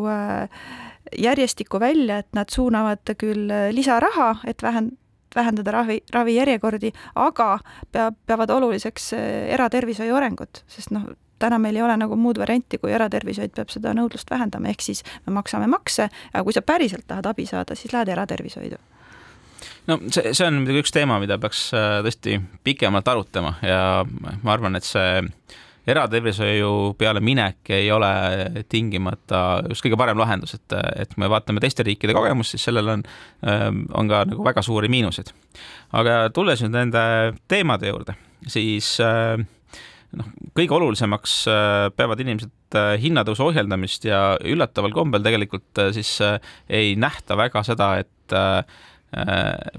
järjestikku 1.19 1.81
välja, 1.81 2.23
et 2.23 2.29
nad 2.37 2.51
suunavad 2.53 3.15
küll 3.21 3.51
lisaraha, 3.75 4.37
et 4.49 4.63
vähend-, 4.65 4.97
vähendada 5.35 5.75
ravi, 5.75 6.01
ravijärjekordi, 6.13 6.93
aga 7.15 7.59
peab, 7.93 8.17
peavad 8.27 8.51
oluliseks 8.51 9.13
eratervishoiu 9.57 10.17
arengut, 10.17 10.63
sest 10.71 10.93
noh, 10.95 11.11
täna 11.43 11.59
meil 11.63 11.77
ei 11.79 11.85
ole 11.85 11.97
nagu 12.01 12.17
muud 12.19 12.39
varianti, 12.41 12.79
kui 12.79 12.95
eratervishoid 12.95 13.55
peab 13.57 13.73
seda 13.75 13.95
nõudlust 13.99 14.31
vähendama, 14.31 14.71
ehk 14.73 14.85
siis 14.85 15.05
me 15.27 15.37
maksame 15.39 15.69
makse, 15.71 16.09
aga 16.33 16.45
kui 16.47 16.57
sa 16.57 16.65
päriselt 16.67 17.07
tahad 17.11 17.29
abi 17.33 17.47
saada, 17.49 17.79
siis 17.79 17.95
lähed 17.95 18.13
eratervishoidu 18.15 18.81
no 19.87 19.99
see, 20.11 20.33
see 20.33 20.47
on 20.47 20.63
muidugi 20.63 20.85
üks 20.85 20.95
teema, 20.95 21.19
mida 21.23 21.39
peaks 21.43 21.69
äh, 21.77 21.99
tõesti 22.07 22.39
pikemalt 22.65 23.09
arutama 23.09 23.57
ja 23.67 23.83
ma 24.07 24.55
arvan, 24.55 24.79
et 24.79 24.87
see 24.87 25.23
eratervishoiu 25.87 26.95
peale 26.99 27.21
minek 27.25 27.71
ei 27.75 27.89
ole 27.91 28.11
tingimata 28.71 29.63
just 29.69 29.83
kõige 29.83 29.99
parem 29.99 30.21
lahendus, 30.21 30.55
et, 30.55 30.77
et 31.03 31.15
kui 31.15 31.25
me 31.25 31.31
vaatame 31.33 31.63
teiste 31.63 31.83
riikide 31.87 32.15
kogemust, 32.15 32.55
siis 32.55 32.69
sellel 32.69 32.93
on, 32.95 33.03
ähm, 33.49 33.83
on 33.99 34.11
ka 34.11 34.23
nagu 34.31 34.47
väga 34.47 34.63
suuri 34.63 34.91
miinuseid. 34.93 35.33
aga 35.99 36.29
tulles 36.35 36.63
nüüd 36.63 36.77
nende 36.77 37.03
teemade 37.51 37.91
juurde, 37.91 38.15
siis 38.47 38.95
äh, 39.03 39.43
noh, 40.19 40.31
kõige 40.57 40.77
olulisemaks 40.77 41.35
äh, 41.51 41.89
peavad 41.97 42.21
inimesed 42.23 42.79
äh, 42.79 42.95
hinnatõusu 43.03 43.49
ohjeldamist 43.49 44.07
ja 44.09 44.23
üllataval 44.39 44.95
kombel 44.97 45.25
tegelikult 45.25 45.83
äh, 45.83 45.93
siis 45.97 46.15
ei 46.69 46.97
nähta 47.01 47.39
väga 47.41 47.65
seda, 47.67 47.95
et 48.03 48.11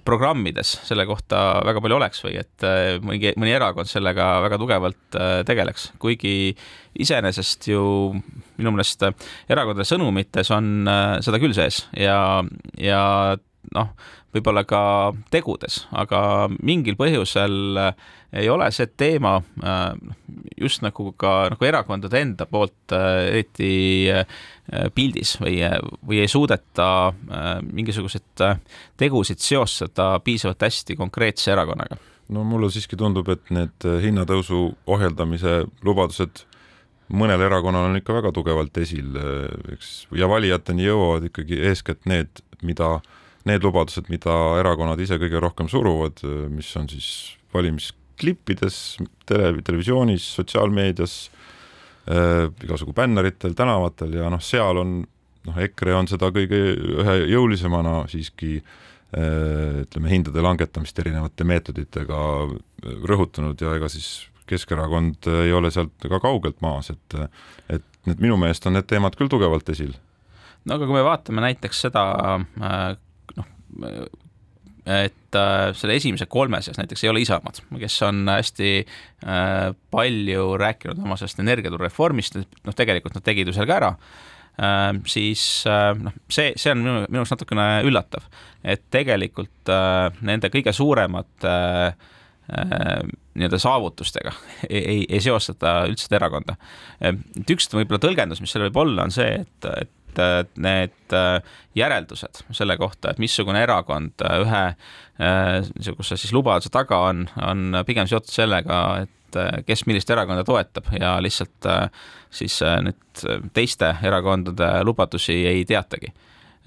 programmides 0.05 0.75
selle 0.85 1.07
kohta 1.09 1.37
väga 1.65 1.81
palju 1.81 1.95
oleks 1.95 2.19
või 2.21 2.35
et 2.37 2.65
mõni, 3.01 3.31
mõni 3.41 3.55
erakond 3.55 3.89
sellega 3.89 4.27
väga 4.43 4.59
tugevalt 4.61 5.17
tegeleks, 5.49 5.87
kuigi 5.97 6.51
iseenesest 7.01 7.65
ju 7.71 7.81
minu 8.13 8.75
meelest 8.75 9.07
erakondade 9.49 9.87
sõnumites 9.89 10.53
on 10.53 10.85
seda 11.25 11.41
küll 11.41 11.57
sees 11.57 11.81
ja, 11.97 12.19
ja 12.77 13.01
noh, 13.73 13.93
võib-olla 14.33 14.63
ka 14.65 14.81
tegudes, 15.33 15.83
aga 15.91 16.49
mingil 16.61 16.97
põhjusel 16.99 17.79
ei 18.33 18.49
ole 18.49 18.69
see 18.73 18.89
teema 18.97 19.35
äh, 19.63 19.93
just 20.57 20.81
nagu 20.85 21.11
ka 21.19 21.49
nagu 21.53 21.67
erakondade 21.67 22.21
enda 22.21 22.47
poolt 22.49 22.95
äh, 22.95 23.27
eriti 23.29 23.73
äh, 24.11 24.23
pildis 24.95 25.35
või, 25.41 25.59
või 26.07 26.23
ei 26.23 26.31
suudeta 26.31 26.87
mingisuguseid 27.67 28.43
tegusid 28.97 29.43
seostada 29.43 30.15
piisavalt 30.23 30.65
hästi 30.65 30.97
konkreetse 30.97 31.51
erakonnaga? 31.53 31.99
no 32.33 32.45
mulle 32.47 32.71
siiski 32.71 32.97
tundub, 32.97 33.27
et 33.29 33.51
need 33.53 33.85
hinnatõusu 34.01 34.65
ohjeldamise 34.89 35.65
lubadused 35.85 36.45
mõnel 37.13 37.43
erakonnal 37.45 37.91
on 37.91 37.99
ikka 37.99 38.15
väga 38.15 38.31
tugevalt 38.33 38.77
esil, 38.81 39.11
eks, 39.75 39.91
ja 40.15 40.29
valijateni 40.31 40.87
jõuavad 40.87 41.27
ikkagi 41.27 41.59
eeskätt 41.67 42.07
need, 42.09 42.41
mida, 42.63 42.95
need 43.49 43.65
lubadused, 43.65 44.07
mida 44.13 44.33
erakonnad 44.61 44.99
ise 45.03 45.17
kõige 45.21 45.41
rohkem 45.43 45.69
suruvad, 45.71 46.21
mis 46.53 46.69
on 46.79 46.87
siis 46.91 47.07
valimis 47.53 47.91
klippides 48.19 48.77
tele, 49.27 49.55
televisioonis, 49.65 50.25
sotsiaalmeedias 50.37 51.17
äh,, 52.07 52.47
igasugu 52.63 52.93
bänneritel, 52.95 53.55
tänavatel 53.57 54.15
ja 54.19 54.29
noh, 54.31 54.41
seal 54.43 54.79
on 54.81 55.01
noh, 55.47 55.59
EKRE 55.67 55.95
on 55.97 56.09
seda 56.11 56.29
kõige 56.33 56.59
ühe 56.77 57.17
jõulisemana 57.33 58.03
siiski 58.11 58.57
äh, 58.59 59.81
ütleme, 59.83 60.11
hindade 60.11 60.43
langetamist 60.43 60.99
erinevate 61.03 61.47
meetoditega 61.47 62.21
rõhutanud 63.09 63.59
ja 63.61 63.75
ega 63.77 63.91
siis 63.91 64.29
Keskerakond 64.43 65.23
ei 65.45 65.53
ole 65.55 65.69
sealt 65.71 66.03
ka 66.03 66.19
kaugelt 66.19 66.57
maas, 66.61 66.89
et 66.91 67.15
et 67.71 67.85
need 68.09 68.19
minu 68.19 68.35
meelest 68.35 68.65
on 68.67 68.75
need 68.75 68.89
teemad 68.89 69.15
küll 69.15 69.31
tugevalt 69.31 69.69
esil. 69.71 69.93
no 70.65 70.75
aga 70.75 70.87
kui 70.87 70.97
me 70.97 71.05
vaatame 71.05 71.45
näiteks 71.45 71.85
seda 71.85 72.03
äh, 72.35 72.97
noh, 73.37 73.47
et 74.83 75.37
äh, 75.39 75.71
selle 75.77 75.95
esimese 75.95 76.27
kolme 76.31 76.59
seas 76.63 76.77
näiteks 76.79 77.05
ei 77.05 77.11
ole 77.11 77.23
Isamaad, 77.23 77.61
kes 77.79 77.95
on 78.07 78.27
hästi 78.27 78.71
äh, 78.83 79.71
palju 79.93 80.47
rääkinud 80.59 80.99
oma 81.03 81.17
sellest 81.19 81.39
energiaturu 81.43 81.85
reformist, 81.85 82.37
noh, 82.37 82.75
tegelikult 82.75 83.15
nad 83.17 83.25
tegid 83.25 83.47
ju 83.47 83.55
selle 83.55 83.69
ka 83.71 83.77
ära 83.79 83.91
äh,, 83.93 84.89
siis 85.09 85.45
noh, 85.67 86.17
see, 86.27 86.51
see 86.59 86.73
on 86.75 86.83
minu, 86.83 86.97
minu 87.07 87.23
arust 87.23 87.37
natukene 87.37 87.69
üllatav, 87.87 88.27
et 88.63 88.83
tegelikult 88.93 89.71
nende 90.21 90.51
kõige 90.53 90.75
suuremad 90.75 91.47
nii-öelda 92.43 93.57
saavutustega 93.57 94.33
ei, 94.69 94.81
ei, 94.81 95.05
ei 95.07 95.21
seostata 95.23 95.85
üldse 95.87 96.11
erakonda. 96.11 96.57
Et 96.99 97.51
üks 97.55 97.69
võib-olla 97.71 98.01
tõlgendus, 98.03 98.41
mis 98.43 98.51
seal 98.51 98.65
võib 98.67 98.81
olla, 98.83 99.07
on 99.07 99.15
see, 99.15 99.45
et, 99.45 99.69
et 99.79 99.93
et 100.21 100.53
need 100.61 101.15
äh, 101.15 101.39
järeldused 101.77 102.43
selle 102.51 102.77
kohta, 102.77 103.11
et 103.11 103.21
missugune 103.21 103.63
erakond 103.63 104.23
äh, 104.25 104.37
ühe 104.43 104.63
äh, 104.69 105.71
niisuguse 105.73 106.17
siis 106.19 106.33
lubaduse 106.35 106.71
taga 106.73 107.03
on, 107.09 107.25
on 107.41 107.83
pigem 107.87 108.09
seotud 108.09 108.33
sellega, 108.33 108.79
et 109.05 109.19
kes 109.65 109.87
millist 109.89 110.11
erakonda 110.13 110.43
toetab 110.45 110.91
ja 110.93 111.15
lihtsalt 111.25 111.65
siis 112.29 112.59
nüüd 112.85 113.23
teiste 113.57 113.87
erakondade 114.05 114.67
lubadusi 114.85 115.39
ei 115.49 115.63
teatagi. 115.65 116.11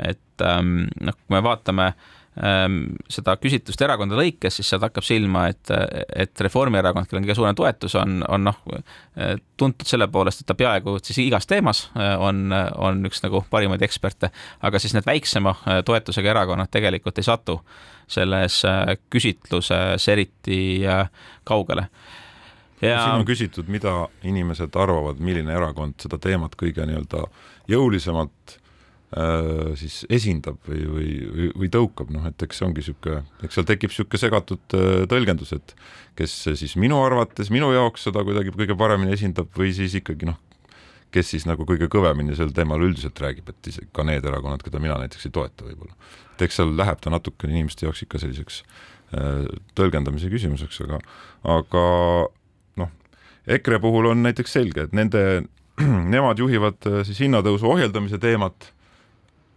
et 0.03 0.43
ähm, 0.43 0.89
noh, 0.99 1.15
kui 1.15 1.37
me 1.37 1.45
vaatame 1.47 1.87
äh, 1.87 2.17
seda 2.37 3.33
küsitlust 3.41 3.81
erakondade 3.81 4.21
lõikes, 4.21 4.59
siis 4.59 4.69
sealt 4.69 4.83
hakkab 4.85 5.05
silma, 5.07 5.47
et, 5.49 5.71
et 6.13 6.43
Reformierakond, 6.45 7.09
kellel 7.09 7.23
on 7.23 7.29
kõige 7.29 7.37
suurem 7.39 7.57
toetus, 7.57 7.95
on, 7.97 8.19
on 8.29 8.45
noh, 8.51 8.59
tuntud 9.57 9.89
selle 9.89 10.09
poolest, 10.13 10.43
et 10.43 10.49
ta 10.49 10.57
peaaegu 10.59 10.99
siis 11.03 11.19
igas 11.25 11.49
teemas 11.49 11.87
eh, 11.97 12.13
on, 12.21 12.53
on 12.77 13.09
üks 13.09 13.23
nagu 13.25 13.43
parimaid 13.51 13.83
eksperte, 13.87 14.31
aga 14.67 14.81
siis 14.83 14.95
need 14.97 15.07
väiksema 15.07 15.55
eh, 15.57 15.81
toetusega 15.87 16.33
erakonnad 16.35 16.71
tegelikult 16.73 17.19
ei 17.19 17.27
satu 17.27 17.59
selles 18.11 18.61
eh, 18.69 18.95
küsitluses 19.13 20.09
eriti 20.13 20.61
kaugele. 21.45 21.89
Ja 22.85 23.01
siin 23.01 23.23
on 23.23 23.27
küsitud, 23.29 23.71
mida 23.73 24.03
inimesed 24.29 24.75
arvavad, 24.77 25.21
milline 25.25 25.55
erakond 25.57 25.97
seda 26.03 26.19
teemat 26.21 26.59
kõige 26.61 26.85
nii-öelda 26.85 27.25
jõulisemalt 27.73 28.59
siis 29.81 30.03
esindab 30.13 30.59
või, 30.69 30.83
või, 30.85 31.11
või, 31.25 31.47
või 31.63 31.69
tõukab, 31.73 32.11
noh 32.13 32.27
et 32.29 32.43
eks 32.45 32.59
see 32.61 32.67
ongi 32.67 32.83
niisugune, 32.83 33.23
eks 33.47 33.57
seal 33.57 33.65
tekib 33.69 33.93
niisugune 33.93 34.21
segatud 34.21 34.77
äh, 34.77 35.07
tõlgendus, 35.09 35.55
et 35.57 35.73
kes 36.19 36.35
siis 36.61 36.75
minu 36.81 36.99
arvates, 37.01 37.49
minu 37.55 37.71
jaoks 37.73 38.05
seda 38.11 38.25
kuidagi 38.27 38.53
kõige 38.53 38.77
paremini 38.77 39.15
esindab 39.17 39.49
või 39.57 39.73
siis 39.77 39.97
ikkagi 40.03 40.29
noh, 40.29 40.37
kes 41.17 41.33
siis 41.33 41.49
nagu 41.49 41.65
kõige 41.65 41.89
kõvemini 41.93 42.37
sel 42.37 42.53
teemal 42.53 42.85
üldiselt 42.85 43.17
räägib, 43.25 43.49
et 43.49 43.73
isegi 43.73 43.89
ka 43.97 44.05
need 44.05 44.27
erakonnad, 44.29 44.61
keda 44.67 44.85
mina 44.85 44.99
näiteks 45.01 45.31
ei 45.31 45.35
toeta 45.39 45.65
võib-olla. 45.65 45.97
et 46.37 46.45
eks 46.45 46.61
seal 46.61 46.77
läheb 46.77 47.01
ta 47.01 47.15
natukene 47.17 47.57
inimeste 47.57 47.89
jaoks 47.89 48.05
ikka 48.05 48.21
selliseks 48.21 48.63
äh, 49.17 49.49
tõlgendamise 49.81 50.29
küsimuseks, 50.29 50.83
aga, 50.85 51.01
aga 51.57 51.89
noh, 52.85 52.95
EKRE 53.49 53.81
puhul 53.81 54.13
on 54.13 54.27
näiteks 54.29 54.59
selge, 54.61 54.91
et 54.91 54.93
nende, 54.93 55.47
nemad 56.15 56.37
juhivad 56.37 56.85
siis 57.09 57.25
hinnatõusu 57.25 57.73
ohjeldamise 57.73 58.21
teemat 58.21 58.76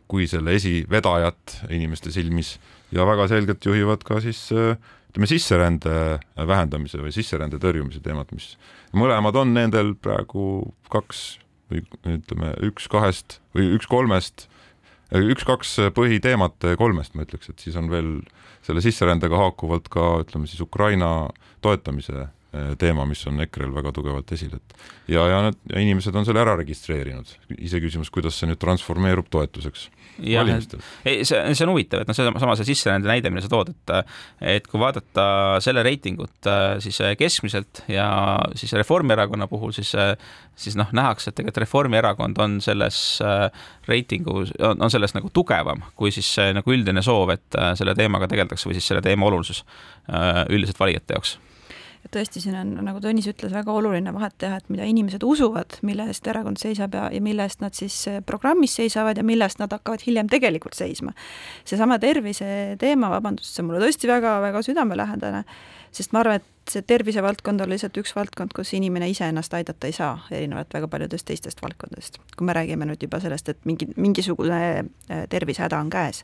kui 0.10 0.28
selle 0.30 0.56
esivedajat 0.58 1.60
inimeste 1.69 2.12
silmis 2.13 2.56
ja 2.95 3.06
väga 3.06 3.28
selgelt 3.30 3.65
juhivad 3.65 4.04
ka 4.08 4.17
siis 4.24 4.48
ütleme, 4.52 5.30
sisserände 5.30 5.93
vähendamise 6.38 7.02
või 7.02 7.13
sisserände 7.13 7.60
tõrjumise 7.62 8.02
teemat, 8.06 8.32
mis 8.34 8.56
mõlemad 8.98 9.38
on 9.38 9.54
nendel 9.54 9.93
praegu 10.02 10.74
kaks 10.93 11.39
või 11.69 11.84
ütleme, 12.10 12.56
üks 12.65 12.89
kahest 12.89 13.39
või 13.54 13.69
üks 13.78 13.89
kolmest, 13.89 14.48
üks-kaks 15.13 15.76
põhiteemat 15.98 16.65
kolmest, 16.78 17.15
ma 17.15 17.26
ütleks, 17.26 17.50
et 17.50 17.62
siis 17.62 17.78
on 17.80 17.89
veel 17.89 18.19
selle 18.65 18.82
sisserändega 18.86 19.38
haakuvalt 19.38 19.89
ka 19.93 20.19
ütleme 20.24 20.50
siis 20.50 20.62
Ukraina 20.62 21.30
toetamise 21.65 22.28
teema, 22.82 23.06
mis 23.06 23.22
on 23.30 23.42
EKRE-l 23.46 23.74
väga 23.76 23.94
tugevalt 23.94 24.32
esil, 24.34 24.56
et 24.58 25.14
ja, 25.14 25.26
ja 25.30 25.42
need 25.46 25.60
ja 25.70 25.84
inimesed 25.84 26.16
on 26.18 26.26
selle 26.26 26.42
ära 26.42 26.56
registreerinud, 26.58 27.30
iseküsimus, 27.60 28.10
kuidas 28.14 28.40
see 28.40 28.50
nüüd 28.50 28.62
transformeerub 28.62 29.30
toetuseks 29.30 29.88
jah, 30.26 30.50
ei, 31.06 31.24
see, 31.28 31.40
see 31.54 31.66
on 31.66 31.74
huvitav, 31.74 32.04
et 32.04 32.10
noh, 32.10 32.18
seesama 32.18 32.56
see 32.58 32.70
sisserände 32.72 33.10
näide, 33.10 33.32
mille 33.32 33.46
sa 33.46 33.52
tood, 33.52 33.72
et 33.74 33.94
et 34.58 34.68
kui 34.70 34.82
vaadata 34.82 35.26
selle 35.64 35.84
reitingut 35.86 36.50
siis 36.84 37.00
keskmiselt 37.20 37.84
ja 37.92 38.10
siis 38.60 38.74
Reformierakonna 38.80 39.48
puhul, 39.52 39.74
siis 39.76 39.94
siis 40.60 40.76
noh, 40.80 40.90
nähakse, 40.96 41.30
et 41.30 41.38
tegelikult 41.38 41.64
Reformierakond 41.64 42.42
on 42.44 42.58
selles 42.64 43.20
reitingus, 43.88 44.54
on 44.60 44.92
selles 44.92 45.16
nagu 45.16 45.32
tugevam 45.34 45.86
kui 46.00 46.12
siis 46.16 46.34
nagu 46.56 46.74
üldine 46.74 47.04
soov, 47.06 47.36
et 47.36 47.62
selle 47.80 47.96
teemaga 47.98 48.28
tegeldakse 48.32 48.70
või 48.70 48.80
siis 48.80 48.90
selle 48.92 49.06
teema 49.06 49.30
olulisus 49.30 49.64
üldiselt 50.50 50.82
valijate 50.82 51.16
jaoks. 51.16 51.38
et 51.38 51.49
tõesti, 52.13 52.41
siin 52.43 52.58
on, 52.60 52.72
nagu 52.86 53.02
Tõnis 53.04 53.28
ütles, 53.30 53.54
väga 53.54 53.74
oluline 53.74 54.12
vahet 54.15 54.36
teha, 54.41 54.60
et 54.60 54.69
mida 54.72 54.86
inimesed 54.89 55.24
usuvad, 55.26 55.80
mille 55.86 56.08
eest 56.10 56.28
erakond 56.28 56.60
seisab 56.62 56.95
ja, 56.98 57.08
ja 57.13 57.22
mille 57.24 57.45
eest 57.45 57.63
nad 57.63 57.76
siis 57.78 57.95
eh, 58.12 58.19
programmis 58.26 58.76
seisavad 58.80 59.19
ja 59.19 59.26
mille 59.26 59.48
eest 59.48 59.62
nad 59.62 59.74
hakkavad 59.74 60.04
hiljem 60.06 60.30
tegelikult 60.32 60.78
seisma. 60.78 61.13
seesama 61.67 62.00
tervise 62.00 62.76
teema, 62.80 63.12
vabandust, 63.13 63.54
see 63.54 63.63
on 63.63 63.69
mulle 63.69 63.84
tõesti 63.84 64.10
väga-väga 64.10 64.63
südamelähedane, 64.65 65.43
sest 65.95 66.13
ma 66.13 66.24
arvan, 66.24 66.41
et 66.41 66.74
see 66.74 66.86
tervisevaldkond 66.86 67.63
on 67.65 67.74
lihtsalt 67.74 67.98
üks 68.02 68.13
valdkond, 68.17 68.54
kus 68.56 68.74
inimene 68.78 69.10
ise 69.10 69.30
ennast 69.30 69.54
aidata 69.58 69.89
ei 69.89 69.95
saa, 69.95 70.13
erinevalt 70.32 70.74
väga 70.74 70.89
paljudest 70.91 71.30
teistest 71.30 71.63
valdkondadest. 71.65 72.22
kui 72.38 72.45
me 72.45 72.58
räägime 72.58 72.89
nüüd 72.89 73.04
juba 73.06 73.22
sellest, 73.24 73.50
et 73.50 73.65
mingi, 73.69 73.89
mingisugune 73.98 74.62
eh, 74.78 75.26
tervisehäda 75.30 75.80
on 75.82 75.89
käes, 75.93 76.24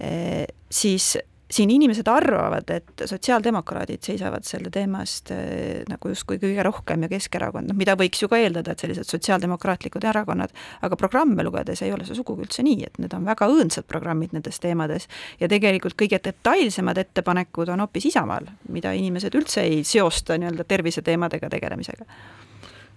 eh, 0.00 0.46
siis 0.70 1.16
siin 1.50 1.70
inimesed 1.70 2.08
arvavad, 2.10 2.70
et 2.74 3.02
sotsiaaldemokraadid 3.06 4.02
seisavad 4.02 4.44
selle 4.46 4.70
teema 4.74 5.02
eest 5.04 5.30
äh, 5.34 5.84
nagu 5.86 6.10
justkui 6.10 6.40
kõige 6.42 6.64
rohkem 6.66 7.04
ja 7.06 7.10
Keskerakond, 7.10 7.70
noh 7.70 7.78
mida 7.78 7.94
võiks 7.98 8.22
ju 8.22 8.28
ka 8.30 8.40
eeldada, 8.42 8.74
et 8.74 8.82
sellised 8.82 9.06
sotsiaaldemokraatlikud 9.12 10.04
erakonnad, 10.10 10.54
aga 10.86 10.98
programme 10.98 11.46
lugedes 11.46 11.84
ei 11.86 11.92
ole 11.94 12.06
see 12.08 12.18
sugugi 12.18 12.46
üldse 12.48 12.66
nii, 12.66 12.88
et 12.88 12.98
need 13.02 13.14
on 13.14 13.28
väga 13.28 13.48
õõnsad 13.52 13.86
programmid 13.90 14.34
nendes 14.34 14.58
teemades 14.62 15.06
ja 15.40 15.50
tegelikult 15.50 15.94
kõige 15.98 16.18
detailsemad 16.24 16.98
ettepanekud 17.04 17.70
on 17.74 17.84
hoopis 17.86 18.10
Isamaal, 18.10 18.50
mida 18.74 18.94
inimesed 18.96 19.38
üldse 19.38 19.62
ei 19.62 19.84
seosta 19.86 20.38
nii-öelda 20.40 20.66
terviseteemadega 20.66 21.50
tegelemisega. 21.52 22.10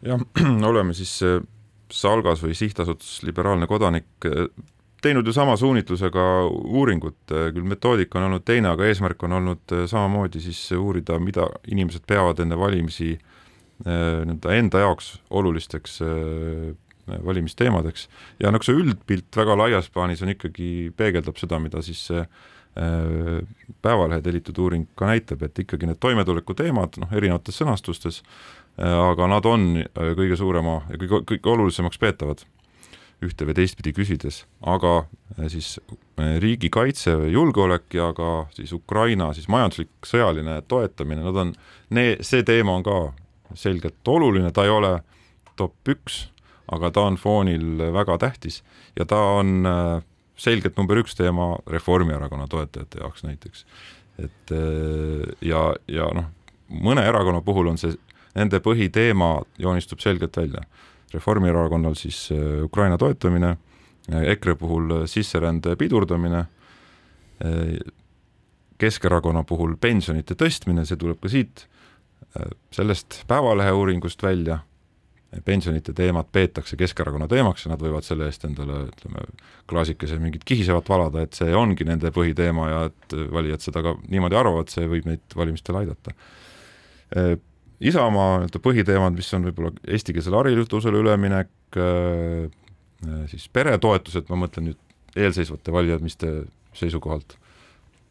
jah, 0.10 0.26
oleme 0.72 0.98
siis 0.98 1.20
äh, 1.28 1.38
Salgas 1.90 2.42
või 2.42 2.58
sihtasutus 2.58 3.22
Liberaalne 3.26 3.70
Kodanik 3.70 4.26
äh, 4.26 4.50
teinud 5.02 5.28
ju 5.28 5.34
sama 5.34 5.56
suunitlusega 5.58 6.26
uuringut, 6.50 7.18
küll 7.30 7.68
metoodika 7.68 8.20
on 8.20 8.30
olnud 8.30 8.44
teine, 8.48 8.74
aga 8.74 8.88
eesmärk 8.90 9.24
on 9.28 9.38
olnud 9.40 9.74
äh, 9.76 9.86
samamoodi 9.90 10.42
siis 10.44 10.60
uurida, 10.76 11.20
mida 11.24 11.48
inimesed 11.72 12.06
peavad 12.08 12.42
enne 12.44 12.58
valimisi 12.60 13.14
äh, 13.16 14.22
nii-öelda 14.28 14.56
enda 14.60 14.84
jaoks 14.86 15.14
olulisteks 15.30 16.00
äh, 16.06 16.70
valimisteemadeks. 17.26 18.08
Ja 18.44 18.52
noh, 18.54 18.62
see 18.62 18.78
üldpilt 18.78 19.34
väga 19.36 19.58
laias 19.58 19.90
plaanis 19.90 20.22
on 20.26 20.36
ikkagi, 20.36 20.92
peegeldab 20.98 21.40
seda, 21.42 21.62
mida 21.64 21.84
siis 21.86 22.06
see 22.12 22.24
Päevalehe 22.80 24.22
tellitud 24.24 24.60
uuring 24.62 24.86
ka 24.96 25.08
näitab, 25.10 25.42
et 25.44 25.58
ikkagi 25.60 25.88
need 25.90 25.98
toimetuleku 26.00 26.54
teemad, 26.56 26.94
noh, 27.02 27.10
erinevates 27.18 27.58
sõnastustes, 27.60 28.22
aga 28.78 29.28
nad 29.28 29.48
on 29.50 29.66
kõige 29.98 30.38
suurema 30.40 30.78
ja 30.88 31.00
kõige, 31.02 31.20
kõige 31.34 31.52
olulisemaks 31.52 32.00
peetavad 32.00 32.46
ühte 33.25 33.47
või 33.47 33.55
teistpidi 33.58 33.91
küsides, 33.95 34.43
aga 34.63 34.93
äh, 35.03 35.47
siis 35.51 35.75
äh, 35.79 36.38
riigikaitse 36.39 37.17
või 37.19 37.34
julgeolek 37.34 37.97
ja 37.97 38.12
ka 38.15 38.47
siis 38.55 38.71
Ukraina 38.75 39.32
siis 39.36 39.49
majanduslik 39.51 39.91
sõjaline 40.08 40.60
toetamine, 40.71 41.23
nad 41.25 41.39
on, 41.43 41.53
see 42.23 42.45
teema 42.47 42.77
on 42.79 42.86
ka 42.86 42.99
selgelt 43.60 44.08
oluline, 44.08 44.51
ta 44.55 44.63
ei 44.67 44.71
ole 44.73 44.93
top 45.60 45.91
üks, 45.91 46.27
aga 46.71 46.91
ta 46.95 47.08
on 47.10 47.17
foonil 47.19 47.82
väga 47.95 48.19
tähtis 48.21 48.62
ja 48.95 49.08
ta 49.10 49.19
on 49.39 49.67
äh, 49.67 49.95
selgelt 50.39 50.77
number 50.79 51.01
üks 51.01 51.17
teema 51.19 51.58
Reformierakonna 51.67 52.47
toetajate 52.47 53.01
jaoks 53.01 53.25
näiteks. 53.27 53.65
et 54.19 54.51
ja, 55.43 55.60
ja 55.88 56.08
noh, 56.15 56.25
mõne 56.67 57.03
erakonna 57.08 57.39
puhul 57.43 57.69
on 57.71 57.77
see, 57.79 57.95
nende 58.36 58.60
põhiteema 58.63 59.41
joonistub 59.60 59.99
selgelt 60.03 60.38
välja 60.38 60.63
Reformierakonnal 61.13 61.98
siis 61.98 62.30
äh, 62.32 62.63
Ukraina 62.63 62.98
toetamine, 62.98 63.58
äh, 64.13 64.32
EKRE 64.36 64.56
puhul 64.56 64.91
äh, 64.91 65.06
sisserände 65.06 65.76
pidurdamine, 65.76 66.45
Keskerakonna 68.80 69.45
puhul 69.48 69.78
pensionite 69.80 70.36
tõstmine, 70.36 70.84
see 70.84 70.98
tuleb 71.00 71.22
ka 71.24 71.30
siit, 71.32 71.62
sellest 72.76 73.22
Päevalehe 73.28 73.72
uuringust 73.72 74.19
välja, 74.24 74.58
pensionite 75.48 75.93
teemat 75.95 76.28
peetakse 76.36 76.76
Keskerakonna 76.76 77.30
teemaks 77.32 77.63
ja 77.63 77.72
nad 77.72 77.80
võivad 77.80 78.04
selle 78.04 78.28
eest 78.28 78.43
endale 78.43 78.82
ütleme, 78.89 79.24
klaasikese 79.72 80.19
mingit 80.19 80.43
kihisevat 80.43 80.91
valada, 80.91 81.24
et 81.24 81.39
see 81.39 81.56
ongi 81.56 81.88
nende 81.88 82.12
põhiteema 82.12 82.67
ja 82.67 82.82
et 82.89 83.15
valijad 83.32 83.63
seda 83.63 83.86
ka 83.88 83.95
niimoodi 84.12 84.39
arvavad, 84.41 84.76
see 84.76 84.91
võib 84.91 85.08
neid 85.08 85.39
valimistel 85.39 85.80
aidata. 85.80 86.15
Isamaa 87.80 88.39
nii-öelda 88.42 88.60
põhiteemad, 88.60 89.15
mis 89.15 89.30
on 89.38 89.46
võib-olla 89.48 89.72
eestikeelsele 89.88 90.36
haridusele 90.36 91.00
üleminek, 91.00 91.52
äh, 91.80 92.50
äh, 93.06 93.22
siis 93.32 93.48
peretoetused, 93.56 94.28
ma 94.32 94.42
mõtlen 94.42 94.72
nüüd 94.72 95.20
eelseisvate 95.20 95.72
valijamiste 95.72 96.32
seisukohalt, 96.76 97.38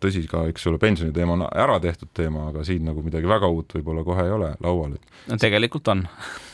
tõsi 0.00 0.22
ka, 0.30 0.44
eks 0.48 0.64
ole, 0.70 0.78
pensioniteema 0.80 1.34
on 1.34 1.44
ära 1.48 1.76
tehtud 1.82 2.10
teema, 2.16 2.46
aga 2.52 2.62
siin 2.66 2.86
nagu 2.86 3.02
midagi 3.04 3.28
väga 3.28 3.50
uut 3.52 3.76
võib-olla 3.76 4.04
kohe 4.06 4.24
ei 4.24 4.32
ole 4.34 4.52
laual, 4.64 4.94
et 4.96 5.28
no 5.28 5.38
tegelikult 5.42 5.92
on. 5.92 6.04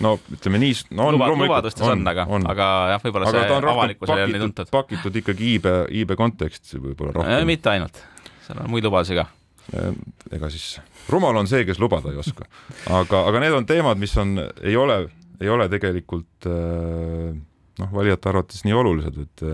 no 0.04 0.16
ütleme 0.34 0.62
nii, 0.64 0.74
no 0.96 1.08
on 1.10 1.18
Luba, 1.18 1.30
lubadustes 1.36 1.86
on, 1.86 2.00
on, 2.00 2.10
aga, 2.10 2.26
aga 2.50 2.68
jah, 2.94 3.04
võib-olla 3.04 3.30
see 3.30 3.46
avalikkusele 3.60 4.24
ei 4.24 4.30
ole 4.32 4.42
tuntud. 4.46 4.74
pakitud 4.74 5.22
ikkagi 5.22 5.54
iibe, 5.54 5.78
iibe 6.02 6.18
konteksti 6.18 6.80
võib-olla 6.80 7.18
rohkem. 7.20 7.46
Mitte 7.52 7.74
ainult, 7.76 8.02
seal 8.48 8.64
on 8.64 8.72
muid 8.74 8.86
lubadusi 8.88 9.20
ka 9.20 9.28
ega 9.72 10.50
siis 10.52 10.78
rumal 11.08 11.36
on 11.40 11.48
see, 11.48 11.64
kes 11.64 11.80
lubada 11.80 12.12
ei 12.12 12.20
oska. 12.20 12.46
aga, 12.90 13.24
aga 13.30 13.42
need 13.44 13.56
on 13.56 13.66
teemad, 13.68 14.00
mis 14.00 14.14
on, 14.20 14.36
ei 14.62 14.76
ole, 14.76 15.00
ei 15.40 15.50
ole 15.50 15.68
tegelikult 15.72 16.48
äh, 16.50 17.32
noh, 17.80 17.90
valijate 17.96 18.30
arvates 18.32 18.64
nii 18.66 18.76
olulised, 18.82 19.24
et 19.24 19.48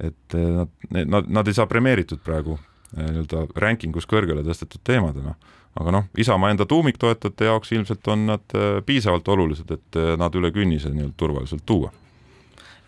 et 0.00 0.32
nad, 0.32 0.68
nad, 1.04 1.26
nad 1.28 1.48
ei 1.48 1.52
saa 1.52 1.68
premeeritud 1.68 2.22
praegu 2.24 2.54
äh, 2.56 3.04
nii-öelda 3.04 3.44
rankingus 3.60 4.08
kõrgele 4.08 4.44
tõstetud 4.46 4.80
teemadena. 4.84 5.34
aga 5.80 5.92
noh, 5.92 6.06
Isamaa 6.16 6.54
enda 6.54 6.66
tuumiktoetajate 6.66 7.50
jaoks 7.50 7.72
ilmselt 7.76 8.08
on 8.08 8.24
nad 8.32 8.56
äh, 8.56 8.80
piisavalt 8.86 9.28
olulised, 9.28 9.70
et 9.70 10.00
nad 10.18 10.34
üle 10.34 10.52
künnise 10.56 10.88
nii-öelda 10.94 11.18
turvaliselt 11.20 11.66
tuua 11.66 11.92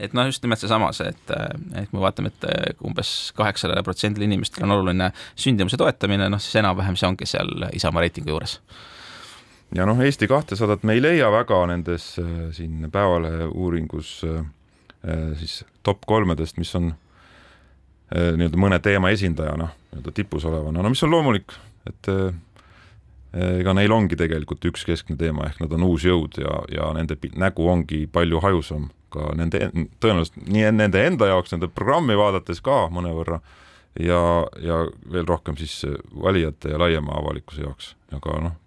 et 0.00 0.14
noh, 0.16 0.26
just 0.30 0.42
nimelt 0.44 0.62
seesama, 0.62 0.92
see, 0.96 1.10
et, 1.12 1.34
et 1.76 1.90
kui 1.90 1.98
me 1.98 2.04
vaatame, 2.04 2.32
et 2.32 2.80
umbes 2.86 3.32
kaheksale 3.36 3.82
protsendile 3.86 4.26
inimestele 4.28 4.66
on 4.66 4.76
oluline 4.78 5.12
sündimuse 5.34 5.78
toetamine, 5.80 6.30
noh 6.32 6.42
siis 6.42 6.60
enam-vähem 6.62 6.98
see 6.98 7.08
ongi 7.08 7.28
seal 7.28 7.68
Isamaa 7.72 8.04
reitingu 8.06 8.34
juures. 8.34 8.58
Ja 9.74 9.86
noh, 9.88 10.00
Eesti 10.04 10.28
kahtesadat 10.28 10.82
me 10.84 10.92
ei 10.96 11.02
leia 11.02 11.30
väga 11.32 11.62
nendes 11.70 12.18
äh, 12.20 12.50
siin 12.52 12.90
Päevalehe 12.92 13.46
uuringus 13.48 14.20
äh, 14.28 14.44
äh, 15.08 15.32
siis 15.40 15.62
top 15.82 16.04
kolmedest, 16.06 16.60
mis 16.60 16.74
on 16.78 16.92
nii-öelda 18.12 18.58
mõne 18.60 18.76
teema 18.84 19.08
esindajana, 19.08 19.70
nii-öelda 19.94 20.12
tipus 20.12 20.44
olevana, 20.44 20.82
no 20.84 20.90
mis 20.92 21.00
on 21.00 21.08
loomulik, 21.08 21.54
et 21.88 22.10
ega 23.32 23.72
neil 23.72 23.94
ongi 23.96 24.18
tegelikult 24.20 24.66
üks 24.68 24.84
keskne 24.84 25.16
teema, 25.16 25.46
ehk 25.48 25.62
nad 25.62 25.72
on 25.72 25.86
uus 25.86 26.04
jõud 26.04 26.36
ja, 26.42 26.58
ja 26.68 26.90
nende 26.92 27.16
nägu 27.40 27.70
ongi 27.72 28.02
palju 28.12 28.42
hajusam 28.44 28.90
ka 29.12 29.32
nende, 29.38 29.68
tõenäoliselt 30.02 30.40
nii 30.48 30.70
nende 30.76 31.04
enda 31.06 31.28
jaoks, 31.32 31.54
nende 31.54 31.70
programmi 31.72 32.16
vaadates 32.18 32.62
ka 32.64 32.86
mõnevõrra 32.92 33.40
ja, 34.00 34.20
ja 34.62 34.82
veel 35.12 35.28
rohkem 35.28 35.56
siis 35.60 35.82
valijate 36.22 36.72
ja 36.72 36.80
laiema 36.80 37.16
avalikkuse 37.20 37.66
jaoks, 37.66 37.94
aga 38.16 38.38
noh, 38.48 38.58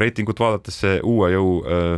reitingut 0.00 0.40
vaadates 0.40 0.78
see 0.84 1.00
uue 1.06 1.30
jõu 1.34 1.56
äh, 1.66 1.96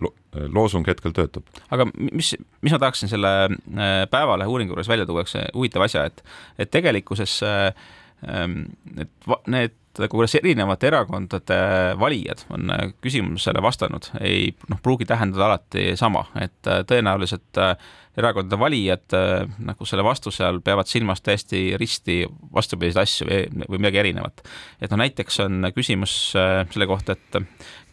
lo, 0.00 0.12
loosung 0.52 0.86
hetkel 0.88 1.14
töötab. 1.16 1.46
aga 1.72 1.88
mis, 1.94 2.34
mis 2.60 2.74
ma 2.74 2.80
tahaksin 2.80 3.10
selle 3.10 3.32
äh, 3.48 4.02
Päevalehe 4.10 4.50
uuringu 4.50 4.74
juures 4.76 4.90
välja 4.90 5.06
tuua, 5.08 5.24
üks 5.26 5.36
huvitav 5.54 5.86
asja, 5.86 6.04
et, 6.08 6.24
et 6.58 6.70
tegelikkuses 6.72 7.40
äh, 7.46 7.72
need, 9.46 9.76
need 9.98 10.10
kuidas 10.12 10.34
erinevate 10.38 10.88
erakondade 10.90 11.58
valijad 12.00 12.44
on 12.54 12.70
äh, 12.74 12.90
küsimusele 13.04 13.62
vastanud, 13.62 14.10
ei 14.20 14.52
noh, 14.70 14.80
pruugi 14.82 15.08
tähendada 15.08 15.48
alati 15.48 15.90
sama, 15.98 16.26
et 16.40 16.70
äh, 16.70 16.84
tõenäoliselt 16.88 17.60
äh, 17.62 17.74
erakondade 18.18 18.60
valijad 18.60 19.16
nagu 19.64 19.88
selle 19.88 20.04
vastuse 20.06 20.44
all 20.46 20.62
peavad 20.64 20.90
silmas 20.90 21.22
täiesti 21.24 21.62
risti 21.80 22.20
vastupidiseid 22.54 23.02
asju 23.02 23.28
või, 23.28 23.78
midagi 23.78 24.02
erinevat. 24.04 24.42
et 24.80 24.90
noh, 24.90 25.00
näiteks 25.04 25.42
on 25.44 25.70
küsimus 25.74 26.14
selle 26.34 26.88
kohta, 26.90 27.16
et 27.16 27.42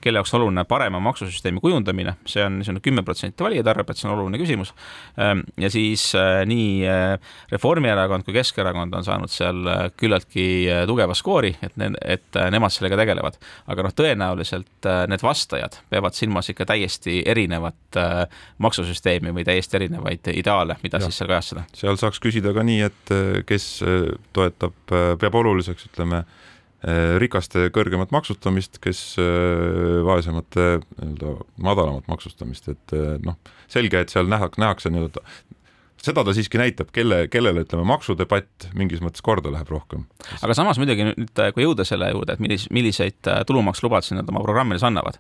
kelle 0.06 0.22
jaoks 0.22 0.34
oluline 0.38 0.64
parema 0.70 1.00
maksusüsteemi 1.02 1.62
kujundamine, 1.64 2.14
see 2.30 2.44
on 2.46 2.60
niisugune 2.60 2.82
kümme 2.86 3.04
protsenti 3.06 3.44
valijaid 3.44 3.68
arvab, 3.72 3.90
et 3.90 3.98
see 4.00 4.08
on 4.10 4.14
oluline 4.14 4.38
küsimus. 4.38 4.72
Ehm, 5.18 5.42
ja 5.62 5.72
siis 5.74 6.04
äh, 6.20 6.44
nii 6.46 6.86
äh, 6.90 7.16
Reformierakond 7.52 8.26
kui 8.28 8.36
Keskerakond 8.36 8.94
on 8.94 9.08
saanud 9.08 9.34
seal 9.34 9.66
äh, 9.72 9.82
küllaltki 9.98 10.46
tugeva 10.90 11.18
skoori, 11.18 11.56
et 11.66 11.74
need, 11.82 11.98
et 12.06 12.40
nemad 12.54 12.74
sellega 12.74 13.00
tegelevad. 13.02 13.40
aga 13.72 13.86
noh, 13.88 13.94
tõenäoliselt 13.98 14.90
need 15.10 15.24
vastajad 15.26 15.80
peavad 15.90 16.14
silmas 16.14 16.50
ikka 16.52 16.68
täiesti 16.70 17.22
erinevat 17.26 17.98
maksusüsteemi 18.62 19.34
või 19.34 19.46
täiesti 19.48 19.80
erinevaid 19.80 20.15
ideaale, 20.34 20.78
mida 20.84 21.02
ja. 21.02 21.10
siis 21.10 21.22
seal 21.22 21.32
kajastada. 21.32 21.66
seal 21.76 22.00
saaks 22.02 22.22
küsida 22.24 22.54
ka 22.56 22.64
nii, 22.66 22.82
et 22.88 23.14
kes 23.50 23.70
toetab, 24.36 24.76
peab 24.92 25.40
oluliseks, 25.42 25.90
ütleme 25.92 26.24
rikaste 27.18 27.70
kõrgemat 27.74 28.12
maksustamist, 28.14 28.78
kes 28.84 29.16
vaesemate 30.06 30.66
nii-öelda 31.00 31.32
madalamat 31.66 32.06
maksustamist, 32.12 32.70
et 32.70 32.96
noh, 33.26 33.40
selge, 33.72 34.04
et 34.06 34.14
seal 34.14 34.30
nähakse, 34.30 34.62
nähakse 34.62 34.94
nii-öelda 34.94 35.24
seda 36.06 36.24
ta 36.26 36.34
siiski 36.36 36.60
näitab, 36.62 36.92
kelle, 36.96 37.26
kellele 37.32 37.64
ütleme, 37.66 37.86
maksudebatt 37.90 38.70
mingis 38.78 39.02
mõttes 39.04 39.24
korda 39.26 39.52
läheb 39.54 39.70
rohkem. 39.72 40.06
aga 40.42 40.58
samas 40.58 40.80
muidugi 40.82 41.08
nüüd, 41.10 41.44
kui 41.56 41.66
jõuda 41.66 41.86
selle 41.88 42.12
juurde, 42.12 42.36
et 42.36 42.44
millis-, 42.44 42.68
milliseid 42.76 43.32
tulumaksulubadusi 43.50 44.18
nad 44.18 44.30
oma 44.32 44.44
programmides 44.46 44.86
annavad, 44.86 45.18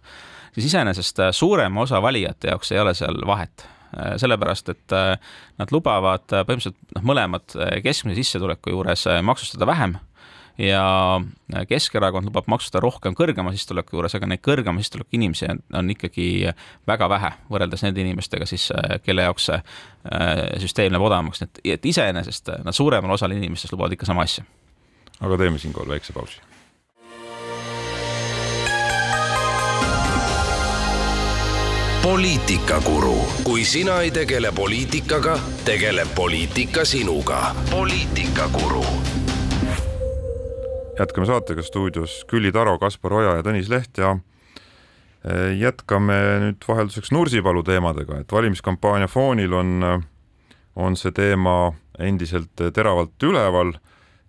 siis 0.55 0.69
iseenesest 0.69 1.23
suurema 1.35 1.85
osa 1.85 2.01
valijate 2.03 2.53
jaoks 2.53 2.73
ei 2.75 2.83
ole 2.83 2.93
seal 2.97 3.23
vahet 3.27 3.65
sellepärast, 3.93 4.69
et 4.73 4.95
nad 5.59 5.71
lubavad 5.71 6.25
põhimõtteliselt 6.27 6.97
noh, 6.97 7.05
mõlemad 7.11 7.55
keskmise 7.85 8.17
sissetuleku 8.19 8.73
juures 8.73 9.05
maksustada 9.23 9.67
vähem 9.69 9.97
ja 10.57 11.21
Keskerakond 11.67 12.29
lubab 12.29 12.47
maksustada 12.47 12.83
rohkem 12.83 13.15
kõrgema 13.17 13.51
sissetuleku 13.53 13.97
juures, 13.97 14.15
aga 14.15 14.29
neid 14.29 14.43
kõrgema 14.45 14.79
sissetuleku 14.79 15.17
inimesi 15.17 15.49
on, 15.51 15.91
ikkagi 15.91 16.27
väga 16.87 17.09
vähe 17.11 17.31
võrreldes 17.51 17.83
nende 17.85 18.03
inimestega 18.03 18.47
siis, 18.49 18.69
kelle 19.03 19.27
jaoks 19.27 19.49
see 19.51 19.59
äh, 19.59 20.43
süsteem 20.63 20.95
läheb 20.95 21.07
odavamaks, 21.09 21.43
nii 21.43 21.51
et, 21.51 21.63
et 21.77 21.89
iseenesest 21.91 22.53
nad 22.63 22.75
suuremal 22.75 23.17
osal 23.17 23.35
inimestest 23.35 23.75
lubavad 23.75 23.95
ikka 23.97 24.07
sama 24.09 24.25
asja. 24.27 24.45
aga 25.19 25.37
teeme 25.37 25.59
siinkohal 25.59 25.97
väikse 25.97 26.15
pausi. 26.15 26.39
Poliitikakuru, 32.05 33.15
kui 33.43 33.63
sina 33.65 33.95
ei 34.05 34.11
tegele 34.11 34.51
poliitikaga, 34.51 35.39
tegeleb 35.65 36.07
poliitika 36.15 36.85
sinuga. 36.85 37.55
poliitikakuru 37.71 38.85
jätkame 40.99 41.25
saatega 41.25 41.61
stuudios 41.61 42.25
Külli 42.27 42.51
Taro, 42.51 42.77
Kaspar 42.79 43.13
Oja 43.13 43.31
ja 43.35 43.41
Tõnis 43.41 43.71
Leht 43.73 43.97
ja 43.97 44.11
eh, 44.13 45.57
jätkame 45.57 46.17
nüüd 46.43 46.67
vahelduseks 46.67 47.09
Nursipalu 47.11 47.63
teemadega, 47.63 48.19
et 48.21 48.31
valimiskampaania 48.31 49.07
foonil 49.07 49.53
on, 49.53 50.03
on 50.75 50.95
see 50.95 51.11
teema 51.11 51.73
endiselt 51.99 52.53
teravalt 52.73 53.23
üleval. 53.23 53.73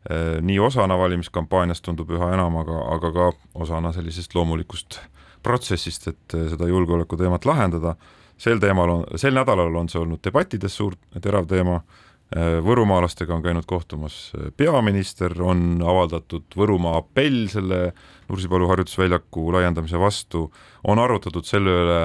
Eh, 0.08 0.40
nii 0.40 0.58
osana 0.64 0.96
valimiskampaaniast 0.98 1.84
tundub 1.84 2.08
üha 2.16 2.32
enam, 2.38 2.56
aga, 2.56 2.80
aga 2.96 3.12
ka 3.12 3.28
osana 3.66 3.92
sellisest 3.92 4.34
loomulikust 4.34 4.98
protsessist, 5.46 6.08
et 6.10 6.38
seda 6.52 6.68
julgeoleku 6.68 7.18
teemat 7.20 7.46
lahendada. 7.46 7.96
sel 8.36 8.58
teemal 8.60 8.90
on, 8.92 9.04
sel 9.16 9.32
nädalal 9.32 9.78
on 9.80 9.88
see 9.88 10.00
olnud 10.02 10.20
debattides 10.24 10.74
suur 10.76 10.98
terav 11.24 11.46
teema 11.48 11.78
Äh, 12.34 12.56
võrumaalastega 12.58 13.36
on 13.36 13.42
käinud 13.44 13.68
kohtumas 13.70 14.32
äh, 14.34 14.48
peaminister, 14.58 15.30
on 15.46 15.76
avaldatud 15.78 16.56
Võrumaa 16.58 16.96
apell 16.98 17.44
selle 17.52 17.92
Nursipalu 18.26 18.66
harjutusväljaku 18.66 19.44
laiendamise 19.54 20.00
vastu, 20.02 20.48
on 20.90 20.98
arutatud 20.98 21.46
selle 21.46 21.76
üle 21.84 22.00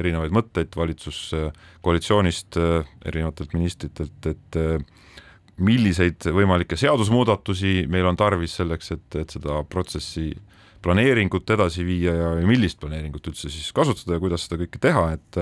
erinevaid 0.00 0.34
mõtteid 0.34 0.74
valitsuskoalitsioonist, 0.74 2.58
äh, 2.58 2.90
erinevatelt 3.06 3.54
ministritelt, 3.54 4.26
et 4.26 4.58
milliseid 5.62 6.26
võimalikke 6.34 6.74
seadusmuudatusi 6.74 7.84
meil 7.86 8.10
on 8.10 8.18
tarvis 8.18 8.58
selleks, 8.58 8.90
et, 8.96 9.06
et 9.22 9.36
seda 9.38 9.60
protsessi 9.70 10.32
planeeringut 10.84 11.48
edasi 11.50 11.86
viia 11.86 12.12
ja, 12.12 12.34
ja 12.40 12.48
millist 12.48 12.80
planeeringut 12.82 13.32
üldse 13.32 13.48
siis 13.52 13.72
kasutada 13.76 14.18
ja 14.18 14.22
kuidas 14.22 14.44
seda 14.46 14.60
kõike 14.60 14.82
teha, 14.82 15.06
et 15.16 15.40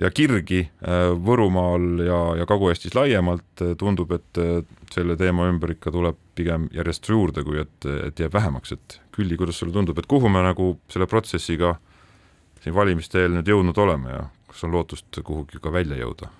ja 0.00 0.10
kirgi 0.14 0.62
äh, 0.64 1.10
Võrumaal 1.26 2.04
ja, 2.06 2.18
ja 2.40 2.48
Kagu-Eestis 2.48 2.96
laiemalt, 2.96 3.64
äh, 3.64 3.74
tundub, 3.78 4.12
et 4.16 4.40
äh, 4.40 4.60
selle 4.92 5.16
teema 5.20 5.48
ümber 5.50 5.74
ikka 5.74 5.92
tuleb 5.92 6.18
pigem 6.36 6.68
järjest 6.72 7.08
juurde, 7.08 7.44
kui 7.44 7.60
et, 7.60 7.88
et 8.08 8.22
jääb 8.24 8.32
vähemaks, 8.34 8.76
et 8.76 8.98
Külli, 9.12 9.36
kuidas 9.36 9.58
sulle 9.60 9.74
tundub, 9.74 9.98
et 10.00 10.08
kuhu 10.08 10.30
me 10.32 10.40
nagu 10.44 10.74
selle 10.92 11.08
protsessiga 11.10 11.74
siin 12.62 12.76
valimiste 12.76 13.20
eel 13.20 13.34
nüüd 13.36 13.50
jõudnud 13.50 13.78
oleme 13.82 14.14
ja 14.14 14.22
kas 14.48 14.64
on 14.64 14.72
lootust 14.72 15.20
kuhugi 15.24 15.60
ka 15.60 15.72
välja 15.74 15.98
jõuda? 16.00 16.30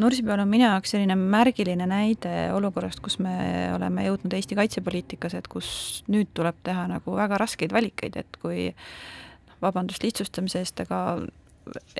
Nursipalu 0.00 0.44
on 0.46 0.50
minu 0.50 0.64
jaoks 0.64 0.94
selline 0.94 1.16
märgiline 1.18 1.86
näide 1.88 2.34
olukorrast, 2.56 3.02
kus 3.04 3.18
me 3.22 3.34
oleme 3.74 4.06
jõudnud 4.06 4.36
Eesti 4.36 4.56
kaitsepoliitikas, 4.58 5.36
et 5.36 5.48
kus 5.50 5.70
nüüd 6.08 6.32
tuleb 6.36 6.58
teha 6.66 6.86
nagu 6.90 7.16
väga 7.18 7.40
raskeid 7.40 7.74
valikeid, 7.74 8.16
et 8.22 8.40
kui 8.42 8.70
noh, 8.70 9.58
vabandust 9.62 10.04
lihtsustamise 10.06 10.62
eest, 10.62 10.80
aga 10.86 11.20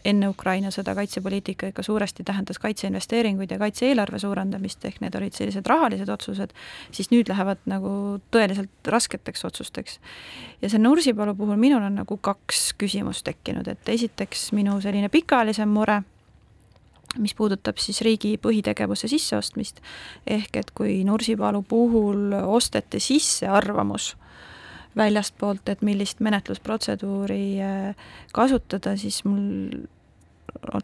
enne 0.04 0.28
Ukraina 0.30 0.70
sõda 0.74 0.94
kaitsepoliitika 0.98 1.70
ikka 1.70 1.82
suuresti 1.84 2.24
tähendas 2.26 2.58
kaitseinvesteeringuid 2.62 3.52
ja 3.52 3.58
kaitse-eelarve 3.60 4.18
suurendamist, 4.22 4.84
ehk 4.88 5.00
need 5.04 5.16
olid 5.18 5.36
sellised 5.36 5.66
rahalised 5.68 6.08
otsused, 6.10 6.54
siis 6.96 7.10
nüüd 7.12 7.30
lähevad 7.30 7.60
nagu 7.70 7.92
tõeliselt 8.34 8.90
rasketeks 8.94 9.44
otsusteks. 9.50 9.98
ja 10.62 10.70
see 10.70 10.80
Nursipalu 10.80 11.34
puhul 11.34 11.60
minul 11.60 11.84
on 11.86 12.00
nagu 12.02 12.16
kaks 12.16 12.72
küsimust 12.80 13.24
tekkinud, 13.28 13.68
et 13.68 13.88
esiteks 13.88 14.50
minu 14.56 14.80
selline 14.80 15.12
pikaajalisem 15.12 15.68
mure, 15.68 16.00
mis 17.18 17.34
puudutab 17.34 17.80
siis 17.82 18.00
riigi 18.06 18.36
põhitegevuse 18.42 19.08
sisseostmist, 19.10 19.80
ehk 20.26 20.60
et 20.62 20.70
kui 20.76 21.00
Nursipalu 21.04 21.62
puhul 21.66 22.34
osteti 22.40 23.00
sisse 23.02 23.48
arvamus, 23.50 24.14
väljastpoolt, 24.96 25.68
et 25.70 25.82
millist 25.86 26.20
menetlusprotseduuri 26.22 27.44
äh, 27.62 28.06
kasutada, 28.34 28.96
siis 28.98 29.22
mul 29.24 29.86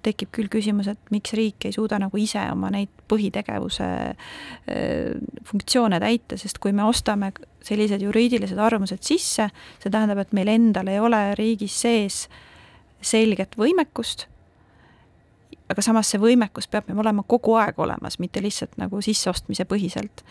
tekib 0.03 0.31
küll 0.35 0.51
küsimus, 0.51 0.89
et 0.91 1.11
miks 1.11 1.35
riik 1.37 1.67
ei 1.67 1.75
suuda 1.75 1.99
nagu 2.01 2.19
ise 2.21 2.41
oma 2.53 2.71
neid 2.75 2.91
põhitegevuse 3.11 3.89
äh, 4.15 5.17
funktsioone 5.49 6.01
täita, 6.03 6.39
sest 6.41 6.61
kui 6.63 6.75
me 6.77 6.87
ostame 6.87 7.33
sellised 7.67 8.03
juriidilised 8.03 8.59
arvamused 8.63 9.03
sisse, 9.07 9.49
see 9.83 9.91
tähendab, 9.93 10.23
et 10.23 10.35
meil 10.37 10.51
endal 10.55 10.91
ei 10.91 11.03
ole 11.03 11.23
riigis 11.39 11.81
sees 11.83 12.25
selget 13.03 13.59
võimekust, 13.59 14.27
aga 15.69 15.83
samas 15.83 16.11
see 16.13 16.21
võimekus 16.23 16.69
peab 16.71 16.89
meil 16.89 17.03
olema 17.03 17.25
kogu 17.27 17.57
aeg 17.61 17.79
olemas, 17.83 18.21
mitte 18.23 18.43
lihtsalt 18.45 18.79
nagu 18.81 19.01
sisseostmise 19.03 19.67
põhiselt. 19.69 20.23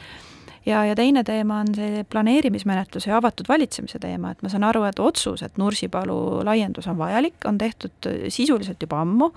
Ja, 0.65 0.81
ja 0.87 0.95
teine 0.97 1.21
teema 1.23 1.59
on 1.61 1.69
see 1.77 2.03
planeerimismenetluse 2.09 3.11
ja 3.11 3.19
avatud 3.19 3.45
valitsemise 3.49 3.99
teema, 4.01 4.31
et 4.33 4.41
ma 4.41 4.49
saan 4.49 4.65
aru, 4.65 4.81
et 4.89 4.99
otsus, 4.99 5.43
et 5.45 5.59
Nursipalu 5.61 6.17
laiendus 6.47 6.87
on 6.89 6.97
vajalik, 6.97 7.37
on 7.45 7.59
tehtud 7.61 8.09
sisuliselt 8.33 8.81
juba 8.81 9.03
ammu. 9.05 9.29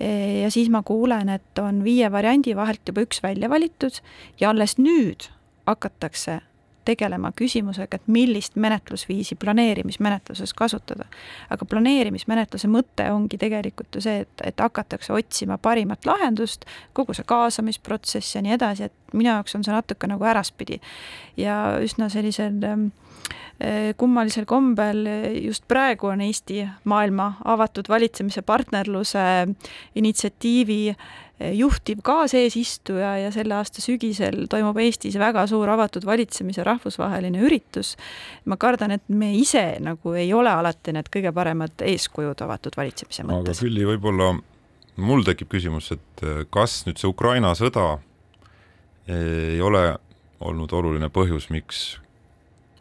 Ja 0.00 0.50
siis 0.52 0.68
ma 0.72 0.82
kuulen, 0.84 1.28
et 1.32 1.60
on 1.60 1.80
viie 1.84 2.08
variandi 2.12 2.52
vahelt 2.56 2.84
juba 2.88 3.04
üks 3.04 3.22
välja 3.24 3.48
valitud. 3.52 4.02
Ja 4.40 4.52
alles 4.52 4.76
nüüd 4.80 5.30
hakatakse 5.68 6.40
tegelema 6.90 7.32
küsimusega, 7.36 8.00
et 8.00 8.10
millist 8.10 8.56
menetlusviisi 8.60 9.36
planeerimismenetluses 9.40 10.54
kasutada. 10.58 11.06
aga 11.50 11.64
planeerimismenetluse 11.64 12.68
mõte 12.68 13.06
ongi 13.12 13.38
tegelikult 13.38 13.94
ju 13.94 14.04
see, 14.04 14.24
et, 14.26 14.44
et 14.44 14.60
hakatakse 14.60 15.12
otsima 15.14 15.58
parimat 15.58 16.06
lahendust, 16.06 16.66
kogu 16.92 17.14
see 17.16 17.26
kaasamisprotsess 17.26 18.36
ja 18.36 18.42
nii 18.44 18.56
edasi, 18.58 18.90
et 18.90 19.14
minu 19.14 19.30
jaoks 19.32 19.56
on 19.58 19.66
see 19.66 19.74
natuke 19.74 20.10
nagu 20.10 20.26
äraspidi. 20.26 20.80
ja 21.36 21.78
üsna 21.82 22.10
sellisel 22.12 22.60
ähm, 22.64 22.86
äh, 23.62 23.94
kummalisel 23.96 24.46
kombel 24.46 25.06
just 25.40 25.66
praegu 25.68 26.12
on 26.12 26.20
Eesti 26.20 26.66
maailma 26.84 27.34
avatud 27.44 27.88
valitsemise 27.88 28.42
partnerluse 28.42 29.24
initsiatiivi 29.94 30.96
juhtiv 31.40 32.02
kaaseesistuja 32.04 33.14
ja 33.18 33.30
selle 33.32 33.54
aasta 33.56 33.80
sügisel 33.80 34.44
toimub 34.50 34.76
Eestis 34.82 35.16
väga 35.18 35.46
suur 35.48 35.70
avatud 35.72 36.04
valitsemise 36.06 36.64
rahvusvaheline 36.64 37.40
üritus. 37.40 37.96
ma 38.44 38.56
kardan, 38.56 38.90
et 38.90 39.08
me 39.08 39.32
ise 39.34 39.78
nagu 39.80 40.12
ei 40.12 40.32
ole 40.34 40.52
alati 40.52 40.92
need 40.92 41.08
kõige 41.08 41.32
paremad 41.32 41.80
eeskujud 41.80 42.42
avatud 42.44 42.76
valitsemise 42.76 43.24
mõttes. 43.24 43.56
aga 43.56 43.64
Külli, 43.64 43.86
võib-olla 43.88 44.34
mul 45.00 45.24
tekib 45.24 45.48
küsimus, 45.48 45.90
et 45.96 46.24
eh, 46.24 46.44
kas 46.52 46.84
nüüd 46.86 47.00
see 47.00 47.08
Ukraina 47.08 47.54
sõda 47.56 47.98
eh, 49.08 49.56
ei 49.56 49.60
ole 49.64 49.96
olnud 50.40 50.72
oluline 50.72 51.08
põhjus, 51.12 51.48
miks 51.50 51.98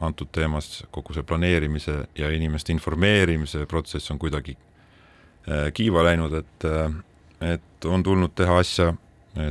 antud 0.03 0.31
teemas 0.31 0.83
kogu 0.91 1.15
see 1.15 1.23
planeerimise 1.27 1.95
ja 2.15 2.31
inimeste 2.31 2.71
informeerimise 2.75 3.65
protsess 3.71 4.11
on 4.11 4.19
kuidagi 4.19 4.55
eh, 5.47 5.69
kiiva 5.75 6.03
läinud, 6.07 6.35
et 6.43 6.67
et 7.41 7.85
on 7.85 8.03
tulnud 8.03 8.33
teha 8.35 8.57
asja, 8.59 8.93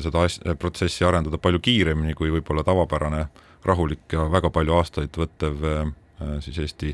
seda 0.05 0.25
asja, 0.27 0.57
protsessi 0.61 1.07
arendada 1.07 1.39
palju 1.41 1.61
kiiremini 1.65 2.17
kui 2.19 2.33
võib-olla 2.35 2.65
tavapärane 2.67 3.27
rahulik 3.65 4.13
ja 4.13 4.27
väga 4.31 4.51
palju 4.55 4.75
aastaid 4.77 5.17
võttev 5.17 5.65
siis 6.45 6.59
Eesti 6.59 6.93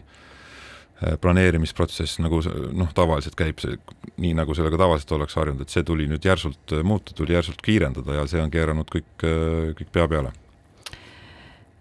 planeerimisprotsess, 1.20 2.20
nagu 2.22 2.38
noh, 2.72 2.92
tavaliselt 2.94 3.34
käib 3.36 3.58
see 3.60 3.74
nii, 4.22 4.30
nagu 4.38 4.54
sellega 4.54 4.78
tavaliselt 4.78 5.16
ollakse 5.16 5.40
harjunud, 5.40 5.64
et 5.64 5.74
see 5.74 5.82
tuli 5.84 6.06
nüüd 6.08 6.24
järsult 6.24 6.76
muuta, 6.86 7.16
tuli 7.16 7.34
järsult 7.34 7.60
kiirendada 7.64 8.20
ja 8.20 8.24
see 8.30 8.40
on 8.40 8.52
keeranud 8.52 8.88
kõik, 8.94 9.10
kõik 9.18 9.90
pea 9.92 10.06
peale 10.08 10.32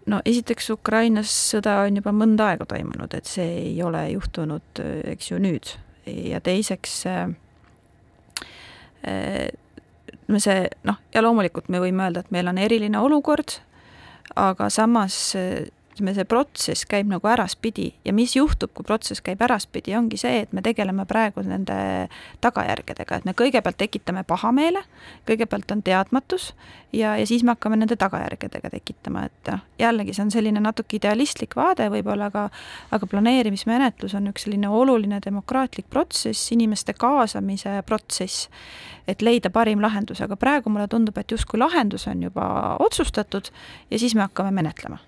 no 0.10 0.20
esiteks 0.26 0.70
Ukrainas 0.74 1.32
sõda 1.52 1.78
on 1.86 2.00
juba 2.00 2.14
mõnda 2.16 2.52
aega 2.52 2.68
toimunud, 2.70 3.14
et 3.16 3.30
see 3.30 3.48
ei 3.62 3.78
ole 3.86 4.04
juhtunud, 4.14 4.82
eks 5.14 5.32
ju, 5.32 5.40
nüüd. 5.44 5.76
ja 6.06 6.42
teiseks 6.44 7.04
äh, 9.04 9.50
äh, 9.50 10.40
see 10.40 10.68
noh, 10.88 11.00
ja 11.14 11.24
loomulikult 11.24 11.70
me 11.70 11.82
võime 11.84 12.08
öelda, 12.08 12.24
et 12.24 12.34
meil 12.34 12.50
on 12.50 12.60
eriline 12.62 13.00
olukord, 13.00 13.60
aga 14.40 14.70
samas 14.74 15.18
äh, 15.40 15.66
ütleme, 15.94 16.14
see 16.18 16.26
protsess 16.26 16.88
käib 16.90 17.10
nagu 17.12 17.28
äraspidi 17.30 17.92
ja 18.06 18.14
mis 18.14 18.36
juhtub, 18.36 18.72
kui 18.74 18.86
protsess 18.86 19.22
käib 19.22 19.42
äraspidi, 19.46 19.94
ongi 19.98 20.18
see, 20.18 20.44
et 20.44 20.54
me 20.54 20.64
tegeleme 20.66 21.06
praegu 21.10 21.44
nende 21.46 21.76
tagajärgedega, 22.42 23.20
et 23.20 23.28
me 23.30 23.36
kõigepealt 23.38 23.78
tekitame 23.78 24.24
pahameele, 24.28 24.82
kõigepealt 25.30 25.72
on 25.76 25.84
teadmatus 25.86 26.52
ja, 26.94 27.14
ja 27.20 27.28
siis 27.30 27.44
me 27.46 27.54
hakkame 27.54 27.78
nende 27.78 27.98
tagajärgedega 28.00 28.74
tekitama, 28.74 29.28
et 29.30 29.52
noh, 29.52 29.62
jällegi 29.82 30.16
see 30.18 30.26
on 30.26 30.34
selline 30.34 30.64
natuke 30.64 30.98
idealistlik 30.98 31.56
vaade 31.60 31.90
võib-olla, 31.94 32.32
aga 32.34 32.48
aga 32.94 33.10
planeerimismenetlus 33.10 34.18
on 34.18 34.32
üks 34.34 34.48
selline 34.48 34.70
oluline 34.70 35.22
demokraatlik 35.24 35.90
protsess, 35.94 36.52
inimeste 36.56 36.96
kaasamise 36.98 37.80
protsess, 37.88 38.50
et 39.08 39.22
leida 39.22 39.52
parim 39.54 39.82
lahendus, 39.84 40.22
aga 40.26 40.38
praegu 40.40 40.74
mulle 40.74 40.88
tundub, 40.92 41.18
et 41.18 41.32
justkui 41.32 41.62
lahendus 41.62 42.08
on 42.08 42.24
juba 42.24 42.46
otsustatud 42.84 43.50
ja 43.92 44.00
siis 44.00 44.16
me 44.16 44.26
hakkame 44.26 44.54
menetlema 44.56 45.00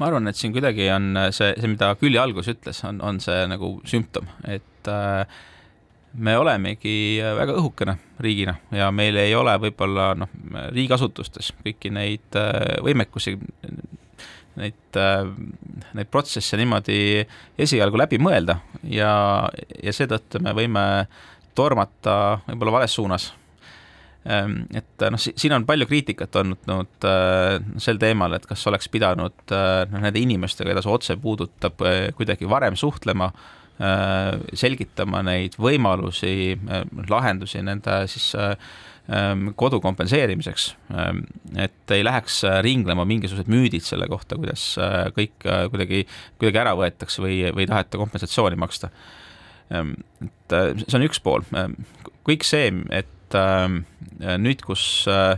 ma 0.00 0.08
arvan, 0.08 0.30
et 0.30 0.38
siin 0.38 0.54
kuidagi 0.54 0.88
on 0.94 1.12
see, 1.28 1.52
see, 1.52 1.70
mida 1.70 1.92
Külli 2.00 2.18
algus 2.20 2.48
ütles, 2.52 2.80
on, 2.88 3.00
on 3.04 3.20
see 3.22 3.44
nagu 3.50 3.74
sümptom, 3.88 4.28
et 4.48 4.88
äh, 4.88 5.40
me 6.14 6.34
olemegi 6.40 7.20
väga 7.36 7.54
õhukene 7.60 7.96
riigina 8.24 8.56
ja 8.74 8.90
meil 8.94 9.18
ei 9.20 9.34
ole 9.36 9.54
võib-olla 9.62 10.12
noh, 10.18 10.30
riigiasutustes 10.72 11.52
kõiki 11.60 11.92
neid 11.94 12.38
äh, 12.38 12.78
võimekusi, 12.86 13.36
neid 14.60 14.98
äh,, 14.98 15.28
neid 15.94 16.10
protsesse 16.10 16.58
niimoodi 16.58 17.26
esialgu 17.60 18.00
läbi 18.00 18.18
mõelda 18.22 18.60
ja, 18.88 19.12
ja 19.82 19.94
seetõttu 19.94 20.42
me 20.42 20.56
võime 20.56 20.86
tormata 21.54 22.40
võib-olla 22.48 22.80
vales 22.80 22.96
suunas 22.96 23.30
et 24.24 25.04
noh, 25.08 25.16
siin 25.16 25.54
on 25.56 25.64
palju 25.68 25.86
kriitikat 25.88 26.36
olnud 26.36 26.66
no, 26.68 26.82
äh, 27.08 27.56
sel 27.80 28.00
teemal, 28.00 28.34
et 28.36 28.44
kas 28.48 28.66
oleks 28.68 28.90
pidanud 28.92 29.54
äh, 29.56 29.86
noh, 29.88 30.02
nende 30.02 30.20
inimestega, 30.20 30.74
keda 30.74 30.82
see 30.84 30.92
otse 30.92 31.16
puudutab, 31.20 31.80
äh, 31.88 32.10
kuidagi 32.16 32.48
varem 32.50 32.76
suhtlema, 32.78 33.32
selgitama 34.60 35.22
neid 35.24 35.54
võimalusi, 35.56 36.52
lahendusi 37.08 37.62
nende 37.64 37.94
siis 38.12 38.26
ehm, 38.36 39.46
kodu 39.56 39.78
kompenseerimiseks, 39.80 40.66
ehm, 40.92 41.22
et 41.64 41.94
ei 41.96 42.04
läheks 42.04 42.42
ringlema 42.60 43.06
mingisugused 43.08 43.48
müüdid 43.48 43.86
selle 43.86 44.04
kohta, 44.12 44.36
kuidas 44.36 44.66
kõik 45.16 45.48
kuidagi, 45.72 46.02
kuidagi 46.36 46.60
ära 46.60 46.74
võetakse 46.76 47.24
või, 47.24 47.38
või 47.56 47.64
ei 47.64 47.70
taheta 47.72 48.02
kompensatsiooni 48.02 48.60
maksta. 48.60 48.92
et 49.72 50.58
see 50.84 51.00
on 51.00 51.08
üks 51.08 51.24
pool, 51.24 51.48
kõik 52.28 52.44
see, 52.44 52.68
et 52.92 53.40
nüüd, 54.20 54.62
kus 54.66 54.84
äh, 55.10 55.34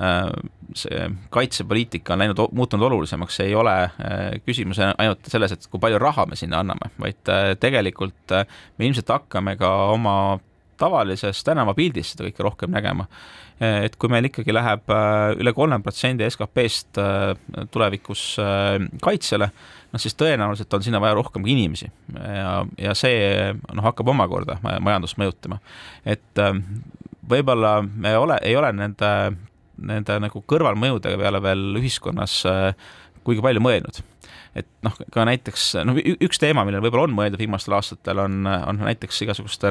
äh, 0.00 0.28
see 0.76 1.08
kaitsepoliitika 1.34 2.14
on 2.14 2.22
läinud, 2.24 2.40
muutunud 2.56 2.86
olulisemaks, 2.88 3.40
ei 3.44 3.54
ole 3.58 3.74
küsimus 4.46 4.80
ainult 4.80 5.28
selles, 5.28 5.52
et 5.52 5.68
kui 5.68 5.82
palju 5.82 6.00
raha 6.00 6.24
me 6.30 6.38
sinna 6.38 6.62
anname, 6.62 6.88
vaid 7.02 7.20
tegelikult 7.60 8.32
me 8.32 8.88
ilmselt 8.88 9.12
hakkame 9.12 9.58
ka 9.60 9.72
oma 9.92 10.16
tavalises 10.80 11.44
tänavapildis 11.44 12.14
seda 12.14 12.24
kõike 12.26 12.46
rohkem 12.46 12.72
nägema. 12.72 13.04
et 13.60 13.94
kui 14.00 14.10
meil 14.10 14.26
ikkagi 14.26 14.50
läheb 14.50 14.88
üle 15.38 15.52
kolme 15.54 15.76
protsendi 15.84 16.24
SKP-st 16.26 16.98
tulevikus 17.70 18.24
kaitsele, 19.04 19.50
noh 19.92 20.02
siis 20.02 20.16
tõenäoliselt 20.18 20.72
on 20.74 20.82
sinna 20.82 20.98
vaja 21.04 21.14
rohkem 21.20 21.46
inimesi 21.46 21.86
ja, 22.16 22.56
ja 22.80 22.96
see 22.98 23.52
noh, 23.52 23.84
hakkab 23.84 24.08
omakorda 24.16 24.56
majandust 24.64 25.20
mõjutama. 25.20 25.60
et 26.02 26.42
võib-olla 27.28 27.80
me 27.82 28.16
ole, 28.18 28.38
ei 28.42 28.56
ole 28.58 28.72
nende, 28.76 29.12
nende 29.82 30.18
nagu 30.26 30.42
kõrvalmõjude 30.48 31.14
peale 31.20 31.42
veel 31.42 31.80
ühiskonnas 31.80 32.40
äh, 32.50 32.72
kuigi 33.24 33.44
palju 33.44 33.62
mõelnud. 33.62 34.02
et 34.52 34.66
noh, 34.84 34.92
ka 35.14 35.24
näiteks 35.24 35.62
noh, 35.88 35.96
üks 35.96 36.36
teema, 36.40 36.66
millele 36.68 36.84
võib-olla 36.84 37.06
on 37.06 37.14
mõeldud 37.16 37.40
viimastel 37.40 37.72
aastatel, 37.78 38.18
on, 38.20 38.44
on 38.44 38.82
näiteks 38.84 39.22
igasuguste 39.24 39.70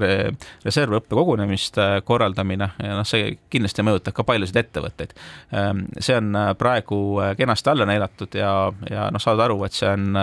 reservõppekogunemiste 0.66 1.86
korraldamine 2.08 2.72
ja 2.82 2.96
noh, 2.98 3.06
see 3.06 3.36
kindlasti 3.54 3.86
mõjutab 3.86 4.18
ka 4.18 4.26
paljusid 4.26 4.58
ettevõtteid. 4.64 5.14
Ähm, 5.54 5.86
see 6.00 6.18
on 6.18 6.34
äh, 6.34 6.50
praegu 6.58 6.98
äh, 7.22 7.36
kenasti 7.38 7.70
alla 7.74 7.86
neelatud 7.90 8.40
ja, 8.42 8.56
ja 8.90 9.10
noh, 9.14 9.22
saad 9.22 9.44
aru, 9.46 9.60
et 9.68 9.78
see 9.78 9.92
on 9.92 10.18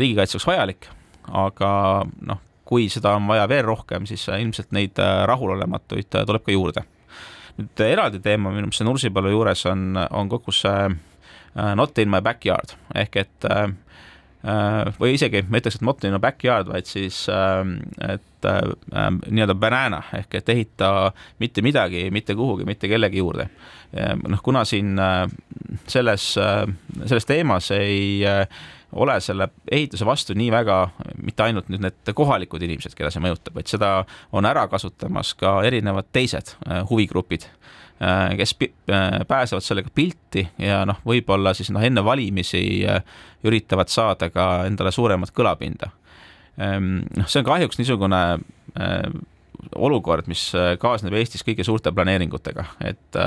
riigikaitseks 0.00 0.48
vajalik, 0.50 0.90
aga 1.44 1.70
noh, 2.26 2.42
kui 2.72 2.88
seda 2.88 3.12
on 3.18 3.28
vaja 3.28 3.44
veel 3.50 3.66
rohkem, 3.68 4.08
siis 4.08 4.24
äh, 4.32 4.40
ilmselt 4.40 4.72
neid 4.72 4.96
äh, 5.02 5.22
rahulolematuid 5.28 6.16
äh, 6.16 6.26
tuleb 6.28 6.46
ka 6.46 6.56
juurde. 6.56 6.86
nüüd 7.52 7.80
eraldi 7.84 8.16
teema 8.24 8.48
minu 8.48 8.70
meelest 8.70 8.86
Nursipalu 8.88 9.34
juures 9.34 9.66
on, 9.68 9.90
on 10.08 10.28
kogu 10.32 10.54
see 10.56 10.86
not 11.76 11.98
in 12.00 12.08
my 12.08 12.22
backyard 12.24 12.72
ehk 12.96 13.18
et 13.20 13.46
või 14.96 15.10
isegi 15.18 15.42
ma 15.44 15.60
ütleks, 15.60 15.76
et 15.76 15.84
not 15.84 16.06
in 16.08 16.16
my 16.16 16.20
backyard, 16.22 16.70
vaid 16.72 16.88
siis 16.88 17.18
et 17.28 18.48
nii-öelda 18.48 19.54
banana 19.60 20.00
ehk 20.16 20.38
et 20.40 20.48
ehita 20.48 20.88
mitte 21.44 21.60
midagi 21.62 22.06
mitte 22.10 22.32
kuhugi, 22.34 22.64
mitte 22.64 22.88
kellegi 22.88 23.20
juurde. 23.20 23.50
noh, 24.24 24.40
kuna 24.42 24.64
siin 24.64 24.96
selles, 25.84 26.32
selles 27.04 27.28
teemas 27.28 27.68
ei 27.76 28.24
ole 28.92 29.20
selle 29.20 29.48
ehituse 29.70 30.06
vastu 30.06 30.34
nii 30.36 30.50
väga 30.52 30.76
mitte 31.22 31.46
ainult 31.46 31.70
nüüd 31.72 31.84
need 31.84 32.12
kohalikud 32.16 32.62
inimesed, 32.62 32.94
keda 32.96 33.10
see 33.12 33.22
mõjutab, 33.24 33.56
vaid 33.56 33.70
seda 33.70 33.92
on 34.36 34.48
ära 34.48 34.66
kasutamas 34.70 35.32
ka 35.38 35.60
erinevad 35.66 36.10
teised 36.12 36.54
äh, 36.66 36.82
huvigrupid, 36.90 37.46
äh, 38.02 38.34
kes 38.38 38.54
äh, 38.62 39.22
pääsevad 39.28 39.64
sellega 39.64 39.92
pilti 39.94 40.44
ja 40.60 40.82
noh, 40.88 41.00
võib-olla 41.08 41.54
siis 41.56 41.72
noh, 41.72 41.82
enne 41.84 42.04
valimisi 42.04 42.62
üritavad 43.44 43.92
saada 43.92 44.30
ka 44.30 44.66
endale 44.68 44.92
suuremat 44.92 45.32
kõlapinda. 45.34 45.92
Ehm, 46.60 46.98
noh, 47.16 47.28
see 47.28 47.40
on 47.40 47.48
kahjuks 47.48 47.80
niisugune 47.80 48.22
olukord, 49.76 50.26
mis 50.30 50.50
kaasneb 50.80 51.14
Eestis 51.16 51.44
kõige 51.46 51.64
suurte 51.64 51.92
planeeringutega, 51.94 52.64
et 52.88 53.18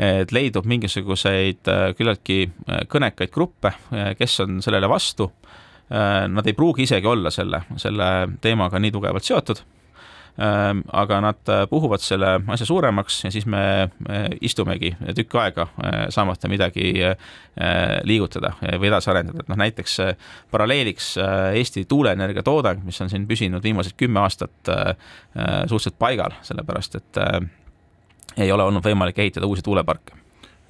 et 0.00 0.32
leidub 0.32 0.68
mingisuguseid 0.68 1.68
äh, 1.68 1.82
küllaltki 1.96 2.40
äh, 2.46 2.84
kõnekaid 2.90 3.32
gruppe, 3.34 3.74
äh, 3.92 4.12
kes 4.18 4.38
on 4.46 4.60
sellele 4.64 4.88
vastu. 4.90 5.30
Nad 5.90 6.46
ei 6.46 6.54
pruugi 6.54 6.84
isegi 6.84 7.08
olla 7.10 7.32
selle, 7.34 7.64
selle 7.82 8.06
teemaga 8.38 8.78
nii 8.78 8.92
tugevalt 8.94 9.26
seotud 9.26 9.58
aga 10.38 11.20
nad 11.20 11.50
puhuvad 11.70 12.00
selle 12.00 12.36
asja 12.54 12.66
suuremaks 12.68 13.24
ja 13.24 13.30
siis 13.34 13.46
me 13.50 13.90
istumegi 14.40 14.92
tükk 15.16 15.34
aega 15.42 15.66
saamata 16.14 16.48
midagi 16.48 16.92
liigutada 18.08 18.52
või 18.62 18.88
edasi 18.88 19.10
arendada, 19.12 19.42
et 19.42 19.50
noh, 19.50 19.58
näiteks 19.60 19.98
paralleeliks 20.50 21.10
Eesti 21.58 21.84
tuuleenergia 21.90 22.44
toodang, 22.46 22.80
mis 22.86 23.00
on 23.04 23.10
siin 23.12 23.26
püsinud 23.28 23.64
viimased 23.64 23.98
kümme 24.00 24.22
aastat 24.22 24.70
suhteliselt 24.70 25.98
paigal, 26.00 26.38
sellepärast 26.46 26.96
et 27.00 27.20
ei 28.38 28.52
ole 28.52 28.64
olnud 28.64 28.84
võimalik 28.84 29.18
ehitada 29.18 29.48
uusi 29.50 29.62
tuuleparke. 29.66 30.16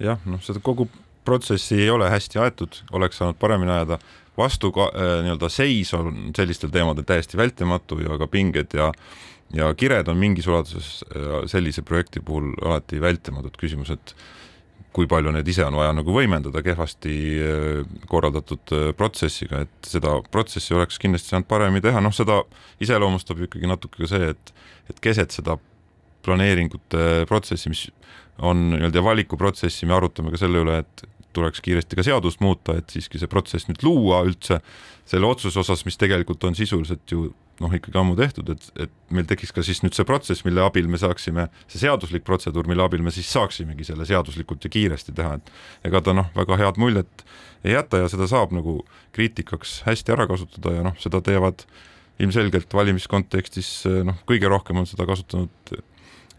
jah, 0.00 0.18
noh, 0.26 0.40
seda 0.42 0.62
kogu 0.64 0.88
protsessi 1.24 1.82
ei 1.82 1.90
ole 1.90 2.11
hästi 2.11 2.40
aetud, 2.40 2.82
oleks 2.92 3.20
saanud 3.20 3.38
paremini 3.38 3.72
ajada, 3.74 3.98
vastu 4.38 4.72
äh, 4.72 5.20
nii-öelda 5.24 5.50
seis 5.52 5.92
on 5.94 6.30
sellistel 6.36 6.72
teemadel 6.72 7.04
täiesti 7.06 7.36
vältimatu 7.36 8.00
ja 8.00 8.18
ka 8.18 8.26
pinged 8.30 8.74
ja 8.74 8.92
ja 9.57 9.70
kired 9.78 10.09
on 10.11 10.20
mingis 10.20 10.48
ulatuses 10.51 11.01
äh, 11.11 11.40
sellise 11.51 11.82
projekti 11.86 12.22
puhul 12.24 12.53
alati 12.62 13.01
vältimatud 13.03 13.57
küsimus, 13.61 13.92
et 13.94 14.14
kui 14.94 15.07
palju 15.07 15.30
need 15.30 15.46
ise 15.46 15.62
on 15.62 15.76
vaja 15.78 15.92
nagu 15.94 16.14
võimendada 16.14 16.62
kehvasti 16.66 17.16
äh, 17.38 17.96
korraldatud 18.11 18.74
protsessiga, 18.98 19.64
et 19.66 19.90
seda 19.90 20.18
protsessi 20.34 20.74
oleks 20.76 20.98
kindlasti 21.03 21.34
saanud 21.34 21.48
paremini 21.51 21.84
teha, 21.84 22.03
noh, 22.03 22.14
seda 22.14 22.42
iseloomustab 22.82 23.42
ikkagi 23.46 23.70
natuke 23.70 24.05
ka 24.05 24.11
see, 24.11 24.34
et 24.34 24.55
et 24.90 24.98
keset 24.98 25.30
seda 25.30 25.55
planeeringute 26.26 27.24
protsessi, 27.30 27.70
mis 27.70 27.86
on 28.42 28.70
nii-öelda 28.72 29.03
valikuprotsessi, 29.05 29.86
me 29.86 29.94
arutame 29.96 30.32
ka 30.32 30.40
selle 30.40 30.62
üle, 30.64 30.80
et 30.82 31.05
tuleks 31.36 31.62
kiiresti 31.64 31.98
ka 31.98 32.05
seadust 32.07 32.42
muuta, 32.42 32.76
et 32.80 32.90
siiski 32.90 33.20
see 33.20 33.30
protsess 33.30 33.68
nüüd 33.68 33.84
luua 33.86 34.22
üldse. 34.26 34.61
Selle 35.09 35.28
otsuse 35.30 35.61
osas, 35.62 35.84
mis 35.86 35.98
tegelikult 36.01 36.44
on 36.46 36.57
sisuliselt 36.59 37.14
ju 37.14 37.30
noh, 37.61 37.74
ikkagi 37.76 37.98
ammu 38.00 38.16
tehtud, 38.18 38.50
et, 38.54 38.68
et 38.86 38.92
meil 39.14 39.26
tekiks 39.28 39.52
ka 39.56 39.64
siis 39.66 39.82
nüüd 39.84 39.96
see 39.96 40.06
protsess, 40.08 40.44
mille 40.46 40.62
abil 40.64 40.88
me 40.90 41.00
saaksime, 41.00 41.48
see 41.70 41.82
seaduslik 41.82 42.24
protseduur, 42.26 42.68
mille 42.70 42.84
abil 42.84 43.04
me 43.04 43.12
siis 43.14 43.28
saaksimegi 43.32 43.86
selle 43.90 44.06
seaduslikult 44.08 44.64
ja 44.64 44.72
kiiresti 44.72 45.14
teha, 45.16 45.36
et 45.38 45.52
ega 45.90 46.02
ta 46.04 46.16
noh, 46.16 46.30
väga 46.36 46.58
head 46.61 46.80
muljet 46.80 47.24
ei 47.64 47.76
jäta 47.76 48.00
ja 48.00 48.08
seda 48.08 48.28
saab 48.30 48.54
nagu 48.56 48.80
kriitikaks 49.16 49.82
hästi 49.88 50.16
ära 50.16 50.26
kasutada 50.30 50.74
ja 50.78 50.86
noh, 50.88 50.96
seda 51.02 51.20
teevad 51.24 51.66
ilmselgelt 52.20 52.72
valimiskontekstis 52.76 53.70
noh, 54.08 54.18
kõige 54.28 54.48
rohkem 54.52 54.80
on 54.80 54.88
seda 54.88 55.06
kasutanud 55.08 55.76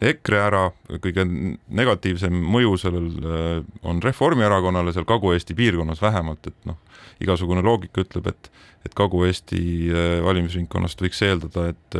EKRE 0.01 0.37
ära, 0.41 0.61
kõige 1.03 1.23
negatiivsem 1.25 2.33
mõju 2.33 2.73
sellel 2.81 3.09
äh, 3.21 3.49
on 3.85 4.01
Reformierakonnale 4.01 4.93
seal 4.95 5.05
Kagu-Eesti 5.09 5.53
piirkonnas 5.57 6.01
vähemalt, 6.01 6.49
et 6.49 6.69
noh, 6.69 6.79
igasugune 7.21 7.61
loogika 7.65 8.05
ütleb, 8.05 8.31
et 8.31 8.51
et 8.81 8.95
Kagu-Eesti 8.97 9.61
äh, 9.93 10.13
valimisringkonnast 10.25 11.03
võiks 11.05 11.21
eeldada, 11.27 11.67
et 11.69 11.99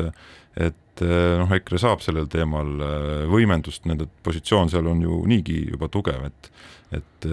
et 0.58 1.04
äh, 1.06 1.38
noh, 1.38 1.54
EKRE 1.54 1.82
saab 1.82 2.02
sellel 2.02 2.26
teemal 2.32 2.74
võimendust, 3.30 3.86
nende 3.86 4.10
positsioon 4.26 4.74
seal 4.74 4.89
on 4.89 5.06
ju 5.06 5.22
niigi 5.30 5.62
juba 5.70 5.91
tugev, 5.93 6.26
et 6.32 6.52
et 6.97 7.32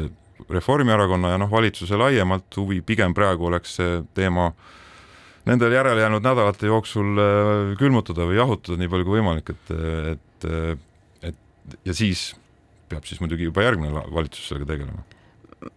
Reformierakonna 0.53 1.33
ja 1.33 1.39
noh, 1.41 1.51
valitsuse 1.51 1.97
laiemalt 1.99 2.61
huvi 2.61 2.83
pigem 2.87 3.17
praegu 3.17 3.49
oleks 3.49 3.73
see 3.81 4.03
teema 4.15 4.53
nendel 5.49 5.73
järelejäänud 5.73 6.25
nädalate 6.25 6.69
jooksul 6.69 7.21
külmutada 7.81 8.29
või 8.29 8.39
jahutada 8.39 8.79
nii 8.81 8.91
palju 8.93 9.09
kui 9.09 9.19
võimalik, 9.19 9.53
et, 9.55 9.77
et 10.15 10.25
et, 10.45 11.33
et 11.33 11.79
ja 11.85 11.95
siis 11.97 12.33
peab 12.89 13.07
siis 13.09 13.21
muidugi 13.23 13.49
juba 13.49 13.65
järgmine 13.67 14.05
valitsus 14.15 14.49
sellega 14.49 14.73
tegelema 14.75 15.05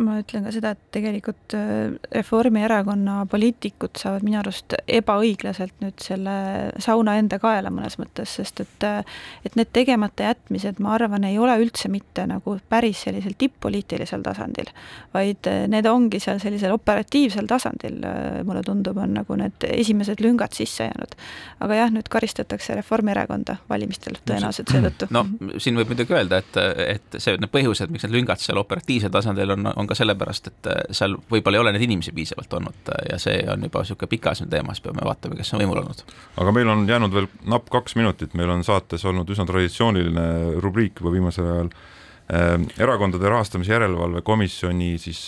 ma 0.02 0.20
ütlen 0.22 0.46
ka 0.46 0.52
seda, 0.54 0.74
et 0.76 0.82
tegelikult 0.94 1.56
äh, 1.58 1.94
Reformierakonna 2.14 3.22
poliitikud 3.32 3.98
saavad 3.98 4.26
minu 4.26 4.38
arust 4.42 4.76
ebaõiglaselt 4.86 5.74
nüüd 5.82 6.02
selle 6.04 6.36
sauna 6.82 7.16
enda 7.20 7.40
kaela 7.42 7.72
mõnes 7.74 7.98
mõttes, 8.02 8.36
sest 8.38 8.62
et 8.64 8.86
äh, 8.86 9.02
et 9.46 9.58
need 9.58 9.72
tegemata 9.74 10.30
jätmised, 10.30 10.82
ma 10.84 10.94
arvan, 10.98 11.26
ei 11.28 11.40
ole 11.42 11.56
üldse 11.64 11.90
mitte 11.92 12.28
nagu 12.30 12.58
päris 12.70 13.02
sellisel 13.08 13.34
tipp-poliitilisel 13.40 14.22
tasandil, 14.26 14.70
vaid 15.16 15.50
äh, 15.50 15.66
need 15.72 15.90
ongi 15.90 16.22
seal 16.22 16.42
sellisel 16.44 16.76
operatiivsel 16.76 17.50
tasandil, 17.50 17.98
mulle 18.46 18.62
tundub, 18.66 19.00
on 19.02 19.16
nagu 19.18 19.38
need 19.40 19.66
esimesed 19.72 20.22
lüngad 20.22 20.54
sisse 20.58 20.86
jäänud. 20.90 21.18
aga 21.62 21.82
jah, 21.82 21.92
nüüd 21.94 22.10
karistatakse 22.12 22.78
Reformierakonda 22.78 23.58
valimistel 23.70 24.20
tõenäoliselt 24.26 24.76
seetõttu. 24.76 25.10
no 25.16 25.26
siin 25.58 25.78
võib 25.80 25.94
muidugi 25.94 26.16
öelda, 26.16 26.42
et, 26.42 26.62
et 26.86 27.20
see, 27.22 27.38
need 27.42 27.52
põhjused, 27.54 27.90
miks 27.94 28.06
need 28.06 28.20
lüngad 28.20 28.42
seal 28.42 28.62
operatiivsel 28.62 29.14
tasandil 29.14 29.58
on, 29.58 29.70
on 29.76 29.88
ka 29.88 29.95
sellepärast, 29.97 30.49
et 30.51 30.69
äh, 30.72 30.82
seal 30.95 31.15
võib-olla 31.32 31.59
ei 31.59 31.63
ole 31.63 31.74
neid 31.76 31.86
inimesi 31.86 32.13
piisavalt 32.15 32.53
olnud 32.57 32.91
äh, 32.93 33.05
ja 33.11 33.19
see 33.22 33.39
on 33.51 33.65
juba 33.67 33.84
niisugune 33.84 34.11
pikaajaline 34.11 34.51
teema, 34.51 34.76
siis 34.76 34.86
peame 34.86 35.05
vaatama, 35.07 35.38
kes 35.39 35.53
on 35.55 35.63
võimul 35.63 35.82
olnud. 35.84 36.03
aga 36.43 36.53
meil 36.55 36.74
on 36.74 36.86
jäänud 36.89 37.15
veel 37.15 37.30
napp 37.53 37.72
kaks 37.74 37.97
minutit, 37.99 38.36
meil 38.38 38.53
on 38.53 38.65
saates 38.67 39.05
olnud 39.09 39.30
üsna 39.32 39.47
traditsiooniline 39.49 40.28
rubriik 40.63 41.01
juba 41.01 41.15
viimasel 41.15 41.49
ajal 41.53 41.72
äh, 41.72 42.53
erakondade 42.82 43.30
rahastamise 43.32 43.76
järelevalve 43.76 44.24
komisjoni 44.28 44.93
siis 45.01 45.28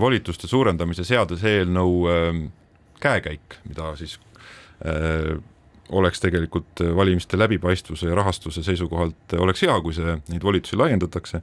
volituste 0.00 0.50
suurendamise 0.50 1.06
seaduse 1.08 1.56
eelnõu 1.60 1.96
äh, 2.10 2.42
käekäik, 3.02 3.60
mida 3.68 3.94
siis 3.98 4.18
oleks 5.92 6.20
tegelikult 6.20 6.82
valimiste 6.96 7.38
läbipaistvuse 7.38 8.08
ja 8.08 8.16
rahastuse 8.16 8.62
seisukohalt 8.64 9.36
oleks 9.38 9.62
hea, 9.66 9.74
kui 9.84 9.94
see, 9.96 10.16
neid 10.32 10.44
volitusi 10.44 10.80
laiendatakse 10.80 11.42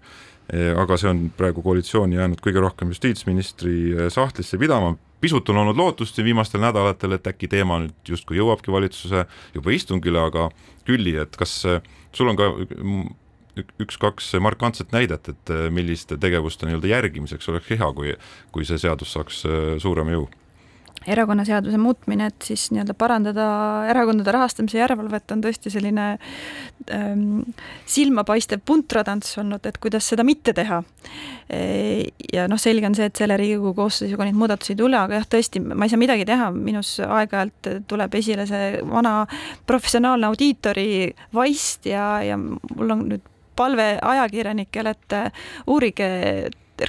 aga 0.49 0.97
see 0.97 1.09
on 1.09 1.21
praegu 1.37 1.61
koalitsiooni 1.61 2.17
jäänud 2.17 2.41
kõige 2.41 2.61
rohkem 2.63 2.89
justiitsministri 2.89 4.09
sahtlisse 4.09 4.57
pidama, 4.57 4.95
pisut 5.21 5.49
on 5.53 5.61
olnud 5.61 5.77
lootust 5.77 6.17
siin 6.17 6.25
viimastel 6.25 6.63
nädalatel, 6.63 7.13
et 7.17 7.27
äkki 7.29 7.49
teema 7.51 7.79
nüüd 7.83 8.13
justkui 8.15 8.39
jõuabki 8.39 8.73
valitsuse 8.73 9.25
juba 9.53 9.75
istungile, 9.75 10.21
aga 10.31 10.49
Külli, 10.89 11.13
et 11.21 11.35
kas 11.37 11.53
sul 12.15 12.31
on 12.31 12.39
ka 12.39 12.49
mm, 12.49 13.03
üks-kaks 13.83 14.31
markantset 14.41 14.93
näidet, 14.95 15.29
et 15.29 15.53
milliste 15.75 16.17
tegevuste 16.17 16.65
nii-öelda 16.65 16.89
järgimiseks 16.95 17.49
oleks 17.51 17.69
hea, 17.69 17.91
kui, 17.93 18.15
kui 18.55 18.65
see 18.65 18.81
seadus 18.81 19.13
saaks 19.13 19.43
suurema 19.83 20.17
jõu? 20.17 20.29
Erakonnaseaduse 21.07 21.77
muutmine, 21.79 22.27
et 22.29 22.47
siis 22.49 22.67
nii-öelda 22.73 22.95
parandada 22.99 23.45
erakondade 23.91 24.33
rahastamise 24.35 24.79
järelevalvet, 24.81 25.31
on 25.31 25.43
tõesti 25.43 25.71
selline 25.71 26.07
ähm, 26.93 27.23
silmapaistev 27.89 28.63
puntratants 28.67 29.37
olnud, 29.39 29.65
et 29.69 29.79
kuidas 29.81 30.09
seda 30.11 30.25
mitte 30.27 30.53
teha 30.57 30.81
e. 31.49 31.61
ja 32.33 32.47
noh, 32.51 32.59
selge 32.59 32.89
on 32.89 32.97
see, 32.97 33.09
et 33.09 33.23
selle 33.23 33.37
Riigikogu 33.39 33.73
koosseisuga 33.77 34.27
neid 34.27 34.39
muudatusi 34.39 34.75
ei 34.75 34.81
tule, 34.83 34.99
aga 34.99 35.19
jah, 35.21 35.27
tõesti, 35.37 35.63
ma 35.63 35.87
ei 35.87 35.93
saa 35.93 36.01
midagi 36.01 36.27
teha, 36.29 36.51
minus 36.55 36.97
aeg-ajalt 37.05 37.73
tuleb 37.89 38.19
esile 38.19 38.47
see 38.49 38.71
vana 38.89 39.21
professionaalne 39.69 40.29
audiitori 40.29 40.89
vaist 41.35 41.87
ja, 41.89 42.17
ja 42.25 42.39
mul 42.39 42.95
on 42.95 43.05
nüüd 43.13 43.27
palve 43.59 43.97
ajakirjanikele, 44.07 44.95
et 44.95 45.15
uurige 45.67 46.07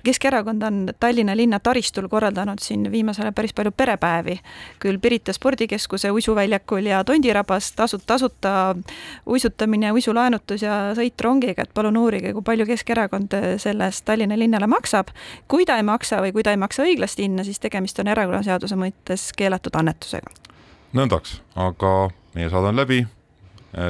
Keskerakond 0.03 0.63
on 0.63 0.89
Tallinna 1.01 1.37
linna 1.37 1.61
taristul 1.61 2.09
korraldanud 2.09 2.59
siin 2.63 2.93
viimasel 2.93 3.25
ajal 3.25 3.35
päris 3.35 3.55
palju 3.55 3.73
perepäevi, 3.77 4.37
küll 4.79 4.99
Pirita 4.99 5.33
spordikeskuse 5.33 6.11
uisuväljakul 6.11 6.87
ja 6.87 7.05
Tondirabas 7.05 7.73
tasud, 7.73 8.03
tasuta 8.07 8.77
uisutamine, 9.27 9.93
uisulaenutus 9.93 10.63
ja 10.63 10.79
sõit 10.95 11.21
rongiga, 11.21 11.63
et 11.63 11.75
palun 11.75 11.97
uurige, 11.97 12.33
kui 12.33 12.43
palju 12.47 12.67
Keskerakond 12.67 13.35
sellest 13.59 14.05
Tallinna 14.05 14.39
linnale 14.39 14.67
maksab. 14.67 15.09
kui 15.49 15.67
ta 15.67 15.77
ei 15.77 15.83
maksa 15.83 16.23
või 16.23 16.33
kui 16.33 16.43
ta 16.43 16.51
ei 16.51 16.57
maksa 16.57 16.83
õiglast 16.83 17.19
hinna, 17.19 17.45
siis 17.45 17.61
tegemist 17.61 17.99
on 17.99 18.09
erakonnaseaduse 18.09 18.77
mõttes 18.77 19.31
keelatud 19.37 19.75
annetusega. 19.75 20.31
nõndaks, 20.93 21.41
aga 21.57 22.11
meie 22.35 22.51
saade 22.51 22.69
on 22.69 22.77
läbi. 22.77 23.07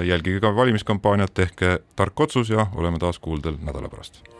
jälgige 0.04 0.40
ka 0.40 0.56
valimiskampaaniat, 0.56 1.34
tehke 1.34 1.78
tark 1.96 2.20
otsus 2.20 2.50
ja 2.50 2.66
oleme 2.74 2.98
taas 2.98 3.18
kuuldel 3.18 3.56
nädala 3.64 3.88
pärast 3.88 4.39